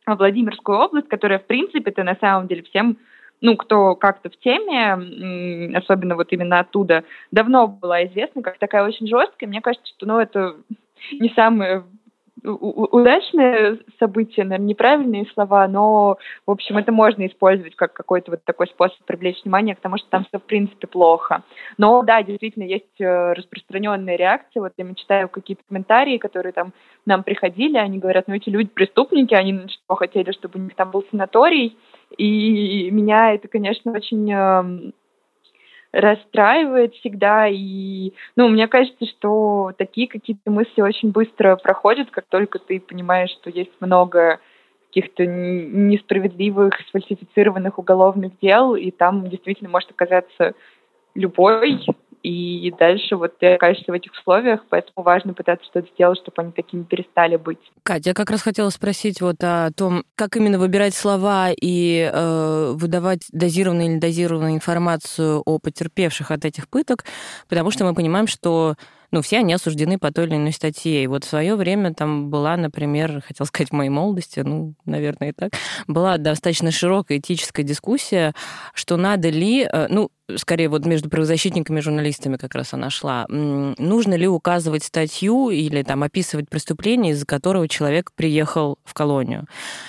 в 0.07 0.15
Владимирскую 0.15 0.79
область, 0.79 1.09
которая, 1.09 1.39
в 1.39 1.47
принципе-то, 1.47 2.05
на 2.05 2.17
самом 2.17 2.47
деле 2.47 2.63
всем 2.65 2.99
ну, 3.43 3.57
кто 3.57 3.95
как-то 3.95 4.29
в 4.29 4.37
теме, 4.37 5.75
особенно 5.75 6.15
вот 6.15 6.31
именно 6.31 6.61
оттуда, 6.61 7.05
давно 7.31 7.69
была 7.69 8.05
известна, 8.05 8.43
как 8.43 8.59
такая 8.59 8.85
очень 8.85 9.07
жесткая. 9.07 9.49
Мне 9.49 9.63
кажется, 9.63 9.91
что, 9.97 10.05
ну, 10.05 10.19
это 10.19 10.57
не 11.13 11.31
самое 11.31 11.85
удачное 12.43 13.79
событие, 13.99 14.45
наверное, 14.45 14.69
неправильные 14.69 15.27
слова, 15.35 15.67
но, 15.69 16.19
в 16.47 16.51
общем, 16.51 16.79
это 16.79 16.93
можно 16.93 17.27
использовать 17.27 17.75
как 17.77 17.93
какой-то 17.93 18.33
вот 18.33 18.45
такой 18.45 18.67
способ 18.69 18.99
привлечь 19.05 19.43
внимание 19.45 19.75
к 19.75 19.81
тому, 19.81 19.99
что 19.99 20.09
там 20.11 20.25
все, 20.25 20.39
в 20.39 20.45
принципе, 20.45 20.87
плохо. 20.87 21.43
Но, 21.79 22.03
да, 22.03 22.23
действительно, 22.23 22.65
есть 22.65 23.01
э, 23.01 23.33
распространенные 23.33 24.17
реакции. 24.17 24.61
Вот 24.61 24.73
я 24.77 24.95
читаю 24.95 25.29
какие-то 25.29 25.63
комментарии, 25.69 26.19
которые 26.19 26.53
там 26.53 26.73
нам 27.07 27.23
приходили, 27.23 27.77
они 27.77 27.99
говорят, 27.99 28.29
ну, 28.29 28.35
эти 28.35 28.49
люди 28.49 28.71
преступники, 28.71 29.35
они 29.35 29.67
что 29.69 29.95
хотели, 29.95 30.33
чтобы 30.33 30.59
у 30.59 30.63
них 30.63 30.75
там 30.75 30.91
был 30.91 31.05
санаторий, 31.11 31.77
и 32.17 32.91
меня 32.91 33.35
это, 33.35 33.49
конечно, 33.49 33.93
очень 33.93 34.31
эм, 34.31 34.93
расстраивает 35.93 36.95
всегда. 36.95 37.49
И, 37.49 38.13
ну, 38.37 38.49
мне 38.49 38.69
кажется, 38.69 39.07
что 39.07 39.73
такие 39.77 40.09
какие-то 40.09 40.51
мысли 40.51 40.83
очень 40.83 41.11
быстро 41.11 41.57
проходят, 41.57 42.11
как 42.11 42.27
только 42.29 42.59
ты 42.59 42.81
понимаешь, 42.81 43.31
что 43.31 43.51
есть 43.51 43.73
много 43.81 44.41
каких-то 44.89 45.25
несправедливых, 45.25 46.75
сфальсифицированных 46.89 47.79
уголовных 47.79 48.33
дел, 48.41 48.75
и 48.75 48.91
там 48.91 49.29
действительно 49.29 49.71
может 49.71 49.91
оказаться 49.91 50.55
любой, 51.15 51.81
и 52.23 52.73
дальше 52.79 53.17
вот 53.17 53.39
ты 53.39 53.55
окажешься 53.55 53.91
в 53.91 53.95
этих 53.95 54.13
условиях, 54.13 54.61
поэтому 54.69 55.05
важно 55.05 55.35
пытаться 55.35 55.67
что-то 55.67 55.89
сделать, 55.95 56.19
чтобы 56.19 56.43
они 56.43 56.53
такими 56.53 56.83
перестали 56.83 57.37
быть. 57.37 57.59
Катя, 57.83 58.11
я 58.11 58.15
как 58.15 58.31
раз 58.31 58.43
хотела 58.43 58.71
спросить 58.71 59.21
вот 59.21 59.37
о 59.43 59.71
том, 59.73 60.05
как 60.17 60.37
именно 60.37 60.59
выбирать 60.59 60.95
слова 60.95 61.49
и 61.51 62.11
э, 62.13 62.73
выдавать 62.75 63.23
дозированную 63.33 63.93
или 63.93 63.99
дозированную 63.99 64.55
информацию 64.55 65.43
о 65.45 65.59
потерпевших 65.59 66.31
от 66.31 66.45
этих 66.45 66.69
пыток, 66.69 67.05
потому 67.49 67.71
что 67.71 67.85
мы 67.85 67.95
понимаем, 67.95 68.27
что 68.27 68.75
ну, 69.11 69.23
все 69.23 69.39
они 69.39 69.53
осуждены 69.53 69.99
по 69.99 70.13
той 70.13 70.27
или 70.27 70.37
иной 70.37 70.53
статье. 70.53 71.03
И 71.03 71.07
вот 71.07 71.25
в 71.25 71.29
свое 71.29 71.57
время 71.57 71.95
там 71.95 72.31
была, 72.31 72.57
например, 72.57 73.23
хотел 73.27 73.47
сказать, 73.47 73.71
в 73.71 73.75
моей 73.75 73.91
молодости, 73.91 74.41
ну, 74.41 74.75
наверное, 74.85 75.31
и 75.31 75.33
так, 75.33 75.53
была 75.87 76.19
достаточно 76.19 76.71
широкая 76.71 77.19
этическая 77.19 77.65
дискуссия, 77.65 78.35
что 78.75 78.97
надо 78.97 79.29
ли, 79.29 79.69
э, 79.71 79.87
ну, 79.89 80.11
скорее 80.37 80.69
вот 80.69 80.87
между 80.87 81.09
правозащитниками 81.09 81.79
и 81.79 81.83
журналистами 81.83 82.37
как 82.37 82.55
раз 82.55 82.75
она 82.75 82.91
шла, 82.91 83.27
нужно 83.29 84.15
ли 84.15 84.29
указывать 84.29 84.85
статью 84.85 85.51
или 85.51 85.83
там 85.83 86.03
описывать 86.03 86.49
преступление, 86.49 87.13
из-за 87.13 87.27
которого 87.27 87.69
человек 87.69 88.13
приехал 88.15 88.79
в 88.85 88.95
колонию. 88.95 89.47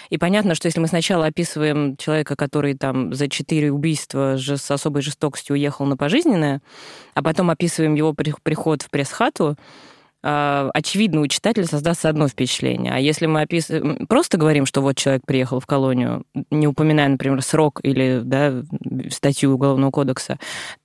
И 0.10 0.18
понятно, 0.18 0.56
что 0.56 0.68
если 0.68 0.80
мы 0.80 0.88
сначала 0.88 1.28
описываем 1.28 1.98
человека, 1.98 2.36
который 2.36 2.76
там 2.76 3.14
за 3.14 3.28
четыре 3.28 3.72
убийства 3.72 4.38
с 4.38 4.72
особой 4.72 5.02
жестокостью 5.02 5.56
уехал 5.56 5.86
на 5.86 5.98
пожизненное, 5.98 6.62
а 7.14 7.22
потом 7.22 7.50
описываем 7.50 7.96
его 7.96 8.14
приход 8.14 8.82
в 8.82 8.90
пресс-хату, 8.90 9.58
а, 10.24 10.70
очевидно, 10.74 11.22
у 11.22 11.28
читателя 11.28 11.66
создастся 11.66 12.10
одно 12.10 12.28
впечатление. 12.28 12.94
А 12.94 13.00
если 13.00 13.26
мы 13.26 13.42
описываем, 13.42 14.06
просто 14.06 14.38
говорим, 14.38 14.66
что 14.66 14.82
вот 14.82 14.96
человек 14.96 15.24
приехал 15.26 15.60
в 15.60 15.66
колонию, 15.66 16.24
не 16.52 16.68
упоминая, 16.68 17.08
например, 17.08 17.42
срок 17.42 17.80
или 17.82 18.22
да, 18.24 18.62
статью 19.10 19.54
Уголовного 19.54 19.90
кодекса, 19.90 20.38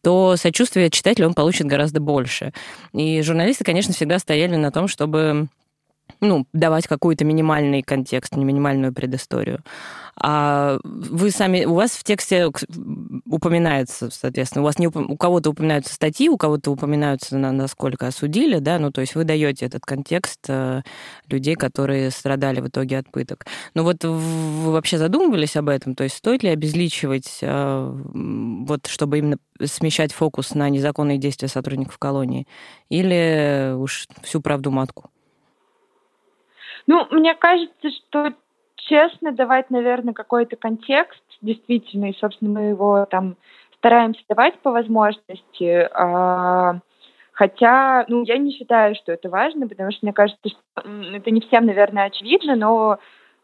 то 0.03 0.37
сочувствие 0.37 0.91
читателя 0.91 1.27
он 1.27 1.35
получит 1.35 1.67
гораздо 1.67 2.01
больше. 2.01 2.53
И 2.95 3.21
журналисты, 3.21 3.65
конечно, 3.65 3.93
всегда 3.93 4.19
стояли 4.19 4.57
на 4.57 4.73
том, 4.73 4.89
чтобы 4.89 5.49
ну, 6.21 6.47
давать 6.53 6.87
какой-то 6.87 7.25
минимальный 7.25 7.83
контекст, 7.83 8.37
минимальную 8.37 8.93
предысторию. 8.93 9.63
А 10.19 10.79
вы 10.83 11.31
сами, 11.31 11.67
у 11.67 11.75
вас 11.75 11.91
в 11.91 12.03
тексте 12.03 12.51
упоминается, 13.27 14.09
соответственно, 14.11 14.63
у 14.63 14.65
вас 14.65 14.79
не 14.79 14.87
у 14.87 15.17
кого-то 15.17 15.51
упоминаются 15.51 15.93
статьи, 15.93 16.31
у 16.31 16.39
кого-то 16.39 16.71
упоминаются, 16.71 17.37
на, 17.37 17.53
насколько 17.53 18.07
осудили, 18.07 18.59
да, 18.59 18.79
ну, 18.79 18.91
то 18.91 19.03
есть 19.03 19.15
вы 19.15 19.25
даете 19.25 19.67
этот 19.67 19.85
контекст 19.85 20.41
э, 20.49 20.83
людей, 21.29 21.55
которые 21.55 22.11
страдали 22.11 22.61
в 22.61 22.69
итоге 22.69 22.99
от 22.99 23.11
пыток. 23.11 23.45
Ну, 23.75 23.83
вот 23.83 24.05
вы 24.05 24.73
вообще 24.73 24.97
задумывались 24.97 25.57
об 25.57 25.69
этом? 25.69 25.95
То 25.95 26.05
есть 26.05 26.17
стоит 26.17 26.43
ли 26.43 26.49
обезличивать, 26.49 27.39
э, 27.43 28.03
вот, 28.03 28.87
чтобы 28.87 29.19
именно 29.19 29.37
смещать 29.63 30.13
фокус 30.13 30.55
на 30.55 30.71
незаконные 30.71 31.19
действия 31.19 31.49
сотрудников 31.49 31.99
колонии? 31.99 32.47
Или 32.89 33.75
уж 33.77 34.07
всю 34.23 34.41
правду 34.41 34.71
матку? 34.71 35.11
Ну, 36.87 37.07
мне 37.11 37.35
кажется, 37.35 37.91
что 37.91 38.33
честно 38.77 39.33
давать, 39.33 39.71
наверное, 39.71 40.15
какой-то 40.15 40.57
контекст, 40.57 41.23
действительно, 41.43 42.11
и, 42.11 42.17
собственно, 42.19 42.61
мы 42.61 42.67
его 42.69 43.07
там 43.11 43.37
стараемся 43.79 44.23
давать 44.29 44.59
по 44.61 44.71
возможности. 44.71 45.89
А, 45.93 46.79
хотя, 47.33 48.05
ну, 48.09 48.23
я 48.25 48.39
не 48.39 48.53
считаю, 48.53 48.95
что 48.95 49.13
это 49.13 49.29
важно, 49.29 49.69
потому 49.69 49.91
что 49.91 50.01
мне 50.03 50.13
кажется, 50.13 50.49
что 50.49 50.83
это 51.15 51.31
не 51.31 51.41
всем, 51.41 51.67
наверное, 51.67 52.05
очевидно, 52.05 52.57
но 52.57 52.99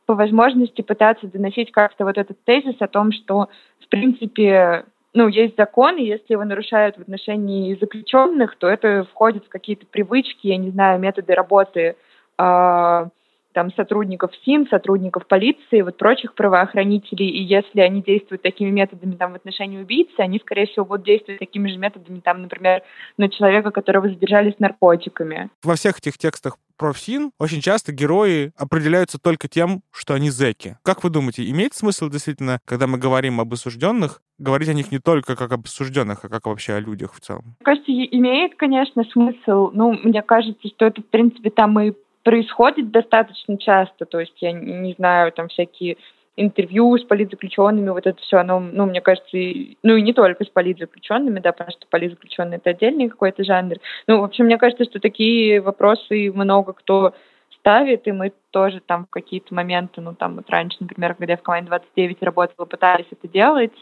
по 0.06 0.14
возможности 0.14 0.82
пытаться 0.82 1.26
доносить 1.26 1.70
как-то 1.70 2.04
вот 2.04 2.18
этот 2.18 2.42
тезис 2.44 2.76
о 2.80 2.88
том, 2.88 3.12
что, 3.12 3.48
в 3.80 3.88
принципе, 3.88 4.84
ну, 5.14 5.28
есть 5.28 5.56
закон, 5.56 5.96
и 5.96 6.04
если 6.04 6.32
его 6.32 6.44
нарушают 6.44 6.96
в 6.96 7.02
отношении 7.02 7.74
заключенных, 7.74 8.56
то 8.56 8.68
это 8.68 9.04
входит 9.12 9.44
в 9.44 9.48
какие-то 9.48 9.86
привычки, 9.86 10.46
я 10.46 10.56
не 10.56 10.70
знаю, 10.70 10.98
методы 10.98 11.34
работы 11.34 11.96
э, 12.38 13.06
там, 13.52 13.72
сотрудников 13.74 14.30
СИН, 14.44 14.68
сотрудников 14.68 15.26
полиции, 15.26 15.82
вот 15.82 15.96
прочих 15.96 16.34
правоохранителей, 16.34 17.28
и 17.28 17.42
если 17.42 17.80
они 17.80 18.02
действуют 18.02 18.42
такими 18.42 18.70
методами 18.70 19.14
там, 19.14 19.32
в 19.32 19.36
отношении 19.36 19.80
убийцы, 19.80 20.18
они, 20.18 20.38
скорее 20.38 20.66
всего, 20.66 20.84
будут 20.84 21.04
действовать 21.04 21.38
такими 21.40 21.68
же 21.68 21.78
методами, 21.78 22.20
там, 22.20 22.42
например, 22.42 22.82
на 23.16 23.28
человека, 23.28 23.70
которого 23.70 24.08
задержали 24.08 24.52
с 24.52 24.58
наркотиками. 24.58 25.50
Во 25.62 25.74
всех 25.74 25.98
этих 25.98 26.18
текстах 26.18 26.56
про 26.76 26.92
ФСИН 26.92 27.30
очень 27.38 27.60
часто 27.60 27.92
герои 27.92 28.52
определяются 28.56 29.18
только 29.18 29.46
тем, 29.48 29.82
что 29.92 30.14
они 30.14 30.30
зэки. 30.30 30.78
Как 30.82 31.04
вы 31.04 31.10
думаете, 31.10 31.48
имеет 31.48 31.74
смысл 31.74 32.08
действительно, 32.08 32.58
когда 32.64 32.86
мы 32.86 32.98
говорим 32.98 33.40
об 33.40 33.52
осужденных, 33.52 34.20
говорить 34.38 34.68
о 34.68 34.72
них 34.72 34.90
не 34.90 34.98
только 34.98 35.36
как 35.36 35.52
об 35.52 35.66
осужденных, 35.66 36.24
а 36.24 36.28
как 36.28 36.46
вообще 36.46 36.74
о 36.74 36.80
людях 36.80 37.14
в 37.14 37.20
целом? 37.20 37.56
Мне 37.60 37.64
кажется, 37.64 37.92
имеет, 37.92 38.56
конечно, 38.56 39.04
смысл. 39.04 39.70
Ну, 39.72 39.92
мне 40.02 40.22
кажется, 40.22 40.66
что 40.68 40.86
это, 40.86 41.02
в 41.02 41.06
принципе, 41.06 41.50
там 41.50 41.78
и 41.78 41.92
происходит 42.22 42.90
достаточно 42.90 43.58
часто, 43.58 44.06
то 44.06 44.20
есть 44.20 44.40
я 44.40 44.52
не 44.52 44.94
знаю, 44.94 45.32
там 45.32 45.48
всякие 45.48 45.96
интервью 46.36 46.96
с 46.96 47.04
политзаключенными, 47.04 47.90
вот 47.90 48.06
это 48.06 48.20
все, 48.22 48.38
оно, 48.38 48.58
ну, 48.58 48.86
мне 48.86 49.00
кажется, 49.00 49.36
и, 49.36 49.76
ну, 49.82 49.96
и 49.96 50.02
не 50.02 50.14
только 50.14 50.44
с 50.44 50.48
политзаключенными, 50.48 51.40
да, 51.40 51.52
потому 51.52 51.70
что 51.72 51.86
политзаключенные 51.90 52.56
это 52.56 52.70
отдельный 52.70 53.10
какой-то 53.10 53.44
жанр. 53.44 53.76
Ну, 54.06 54.20
в 54.20 54.24
общем, 54.24 54.46
мне 54.46 54.56
кажется, 54.56 54.84
что 54.84 54.98
такие 54.98 55.60
вопросы 55.60 56.32
много 56.32 56.72
кто 56.72 57.12
ставит, 57.58 58.08
и 58.08 58.12
мы 58.12 58.32
тоже 58.50 58.80
там 58.80 59.04
в 59.04 59.10
какие-то 59.10 59.54
моменты, 59.54 60.00
ну, 60.00 60.14
там 60.14 60.36
вот 60.36 60.48
раньше, 60.48 60.78
например, 60.80 61.14
когда 61.14 61.34
я 61.34 61.36
в 61.36 61.42
команде 61.42 61.68
29 61.68 62.22
работала, 62.22 62.66
пытались 62.66 63.06
это 63.10 63.28
делать. 63.28 63.72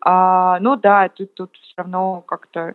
А, 0.00 0.58
ну, 0.60 0.76
да, 0.76 1.08
тут, 1.08 1.32
тут 1.34 1.56
все 1.56 1.74
равно 1.76 2.22
как-то 2.26 2.74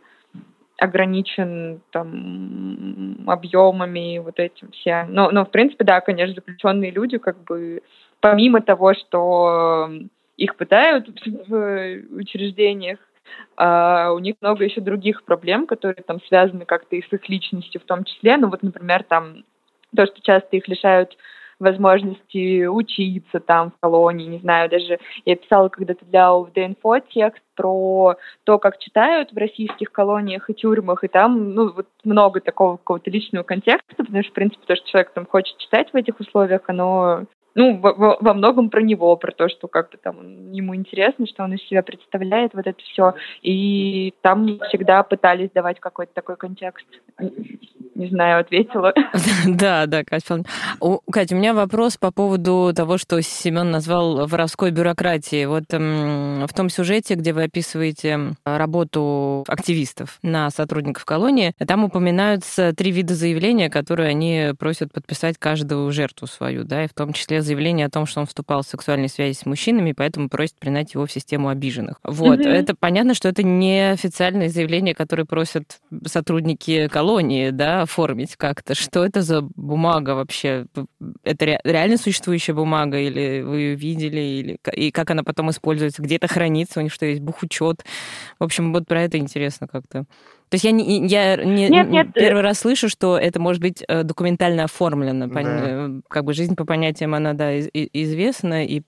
ограничен 0.77 1.81
там 1.91 3.23
объемами 3.27 4.15
и 4.15 4.19
вот 4.19 4.39
этим 4.39 4.71
всем. 4.71 5.13
Но, 5.13 5.31
но 5.31 5.45
в 5.45 5.51
принципе, 5.51 5.85
да, 5.85 6.01
конечно, 6.01 6.35
заключенные 6.35 6.91
люди, 6.91 7.17
как 7.17 7.43
бы 7.43 7.81
помимо 8.19 8.61
того, 8.61 8.93
что 8.93 9.89
их 10.37 10.55
пытают 10.55 11.07
в 11.47 12.01
учреждениях, 12.11 12.99
Uh, 13.57 14.13
у 14.13 14.19
них 14.19 14.35
много 14.39 14.63
еще 14.63 14.81
других 14.81 15.23
проблем, 15.23 15.65
которые 15.65 16.03
там 16.03 16.21
связаны 16.27 16.65
как-то 16.65 16.95
и 16.95 17.01
с 17.01 17.11
их 17.11 17.27
личностью 17.27 17.81
в 17.81 17.85
том 17.85 18.03
числе. 18.03 18.37
Ну 18.37 18.49
вот, 18.49 18.61
например, 18.61 19.03
там 19.03 19.43
то, 19.95 20.05
что 20.05 20.21
часто 20.21 20.55
их 20.55 20.67
лишают 20.67 21.17
возможности 21.59 22.65
учиться 22.65 23.39
там 23.39 23.71
в 23.71 23.79
колонии, 23.79 24.25
не 24.27 24.39
знаю, 24.39 24.69
даже 24.69 24.99
я 25.25 25.35
писала 25.35 25.69
когда-то 25.69 26.05
для 26.05 26.29
ОВД-инфо 26.29 26.99
текст 26.99 27.41
про 27.55 28.15
то, 28.43 28.59
как 28.59 28.77
читают 28.79 29.31
в 29.31 29.37
российских 29.37 29.91
колониях 29.91 30.49
и 30.49 30.53
тюрьмах, 30.53 31.03
и 31.03 31.07
там, 31.07 31.53
ну, 31.53 31.71
вот 31.73 31.87
много 32.03 32.41
такого 32.41 32.77
какого-то 32.77 33.09
личного 33.09 33.43
контекста, 33.43 33.95
потому 33.95 34.23
что, 34.23 34.31
в 34.31 34.35
принципе, 34.35 34.65
то, 34.65 34.75
что 34.75 34.87
человек 34.87 35.13
там 35.13 35.25
хочет 35.25 35.57
читать 35.57 35.91
в 35.91 35.95
этих 35.95 36.19
условиях, 36.19 36.61
оно 36.67 37.25
ну, 37.55 37.77
во, 37.77 38.17
во 38.19 38.33
многом 38.33 38.69
про 38.69 38.81
него, 38.81 39.15
про 39.15 39.31
то, 39.31 39.47
что 39.47 39.69
как 39.69 39.91
бы 39.91 39.97
там 39.97 40.51
ему 40.51 40.75
интересно, 40.75 41.25
что 41.25 41.43
он 41.43 41.53
из 41.53 41.65
себя 41.67 41.83
представляет, 41.83 42.53
вот 42.53 42.67
это 42.67 42.77
все. 42.83 43.13
И 43.41 44.13
там 44.21 44.59
всегда 44.67 45.03
пытались 45.03 45.51
давать 45.51 45.79
какой-то 45.79 46.13
такой 46.13 46.35
контекст. 46.35 46.85
Не 47.95 48.09
знаю, 48.09 48.41
ответила. 48.41 48.93
Да, 49.45 49.85
да, 49.85 50.03
Катя 50.03 50.43
Катя, 51.11 51.35
у 51.35 51.37
меня 51.37 51.53
вопрос 51.53 51.97
по 51.97 52.11
поводу 52.11 52.73
того, 52.75 52.97
что 52.97 53.21
Семен 53.21 53.71
назвал 53.71 54.27
воровской 54.27 54.71
бюрократией. 54.71 55.45
Вот 55.45 55.65
в 55.69 56.53
том 56.53 56.69
сюжете, 56.69 57.15
где 57.15 57.31
вы 57.31 57.43
описываете 57.43 58.35
работу 58.43 59.45
активистов 59.47 60.19
на 60.23 60.49
сотрудников 60.49 61.05
колонии, 61.05 61.53
там 61.65 61.85
упоминаются 61.85 62.73
три 62.73 62.91
вида 62.91 63.13
заявления, 63.13 63.69
которые 63.69 64.09
они 64.09 64.51
просят 64.59 64.91
подписать 64.91 65.37
каждую 65.37 65.89
жертву 65.91 66.27
свою, 66.27 66.63
да, 66.65 66.83
и 66.83 66.87
в 66.87 66.93
том 66.93 67.13
числе 67.13 67.41
заявление 67.45 67.85
о 67.85 67.89
том, 67.89 68.05
что 68.05 68.19
он 68.19 68.25
вступал 68.25 68.63
в 68.63 68.67
сексуальные 68.67 69.09
связи 69.09 69.37
с 69.37 69.45
мужчинами, 69.45 69.93
поэтому 69.93 70.29
просит 70.29 70.55
принять 70.59 70.93
его 70.93 71.05
в 71.05 71.11
систему 71.11 71.49
обиженных. 71.49 71.99
Вот. 72.03 72.39
Mm-hmm. 72.39 72.49
Это 72.49 72.75
понятно, 72.75 73.13
что 73.13 73.29
это 73.29 73.43
не 73.43 73.91
официальное 73.91 74.49
заявление, 74.49 74.95
которое 74.95 75.25
просят 75.25 75.79
сотрудники 76.05 76.87
колонии, 76.87 77.51
да, 77.51 77.83
оформить 77.83 78.35
как-то. 78.35 78.75
Что 78.75 79.05
это 79.05 79.21
за 79.21 79.41
бумага 79.41 80.11
вообще? 80.11 80.65
Это 81.23 81.45
ре- 81.45 81.61
реально 81.63 81.97
существующая 81.97 82.53
бумага, 82.53 82.99
или 82.99 83.41
вы 83.41 83.59
ее 83.59 83.75
видели, 83.75 84.19
или 84.19 84.59
и 84.73 84.91
как 84.91 85.11
она 85.11 85.23
потом 85.23 85.49
используется, 85.51 86.01
где 86.01 86.15
это 86.15 86.27
хранится, 86.27 86.79
у 86.79 86.83
них 86.83 86.93
что 86.93 87.05
есть 87.05 87.21
бухучет. 87.21 87.85
В 88.39 88.43
общем, 88.43 88.73
вот 88.73 88.87
про 88.87 89.03
это 89.03 89.17
интересно 89.17 89.67
как-то. 89.67 90.05
То 90.55 90.57
есть 90.57 90.63
я, 90.63 90.71
не, 90.71 91.05
я 91.07 91.35
не, 91.35 91.67
нет, 91.67 91.89
нет. 91.89 92.13
первый 92.13 92.41
раз 92.41 92.59
слышу, 92.59 92.87
что 92.87 93.17
это 93.17 93.41
может 93.41 93.61
быть 93.61 93.83
э, 93.85 94.03
документально 94.03 94.63
оформлено. 94.63 95.27
Да. 95.27 95.41
Э, 95.43 95.89
как 96.07 96.23
бы 96.23 96.31
жизнь 96.31 96.55
по 96.55 96.63
понятиям, 96.63 97.13
она, 97.13 97.33
да, 97.33 97.59
известна, 97.59 98.65
и 98.65 98.81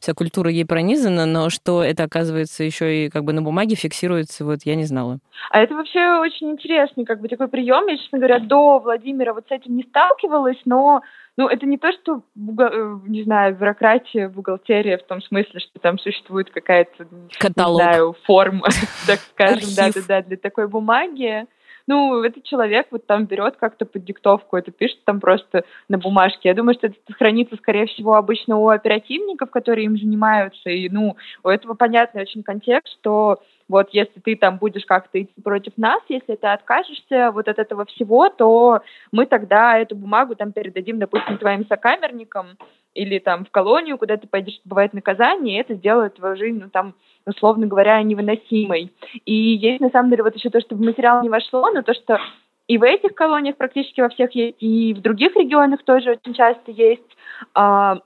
вся 0.00 0.12
культура 0.12 0.50
ей 0.50 0.64
пронизана, 0.64 1.24
но 1.24 1.50
что 1.50 1.84
это, 1.84 2.02
оказывается, 2.02 2.64
еще 2.64 3.06
и 3.06 3.10
как 3.10 3.22
бы 3.22 3.32
на 3.32 3.42
бумаге 3.42 3.76
фиксируется, 3.76 4.44
вот 4.44 4.62
я 4.64 4.74
не 4.74 4.86
знала. 4.86 5.20
А 5.52 5.60
это 5.60 5.76
вообще 5.76 6.18
очень 6.18 6.50
интересный 6.50 7.04
как 7.04 7.20
бы 7.20 7.28
такой 7.28 7.46
прием. 7.46 7.86
Я, 7.86 7.96
честно 7.96 8.18
говоря, 8.18 8.40
до 8.40 8.80
Владимира 8.80 9.34
вот 9.34 9.44
с 9.48 9.52
этим 9.52 9.76
не 9.76 9.84
сталкивалась, 9.84 10.58
но 10.64 11.00
ну, 11.36 11.48
это 11.48 11.66
не 11.66 11.78
то, 11.78 11.90
что, 11.92 12.22
э, 12.36 12.98
не 13.06 13.24
знаю, 13.24 13.56
бюрократия, 13.56 14.28
бухгалтерия 14.28 14.98
в 14.98 15.02
том 15.02 15.20
смысле, 15.20 15.60
что 15.60 15.80
там 15.80 15.98
существует 15.98 16.50
какая-то, 16.50 17.06
Каталог. 17.38 17.80
не 17.80 17.84
знаю, 17.84 18.16
форма, 18.24 18.68
так 19.06 19.18
скажем, 19.18 19.68
да-да-да, 19.76 20.22
для 20.22 20.36
такой 20.36 20.68
бумаги. 20.68 21.46
Ну, 21.86 22.22
этот 22.22 22.44
человек 22.44 22.86
вот 22.90 23.06
там 23.06 23.26
берет 23.26 23.56
как-то 23.56 23.84
под 23.84 24.04
диктовку 24.04 24.56
это 24.56 24.70
пишет 24.70 25.04
там 25.04 25.20
просто 25.20 25.64
на 25.88 25.98
бумажке. 25.98 26.48
Я 26.48 26.54
думаю, 26.54 26.74
что 26.74 26.86
это 26.86 26.96
хранится, 27.12 27.56
скорее 27.56 27.86
всего, 27.86 28.14
обычно 28.14 28.56
у 28.56 28.68
оперативников, 28.68 29.50
которые 29.50 29.84
им 29.84 29.98
занимаются. 29.98 30.70
И, 30.70 30.88
ну, 30.88 31.16
у 31.42 31.48
этого 31.48 31.74
понятный 31.74 32.22
очень 32.22 32.42
контекст, 32.42 32.94
что 33.00 33.42
вот 33.68 33.88
если 33.92 34.20
ты 34.20 34.36
там 34.36 34.58
будешь 34.58 34.84
как-то 34.84 35.20
идти 35.20 35.40
против 35.42 35.72
нас, 35.76 36.02
если 36.08 36.34
ты 36.34 36.46
откажешься 36.46 37.30
вот 37.32 37.48
от 37.48 37.58
этого 37.58 37.84
всего, 37.86 38.28
то 38.28 38.80
мы 39.10 39.26
тогда 39.26 39.78
эту 39.78 39.96
бумагу 39.96 40.34
там 40.34 40.52
передадим, 40.52 40.98
допустим, 40.98 41.38
твоим 41.38 41.66
сокамерникам 41.66 42.58
или 42.94 43.18
там 43.18 43.44
в 43.44 43.50
колонию, 43.50 43.98
куда 43.98 44.16
ты 44.16 44.26
пойдешь, 44.26 44.60
бывает 44.64 44.92
наказание, 44.92 45.56
и 45.56 45.60
это 45.60 45.74
сделает 45.74 46.14
твою 46.14 46.36
жизнь, 46.36 46.60
ну 46.62 46.70
там, 46.70 46.94
условно 47.26 47.66
говоря, 47.66 48.02
невыносимой. 48.02 48.92
И 49.24 49.34
есть 49.34 49.80
на 49.80 49.90
самом 49.90 50.10
деле 50.10 50.22
вот 50.22 50.36
еще 50.36 50.50
то, 50.50 50.60
что 50.60 50.76
в 50.76 50.80
материал 50.80 51.22
не 51.22 51.28
вошло, 51.28 51.70
но 51.70 51.82
то, 51.82 51.94
что 51.94 52.18
и 52.66 52.78
в 52.78 52.82
этих 52.82 53.14
колониях 53.14 53.56
практически 53.56 54.00
во 54.00 54.08
всех 54.08 54.34
есть, 54.34 54.62
и 54.62 54.94
в 54.94 55.00
других 55.00 55.34
регионах 55.36 55.82
тоже 55.84 56.12
очень 56.12 56.34
часто 56.34 56.70
есть. 56.70 57.02
А, 57.52 57.98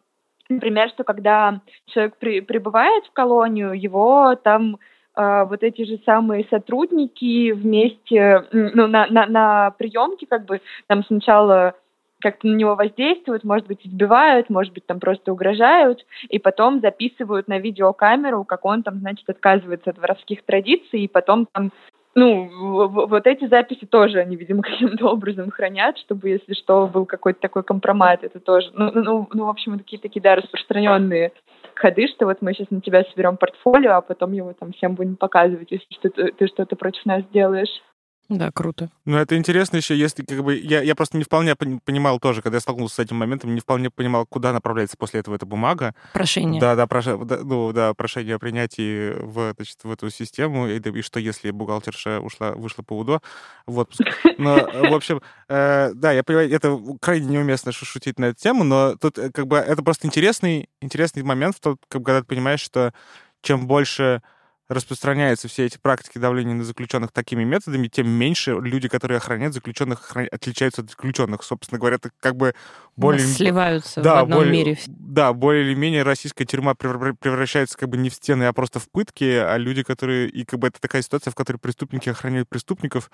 например, 0.49 0.89
что 0.89 1.05
когда 1.05 1.61
человек 1.87 2.17
при, 2.19 2.41
прибывает 2.41 3.05
в 3.07 3.13
колонию, 3.13 3.73
его 3.73 4.35
там 4.37 4.79
вот 5.19 5.63
эти 5.63 5.85
же 5.85 5.99
самые 6.05 6.47
сотрудники 6.49 7.51
вместе, 7.51 8.45
ну, 8.53 8.87
на, 8.87 9.07
на, 9.09 9.27
на 9.27 9.71
приемке 9.73 10.27
как 10.27 10.45
бы 10.45 10.61
там 10.87 11.05
сначала 11.05 11.75
как-то 12.21 12.47
на 12.49 12.55
него 12.55 12.75
воздействуют, 12.75 13.45
может 13.45 13.67
быть, 13.67 13.87
избивают, 13.87 14.51
может 14.51 14.73
быть, 14.73 14.87
там 14.87 15.01
просто 15.01 15.33
угрожают, 15.33 16.05
и 16.29 16.39
потом 16.39 16.81
записывают 16.81 17.49
на 17.49 17.59
видеокамеру, 17.59 18.45
как 18.45 18.65
он 18.65 18.83
там, 18.83 18.99
значит, 18.99 19.29
отказывается 19.29 19.91
от 19.91 19.99
воровских 19.99 20.45
традиций, 20.45 21.01
и 21.01 21.09
потом 21.09 21.47
там 21.53 21.71
ну, 22.15 22.89
вот 22.89 23.27
эти 23.29 23.47
записи 23.47 23.87
тоже 23.87 24.19
они, 24.19 24.35
видимо, 24.35 24.63
каким-то 24.65 25.09
образом 25.09 25.51
хранят, 25.51 25.99
чтобы, 25.99 26.31
если 26.31 26.55
что, 26.55 26.87
был 26.89 27.07
какой-то 27.07 27.41
такой 27.41 27.63
компромат, 27.63 28.25
это 28.25 28.41
тоже, 28.41 28.71
ну, 28.75 28.91
ну, 28.93 29.29
ну 29.33 29.45
в 29.47 29.49
общем, 29.49 29.79
такие, 29.79 30.01
такие, 30.01 30.21
да, 30.21 30.35
распространенные 30.35 31.33
ходы, 31.79 32.09
что 32.09 32.27
вот 32.27 32.43
мы 32.43 32.53
сейчас 32.53 32.71
на 32.71 32.81
тебя 32.81 33.05
соберем 33.05 33.37
портфолио, 33.37 33.93
а 33.93 34.01
потом 34.01 34.33
его 34.33 34.53
там 34.53 34.73
всем 34.73 34.95
будем 34.95 35.17
показывать, 35.17 35.71
если 35.71 35.87
что 35.95 36.11
ты, 36.11 36.47
что-то 36.47 36.77
против 36.77 37.05
нас 37.07 37.25
делаешь. 37.33 37.83
Да, 38.29 38.51
круто. 38.53 38.91
Ну, 39.07 39.17
это 39.17 39.37
интересно 39.37 39.79
еще, 39.79 39.97
если 39.97 40.23
как 40.23 40.45
бы... 40.45 40.55
Я, 40.55 40.83
я 40.83 40.95
просто 40.95 41.17
не 41.17 41.25
вполне 41.25 41.57
понимал 41.57 42.21
тоже, 42.21 42.43
когда 42.43 42.57
я 42.57 42.61
столкнулся 42.61 42.97
с 42.97 42.99
этим 42.99 43.17
моментом, 43.17 43.55
не 43.55 43.61
вполне 43.61 43.89
понимал, 43.91 44.27
куда 44.27 44.53
направляется 44.53 44.99
после 44.99 45.21
этого 45.21 45.35
эта 45.35 45.47
бумага. 45.47 45.95
Прошение. 46.13 46.61
Да, 46.61 46.77
да, 46.77 46.87
прош... 46.87 47.07
да, 47.07 47.39
ну, 47.43 47.73
да 47.73 47.95
прошение 47.95 48.35
о 48.35 48.39
принятии 48.39 49.15
в, 49.19 49.55
значит, 49.57 49.79
в 49.83 49.91
эту 49.91 50.11
систему, 50.11 50.69
и, 50.69 50.79
и 50.79 51.03
что 51.03 51.21
если 51.21 51.51
бухгалтерша 51.51 52.21
ушла, 52.21 52.53
вышла 52.53 52.83
по 52.83 52.99
УДО 52.99 53.23
в 53.67 53.79
отпуск. 53.79 54.03
Но, 54.37 54.57
в 54.57 54.95
общем, 54.95 55.23
э, 55.49 55.93
да, 55.95 56.13
я 56.13 56.23
понимаю, 56.23 56.53
это 56.53 56.79
крайне 57.01 57.29
неуместно 57.29 57.73
шутить 57.73 58.19
на 58.19 58.27
эту 58.27 58.41
тему, 58.41 58.63
но 58.63 58.97
тут 58.97 59.17
э, 59.17 59.31
как 59.31 59.47
бы 59.47 59.57
это 59.57 59.83
просто 59.83 60.07
интересный, 60.07 60.69
интересный 60.83 61.23
момент, 61.23 61.57
в 61.57 61.61
тот, 61.61 61.79
когда 61.89 62.21
ты 62.21 62.27
понимаешь, 62.27 62.61
что 62.61 62.93
чем 63.41 63.67
больше 63.67 64.23
распространяются 64.69 65.49
все 65.49 65.65
эти 65.65 65.79
практики 65.79 66.19
давления 66.19 66.55
на 66.55 66.65
заключенных 66.65 67.13
такими 67.13 67.45
методами, 67.45 67.89
тем 67.89 68.09
меньше 68.09 68.53
люди, 68.53 68.89
которые 68.89 69.17
охраняют 69.17 69.55
заключенных, 69.55 70.01
охраня... 70.01 70.29
отличаются 70.31 70.83
от 70.83 70.91
заключенных. 70.91 71.43
Собственно 71.43 71.79
говоря, 71.79 71.97
это 71.97 72.11
как 72.21 72.37
бы 72.37 72.55
более... 72.97 73.21
Сливаются 73.21 74.03
да, 74.03 74.17
в 74.17 74.23
одном 74.25 74.41
более... 74.41 74.53
мире. 74.53 74.79
Да, 74.87 75.33
более 75.33 75.65
или 75.65 75.75
менее 75.75 76.03
российская 76.03 76.45
тюрьма 76.45 76.75
превращается 76.75 77.79
как 77.79 77.89
бы 77.89 77.97
не 77.97 78.11
в 78.11 78.15
стены, 78.15 78.45
а 78.45 78.53
просто 78.53 78.79
в 78.79 78.91
пытки, 78.91 79.25
а 79.25 79.57
люди, 79.57 79.83
которые... 79.83 80.29
И 80.29 80.45
как 80.45 80.59
бы 80.59 80.69
это 80.69 80.81
такая 80.81 81.03
ситуация, 81.03 81.31
в 81.31 81.35
которой 81.35 81.57
преступники 81.57 82.09
охраняют 82.09 82.49
преступников, 82.49 83.11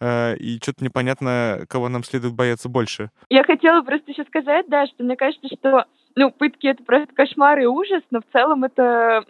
э, 0.00 0.36
и 0.36 0.58
что-то 0.62 0.84
непонятно, 0.84 1.64
кого 1.68 1.88
нам 1.88 2.04
следует 2.04 2.34
бояться 2.34 2.68
больше. 2.68 3.10
Я 3.28 3.42
хотела 3.44 3.82
просто 3.82 4.12
еще 4.12 4.24
сказать, 4.24 4.66
да, 4.68 4.86
что 4.86 5.02
мне 5.02 5.16
кажется, 5.16 5.48
что 5.48 5.84
ну, 6.14 6.30
пытки— 6.30 6.66
это 6.68 6.82
просто 6.84 7.14
кошмар 7.14 7.58
и 7.58 7.66
ужас, 7.66 8.02
но 8.10 8.20
в 8.20 8.32
целом 8.32 8.64
это 8.64 9.24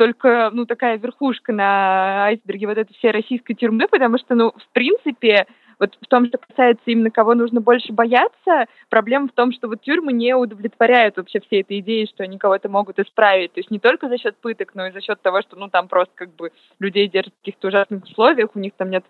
только, 0.00 0.48
ну, 0.54 0.64
такая 0.64 0.96
верхушка 0.96 1.52
на 1.52 2.24
айсберге 2.24 2.66
вот 2.68 2.78
этой 2.78 2.94
всей 2.94 3.10
российской 3.10 3.52
тюрьмы, 3.52 3.86
потому 3.86 4.16
что, 4.16 4.34
ну, 4.34 4.52
в 4.52 4.72
принципе, 4.72 5.46
вот 5.78 5.94
в 6.00 6.06
том, 6.06 6.26
что 6.26 6.38
касается 6.38 6.84
именно 6.86 7.10
кого 7.10 7.34
нужно 7.34 7.60
больше 7.60 7.92
бояться, 7.92 8.64
проблема 8.88 9.28
в 9.28 9.32
том, 9.32 9.52
что 9.52 9.68
вот 9.68 9.82
тюрьмы 9.82 10.14
не 10.14 10.34
удовлетворяют 10.34 11.18
вообще 11.18 11.40
всей 11.40 11.60
этой 11.60 11.80
идеи, 11.80 12.06
что 12.06 12.24
они 12.24 12.38
кого-то 12.38 12.70
могут 12.70 12.98
исправить. 12.98 13.52
То 13.52 13.60
есть 13.60 13.70
не 13.70 13.78
только 13.78 14.08
за 14.08 14.16
счет 14.16 14.38
пыток, 14.38 14.74
но 14.74 14.86
и 14.86 14.90
за 14.90 15.02
счет 15.02 15.20
того, 15.20 15.42
что, 15.42 15.56
ну, 15.56 15.68
там 15.68 15.86
просто 15.86 16.14
как 16.14 16.34
бы 16.34 16.50
людей 16.78 17.06
держат 17.06 17.34
в 17.34 17.38
каких-то 17.40 17.68
ужасных 17.68 18.04
условиях, 18.04 18.48
у 18.54 18.58
них 18.58 18.72
там 18.78 18.88
нет 18.88 19.04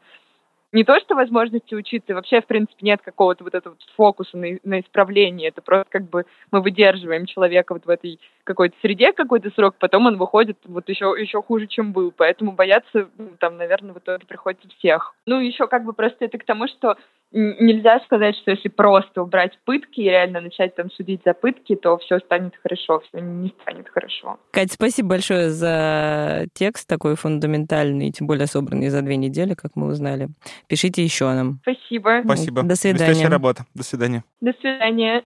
не 0.73 0.85
то, 0.85 0.99
что 1.01 1.15
возможности 1.15 1.75
учиться, 1.75 2.15
вообще, 2.15 2.41
в 2.41 2.47
принципе, 2.47 2.79
нет 2.83 3.01
какого-то 3.03 3.45
вот 3.45 3.55
этого 3.55 3.77
фокуса 3.97 4.37
на, 4.37 4.59
на 4.63 4.81
исправление. 4.81 5.49
Это 5.49 5.63
просто 5.63 5.87
как 5.91 6.09
бы 6.09 6.27
мы 6.51 6.61
выдерживаем 6.61 7.27
человека 7.27 7.75
вот 7.75 7.87
в 7.87 7.91
этой 7.91 8.21
какой-то 8.45 8.77
среде 8.81 9.13
какой-то 9.13 9.51
срок, 9.51 9.77
потом 9.79 10.07
он 10.07 10.17
выходит 10.17 10.59
вот 10.65 10.89
еще, 10.89 11.15
еще 11.19 11.43
хуже, 11.43 11.67
чем 11.67 11.93
был. 11.93 12.13
Поэтому 12.17 12.53
бояться, 12.53 13.09
ну, 13.19 13.31
там, 13.39 13.57
наверное, 13.57 13.93
в 13.93 13.99
итоге 13.99 14.27
приходится 14.27 14.69
всех. 14.79 15.15
Ну, 15.27 15.41
еще 15.41 15.67
как 15.67 15.85
бы 15.85 15.93
просто 15.93 16.25
это 16.25 16.39
к 16.39 16.45
тому, 16.45 16.69
что 16.69 16.97
нельзя 17.33 18.01
сказать, 18.01 18.37
что 18.37 18.51
если 18.51 18.69
просто 18.69 19.23
убрать 19.23 19.59
пытки 19.65 20.01
и 20.01 20.05
реально 20.05 20.41
начать 20.41 20.75
там 20.75 20.91
судить 20.91 21.21
за 21.25 21.35
пытки, 21.35 21.77
то 21.77 21.99
все 21.99 22.19
станет 22.21 22.55
хорошо, 22.63 23.01
все 23.09 23.21
не 23.21 23.55
станет 23.63 23.89
хорошо. 23.89 24.39
Катя, 24.51 24.75
спасибо 24.75 25.11
большое 25.11 25.51
за 25.51 26.47
текст 26.55 26.89
такой 26.89 27.17
фундаментальный, 27.17 28.11
тем 28.11 28.27
более 28.27 28.47
собранный 28.47 28.89
за 28.89 29.03
две 29.03 29.17
недели, 29.17 29.55
как 29.55 29.73
мы 29.77 29.89
узнали. 29.89 30.29
Пишите 30.69 31.03
еще 31.03 31.27
нам. 31.33 31.61
Спасибо. 31.63 32.23
Спасибо. 32.25 32.63
До 32.63 32.75
свидания. 32.75 33.07
Блестящая 33.07 33.31
работа. 33.31 33.65
До 33.75 33.83
свидания. 33.83 34.25
До 34.41 34.53
свидания. 34.61 35.23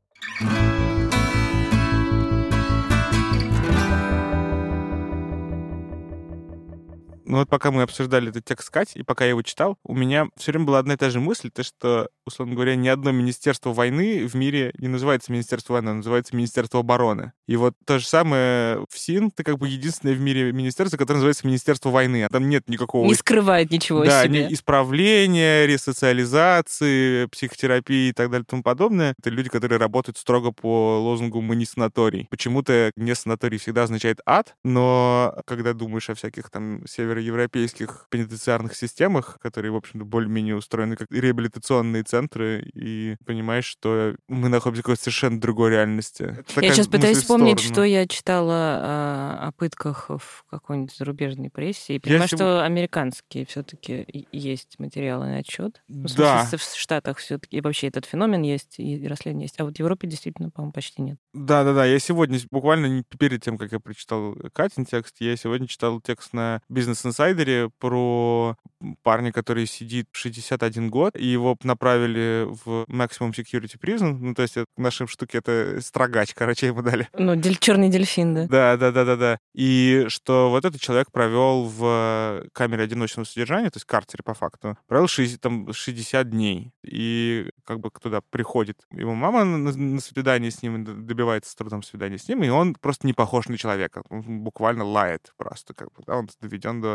Ну 7.24 7.38
вот 7.38 7.48
пока 7.48 7.70
мы 7.70 7.82
обсуждали 7.82 8.28
этот 8.28 8.44
текст 8.44 8.70
Кать, 8.70 8.96
и 8.96 9.02
пока 9.02 9.24
я 9.24 9.30
его 9.30 9.42
читал, 9.42 9.78
у 9.84 9.94
меня 9.94 10.28
все 10.36 10.52
время 10.52 10.66
была 10.66 10.78
одна 10.78 10.94
и 10.94 10.96
та 10.96 11.10
же 11.10 11.20
мысль, 11.20 11.50
то 11.50 11.62
что, 11.62 12.08
условно 12.26 12.54
говоря, 12.54 12.76
ни 12.76 12.88
одно 12.88 13.12
министерство 13.12 13.72
войны 13.72 14.26
в 14.26 14.34
мире 14.34 14.74
не 14.78 14.88
называется 14.88 15.32
Министерство 15.32 15.74
войны, 15.74 15.88
оно 15.88 15.96
называется 15.98 16.36
Министерство 16.36 16.80
обороны. 16.80 17.32
И 17.46 17.56
вот 17.56 17.74
то 17.86 17.98
же 17.98 18.06
самое 18.06 18.84
в 18.90 18.98
СИН, 18.98 19.30
ты 19.30 19.42
как 19.42 19.58
бы 19.58 19.68
единственное 19.68 20.14
в 20.14 20.20
мире 20.20 20.52
министерство, 20.52 20.96
которое 20.96 21.18
называется 21.18 21.46
Министерство 21.46 21.90
войны. 21.90 22.24
А 22.24 22.28
там 22.28 22.48
нет 22.48 22.68
никакого... 22.68 23.06
Не 23.06 23.14
скрывает 23.14 23.70
ничего 23.70 24.04
да, 24.04 24.24
себе. 24.24 24.52
исправления, 24.52 25.66
ресоциализации, 25.66 27.26
психотерапии 27.26 28.08
и 28.08 28.12
так 28.12 28.30
далее 28.30 28.44
и 28.44 28.50
тому 28.50 28.62
подобное. 28.62 29.14
Это 29.18 29.30
люди, 29.30 29.48
которые 29.48 29.78
работают 29.78 30.18
строго 30.18 30.52
по 30.52 30.98
лозунгу 31.00 31.40
«мы 31.40 31.56
не 31.56 31.64
санаторий». 31.64 32.26
Почему-то 32.30 32.92
не 32.96 33.14
санаторий 33.14 33.58
всегда 33.58 33.84
означает 33.84 34.20
ад, 34.26 34.56
но 34.64 35.34
когда 35.46 35.72
думаешь 35.72 36.10
о 36.10 36.14
всяких 36.14 36.50
там 36.50 36.86
север 36.86 37.14
североевропейских 37.24 38.06
пенитенциарных 38.10 38.74
системах, 38.76 39.38
которые, 39.40 39.72
в 39.72 39.76
общем-то, 39.76 40.04
более-менее 40.04 40.56
устроены 40.56 40.96
как 40.96 41.08
реабилитационные 41.10 42.02
центры, 42.02 42.70
и 42.74 43.16
понимаешь, 43.24 43.64
что 43.64 44.14
мы 44.28 44.48
находимся 44.48 44.82
в 44.82 44.84
какой-то 44.84 45.02
совершенно 45.02 45.40
другой 45.40 45.70
реальности. 45.70 46.44
Я 46.56 46.72
сейчас 46.72 46.88
пытаюсь 46.88 47.18
вспомнить, 47.18 47.60
что 47.60 47.82
я 47.84 48.06
читала 48.06 48.54
а, 48.54 49.48
о 49.48 49.52
пытках 49.52 50.10
в 50.10 50.44
какой-нибудь 50.50 50.94
зарубежной 50.94 51.50
прессе, 51.50 51.96
и 51.96 51.98
понимаю, 51.98 52.28
я 52.30 52.36
что 52.36 52.64
американские 52.64 53.46
все-таки 53.46 54.26
есть 54.32 54.78
материалы 54.78 55.26
на 55.26 55.38
отчет. 55.38 55.82
Ну, 55.88 56.08
в 56.08 56.14
да. 56.14 56.44
в 56.44 56.74
Штатах 56.74 57.18
все-таки 57.18 57.60
вообще 57.60 57.88
этот 57.88 58.04
феномен 58.04 58.42
есть, 58.42 58.78
и 58.78 59.06
расследование 59.06 59.46
есть. 59.46 59.58
А 59.60 59.64
вот 59.64 59.76
в 59.76 59.78
Европе 59.78 60.06
действительно, 60.06 60.50
по-моему, 60.50 60.72
почти 60.72 61.02
нет. 61.02 61.18
Да-да-да, 61.32 61.84
я 61.84 61.98
сегодня, 61.98 62.38
буквально 62.50 63.02
перед 63.18 63.42
тем, 63.42 63.58
как 63.58 63.72
я 63.72 63.80
прочитал 63.80 64.36
Катин 64.52 64.84
текст, 64.84 65.16
я 65.20 65.36
сегодня 65.36 65.66
читал 65.66 66.00
текст 66.00 66.32
на 66.32 66.60
бизнес 66.68 67.03
Инсайдере 67.06 67.70
про 67.78 68.56
парня, 69.02 69.32
который 69.32 69.66
сидит 69.66 70.08
61 70.12 70.90
год, 70.90 71.16
и 71.16 71.26
его 71.26 71.56
направили 71.62 72.46
в 72.46 72.84
Maximum 72.88 73.32
Security 73.32 73.78
Prison. 73.80 74.16
Ну, 74.18 74.34
то 74.34 74.42
есть 74.42 74.56
в 74.56 74.66
нашем 74.76 75.08
штуке 75.08 75.38
это 75.38 75.80
строгач, 75.80 76.34
короче, 76.34 76.66
ему 76.66 76.82
дали. 76.82 77.08
Ну, 77.14 77.36
дель, 77.36 77.56
черный 77.56 77.88
дельфин, 77.88 78.34
да? 78.34 78.46
Да, 78.46 78.76
да, 78.76 78.92
да, 78.92 79.04
да, 79.04 79.16
да. 79.16 79.38
И 79.54 80.06
что 80.08 80.50
вот 80.50 80.64
этот 80.64 80.80
человек 80.80 81.10
провел 81.10 81.64
в 81.64 82.44
камере 82.52 82.84
одиночного 82.84 83.24
содержания, 83.24 83.70
то 83.70 83.76
есть 83.76 83.86
карцере 83.86 84.22
по 84.24 84.34
факту, 84.34 84.76
провел 84.86 85.08
60, 85.08 85.40
там, 85.40 85.72
60 85.72 86.28
дней. 86.30 86.72
И 86.84 87.50
как 87.64 87.80
бы 87.80 87.90
туда 88.00 88.20
приходит 88.30 88.82
его 88.92 89.14
мама 89.14 89.44
на, 89.44 89.72
на 89.72 90.00
свидание 90.00 90.50
с 90.50 90.62
ним, 90.62 90.84
добивается 91.06 91.50
с 91.50 91.54
трудом 91.54 91.82
свидания 91.82 92.18
с 92.18 92.28
ним, 92.28 92.42
и 92.42 92.48
он 92.48 92.74
просто 92.74 93.06
не 93.06 93.12
похож 93.12 93.48
на 93.48 93.56
человека. 93.56 94.02
Он 94.10 94.40
буквально 94.40 94.84
лает 94.84 95.32
просто. 95.36 95.74
Как 95.74 95.88
бы, 95.92 96.02
да, 96.06 96.16
он 96.16 96.28
доведен 96.40 96.80
до 96.80 96.93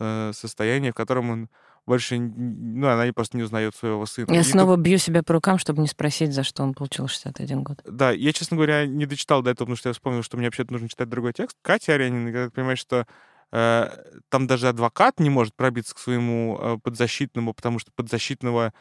э, 0.00 0.32
состояния, 0.34 0.92
в 0.92 0.94
котором 0.94 1.30
он 1.30 1.48
больше, 1.86 2.18
ну, 2.18 2.88
она 2.88 3.12
просто 3.12 3.36
не 3.36 3.42
узнает 3.42 3.74
своего 3.74 4.06
сына. 4.06 4.32
Я 4.32 4.40
и 4.40 4.44
снова 4.44 4.76
тут... 4.76 4.84
бью 4.84 4.98
себя 4.98 5.22
по 5.22 5.34
рукам, 5.34 5.58
чтобы 5.58 5.82
не 5.82 5.88
спросить, 5.88 6.32
за 6.32 6.44
что 6.44 6.62
он 6.62 6.74
получил 6.74 7.08
61 7.08 7.62
год. 7.62 7.80
Да, 7.84 8.12
я, 8.12 8.32
честно 8.32 8.56
говоря, 8.56 8.86
не 8.86 9.06
дочитал 9.06 9.42
до 9.42 9.50
этого, 9.50 9.66
потому 9.66 9.76
что 9.76 9.88
я 9.88 9.92
вспомнил, 9.92 10.22
что 10.22 10.36
мне 10.36 10.46
вообще-то 10.46 10.72
нужно 10.72 10.88
читать 10.88 11.08
другой 11.08 11.32
текст. 11.32 11.56
Катя 11.62 11.94
Аренина, 11.94 12.30
когда 12.30 12.44
ты 12.46 12.50
понимаешь, 12.52 12.78
что 12.78 13.06
э, 13.50 13.88
там 14.28 14.46
даже 14.46 14.68
адвокат 14.68 15.18
не 15.18 15.30
может 15.30 15.54
пробиться 15.56 15.94
к 15.94 15.98
своему 15.98 16.58
э, 16.60 16.78
подзащитному, 16.82 17.52
потому 17.52 17.80
что 17.80 17.90
подзащитного 17.96 18.72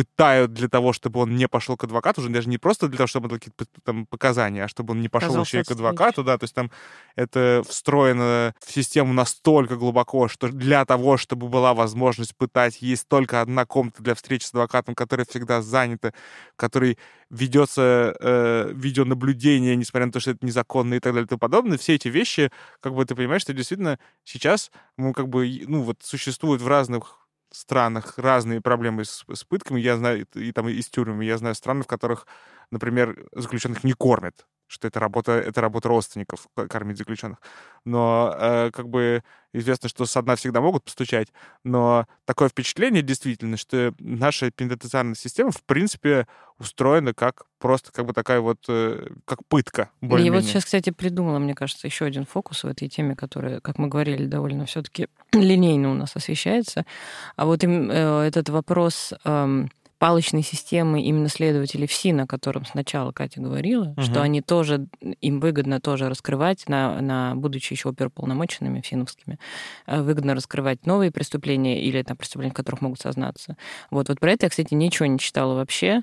пытают 0.00 0.54
для 0.54 0.66
того, 0.66 0.94
чтобы 0.94 1.20
он 1.20 1.36
не 1.36 1.46
пошел 1.46 1.76
к 1.76 1.84
адвокату, 1.84 2.22
уже 2.22 2.30
даже 2.30 2.48
не 2.48 2.56
просто 2.56 2.88
для 2.88 2.96
того, 2.96 3.06
чтобы 3.06 3.28
он 3.28 3.38
какие-то 3.38 3.66
там 3.84 4.06
показания, 4.06 4.64
а 4.64 4.68
чтобы 4.68 4.92
он 4.92 5.02
не 5.02 5.10
пошел 5.10 5.28
Казался 5.28 5.58
еще 5.58 5.60
и 5.60 5.64
к 5.64 5.70
адвокату, 5.72 6.24
да, 6.24 6.38
то 6.38 6.44
есть 6.44 6.54
там 6.54 6.70
это 7.16 7.62
встроено 7.68 8.54
в 8.64 8.72
систему 8.72 9.12
настолько 9.12 9.76
глубоко, 9.76 10.28
что 10.28 10.48
для 10.48 10.86
того, 10.86 11.18
чтобы 11.18 11.48
была 11.48 11.74
возможность 11.74 12.34
пытать, 12.34 12.80
есть 12.80 13.08
только 13.08 13.42
одна 13.42 13.66
комната 13.66 14.02
для 14.02 14.14
встречи 14.14 14.44
с 14.44 14.54
адвокатом, 14.54 14.94
которая 14.94 15.26
всегда 15.26 15.60
занята, 15.60 16.12
в 16.54 16.56
которой 16.56 16.96
ведется 17.28 18.16
э, 18.18 18.72
видеонаблюдение, 18.72 19.76
несмотря 19.76 20.06
на 20.06 20.12
то, 20.12 20.20
что 20.20 20.30
это 20.30 20.46
незаконно 20.46 20.94
и 20.94 21.00
так 21.00 21.12
далее 21.12 21.26
и 21.26 21.28
тому 21.28 21.40
подобное, 21.40 21.76
все 21.76 21.94
эти 21.96 22.08
вещи, 22.08 22.50
как 22.80 22.94
бы 22.94 23.04
ты 23.04 23.14
понимаешь, 23.14 23.42
что 23.42 23.52
действительно 23.52 23.98
сейчас, 24.24 24.70
ну, 24.96 25.12
как 25.12 25.28
бы, 25.28 25.62
ну, 25.66 25.82
вот 25.82 25.98
существуют 26.02 26.62
в 26.62 26.68
разных 26.68 27.19
странах 27.52 28.18
разные 28.18 28.60
проблемы 28.60 29.04
с, 29.04 29.24
с 29.32 29.44
пытками. 29.44 29.80
Я 29.80 29.96
знаю, 29.96 30.26
и 30.34 30.52
там 30.52 30.68
и 30.68 30.80
с 30.80 30.88
тюрьмами. 30.90 31.24
Я 31.24 31.38
знаю 31.38 31.54
страны, 31.54 31.82
в 31.82 31.86
которых, 31.86 32.26
например, 32.70 33.26
заключенных 33.32 33.84
не 33.84 33.92
кормят. 33.92 34.46
Что 34.70 34.86
это 34.86 35.00
работа, 35.00 35.32
это 35.32 35.60
работа 35.60 35.88
родственников 35.88 36.46
кормить 36.68 36.96
заключенных. 36.96 37.38
Но 37.84 38.32
э, 38.38 38.70
как 38.72 38.88
бы 38.88 39.24
известно, 39.52 39.88
что 39.88 40.06
со 40.06 40.22
дна 40.22 40.36
всегда 40.36 40.60
могут 40.60 40.84
постучать, 40.84 41.28
но 41.64 42.06
такое 42.24 42.48
впечатление 42.48 43.02
действительно, 43.02 43.56
что 43.56 43.92
наша 43.98 44.52
пенитенциарная 44.52 45.16
система 45.16 45.50
в 45.50 45.64
принципе 45.64 46.28
устроена 46.58 47.14
как 47.14 47.46
просто 47.58 47.90
как 47.90 48.06
бы 48.06 48.12
такая 48.12 48.40
вот, 48.40 48.58
э, 48.68 49.08
как 49.24 49.44
пытка. 49.48 49.90
Я 50.00 50.32
вот 50.32 50.44
сейчас, 50.44 50.64
кстати, 50.64 50.90
придумала, 50.90 51.40
мне 51.40 51.56
кажется, 51.56 51.88
еще 51.88 52.04
один 52.04 52.24
фокус 52.24 52.62
в 52.62 52.68
этой 52.68 52.88
теме, 52.88 53.16
которая, 53.16 53.60
как 53.60 53.78
мы 53.78 53.88
говорили, 53.88 54.26
довольно 54.26 54.66
все-таки 54.66 55.08
линейно 55.32 55.90
у 55.90 55.94
нас 55.94 56.14
освещается. 56.14 56.86
А 57.34 57.44
вот 57.44 57.64
им, 57.64 57.90
э, 57.90 58.22
этот 58.22 58.48
вопрос... 58.50 59.14
Э, 59.24 59.66
палочной 60.00 60.42
системы 60.42 61.02
именно 61.02 61.28
следователей 61.28 61.86
ФСИН, 61.86 62.22
о 62.22 62.26
котором 62.26 62.64
сначала 62.64 63.12
Катя 63.12 63.42
говорила, 63.42 63.90
угу. 63.90 64.00
что 64.00 64.22
они 64.22 64.40
тоже, 64.40 64.86
им 65.20 65.40
выгодно 65.40 65.78
тоже 65.78 66.08
раскрывать, 66.08 66.66
на, 66.68 67.02
на, 67.02 67.34
будучи 67.36 67.74
еще 67.74 67.90
оперуполномоченными 67.90 68.80
ФСИНовскими, 68.80 69.38
э, 69.86 70.00
выгодно 70.00 70.34
раскрывать 70.34 70.86
новые 70.86 71.10
преступления 71.12 71.82
или 71.82 72.02
там, 72.02 72.16
преступления, 72.16 72.52
в 72.52 72.56
которых 72.56 72.80
могут 72.80 72.98
сознаться. 72.98 73.58
Вот, 73.90 74.08
вот 74.08 74.18
про 74.18 74.32
это 74.32 74.46
я, 74.46 74.50
кстати, 74.50 74.72
ничего 74.72 75.04
не 75.04 75.18
читала 75.18 75.54
вообще. 75.54 76.00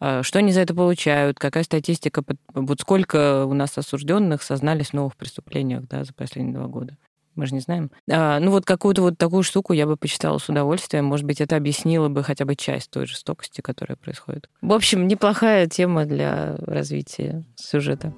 Э, 0.00 0.22
что 0.22 0.38
они 0.38 0.52
за 0.52 0.60
это 0.60 0.72
получают? 0.72 1.40
Какая 1.40 1.64
статистика? 1.64 2.22
Вот 2.54 2.80
сколько 2.80 3.46
у 3.46 3.52
нас 3.52 3.76
осужденных 3.76 4.44
сознались 4.44 4.90
в 4.90 4.94
новых 4.94 5.16
преступлениях 5.16 5.88
да, 5.88 6.04
за 6.04 6.14
последние 6.14 6.54
два 6.54 6.68
года? 6.68 6.96
Мы 7.40 7.46
же 7.46 7.54
не 7.54 7.60
знаем. 7.60 7.90
А, 8.10 8.38
ну 8.38 8.50
вот 8.50 8.66
какую-то 8.66 9.02
вот 9.02 9.18
такую 9.18 9.42
штуку 9.42 9.72
я 9.72 9.86
бы 9.86 9.96
почитала 9.96 10.38
с 10.38 10.48
удовольствием. 10.48 11.06
Может 11.06 11.24
быть, 11.24 11.40
это 11.40 11.56
объяснило 11.56 12.08
бы 12.08 12.22
хотя 12.22 12.44
бы 12.44 12.54
часть 12.54 12.90
той 12.90 13.06
жестокости, 13.06 13.62
которая 13.62 13.96
происходит. 13.96 14.48
В 14.60 14.72
общем, 14.72 15.08
неплохая 15.08 15.66
тема 15.66 16.04
для 16.04 16.56
развития 16.58 17.44
сюжета. 17.56 18.12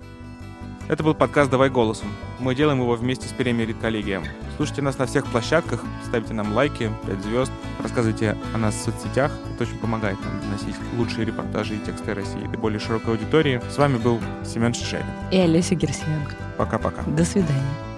Это 0.89 1.05
был 1.05 1.15
подкаст 1.15 1.51
«Давай 1.51 1.71
голосом». 1.71 2.09
Мы 2.41 2.57
делаем 2.57 2.81
его 2.81 2.97
вместе 2.97 3.29
с 3.29 3.31
премией 3.31 3.69
«Редколлегия». 3.69 4.21
Слушайте 4.57 4.83
нас 4.83 4.99
на 4.99 5.07
всех 5.07 5.25
площадках, 5.27 5.85
ставьте 6.05 6.35
нам 6.35 6.53
лайки, 6.53 6.91
5 7.07 7.23
звезд, 7.23 7.53
рассказывайте 7.81 8.37
о 8.53 8.59
нас 8.59 8.75
в 8.75 8.83
соцсетях. 8.83 9.33
Это 9.55 9.63
очень 9.63 9.79
помогает 9.79 10.19
нам 10.21 10.41
доносить 10.41 10.75
лучшие 10.99 11.25
репортажи 11.25 11.77
и 11.77 11.79
тексты 11.79 12.15
России 12.15 12.47
до 12.51 12.59
более 12.59 12.81
широкой 12.81 13.15
аудитории. 13.15 13.63
С 13.71 13.79
вами 13.79 13.99
был 13.99 14.21
Семен 14.45 14.75
Шишелин. 14.75 15.07
И 15.31 15.39
Олеся 15.39 15.77
Герсименко. 15.77 16.35
Пока-пока. 16.59 17.03
До 17.05 17.25
свидания. 17.25 17.92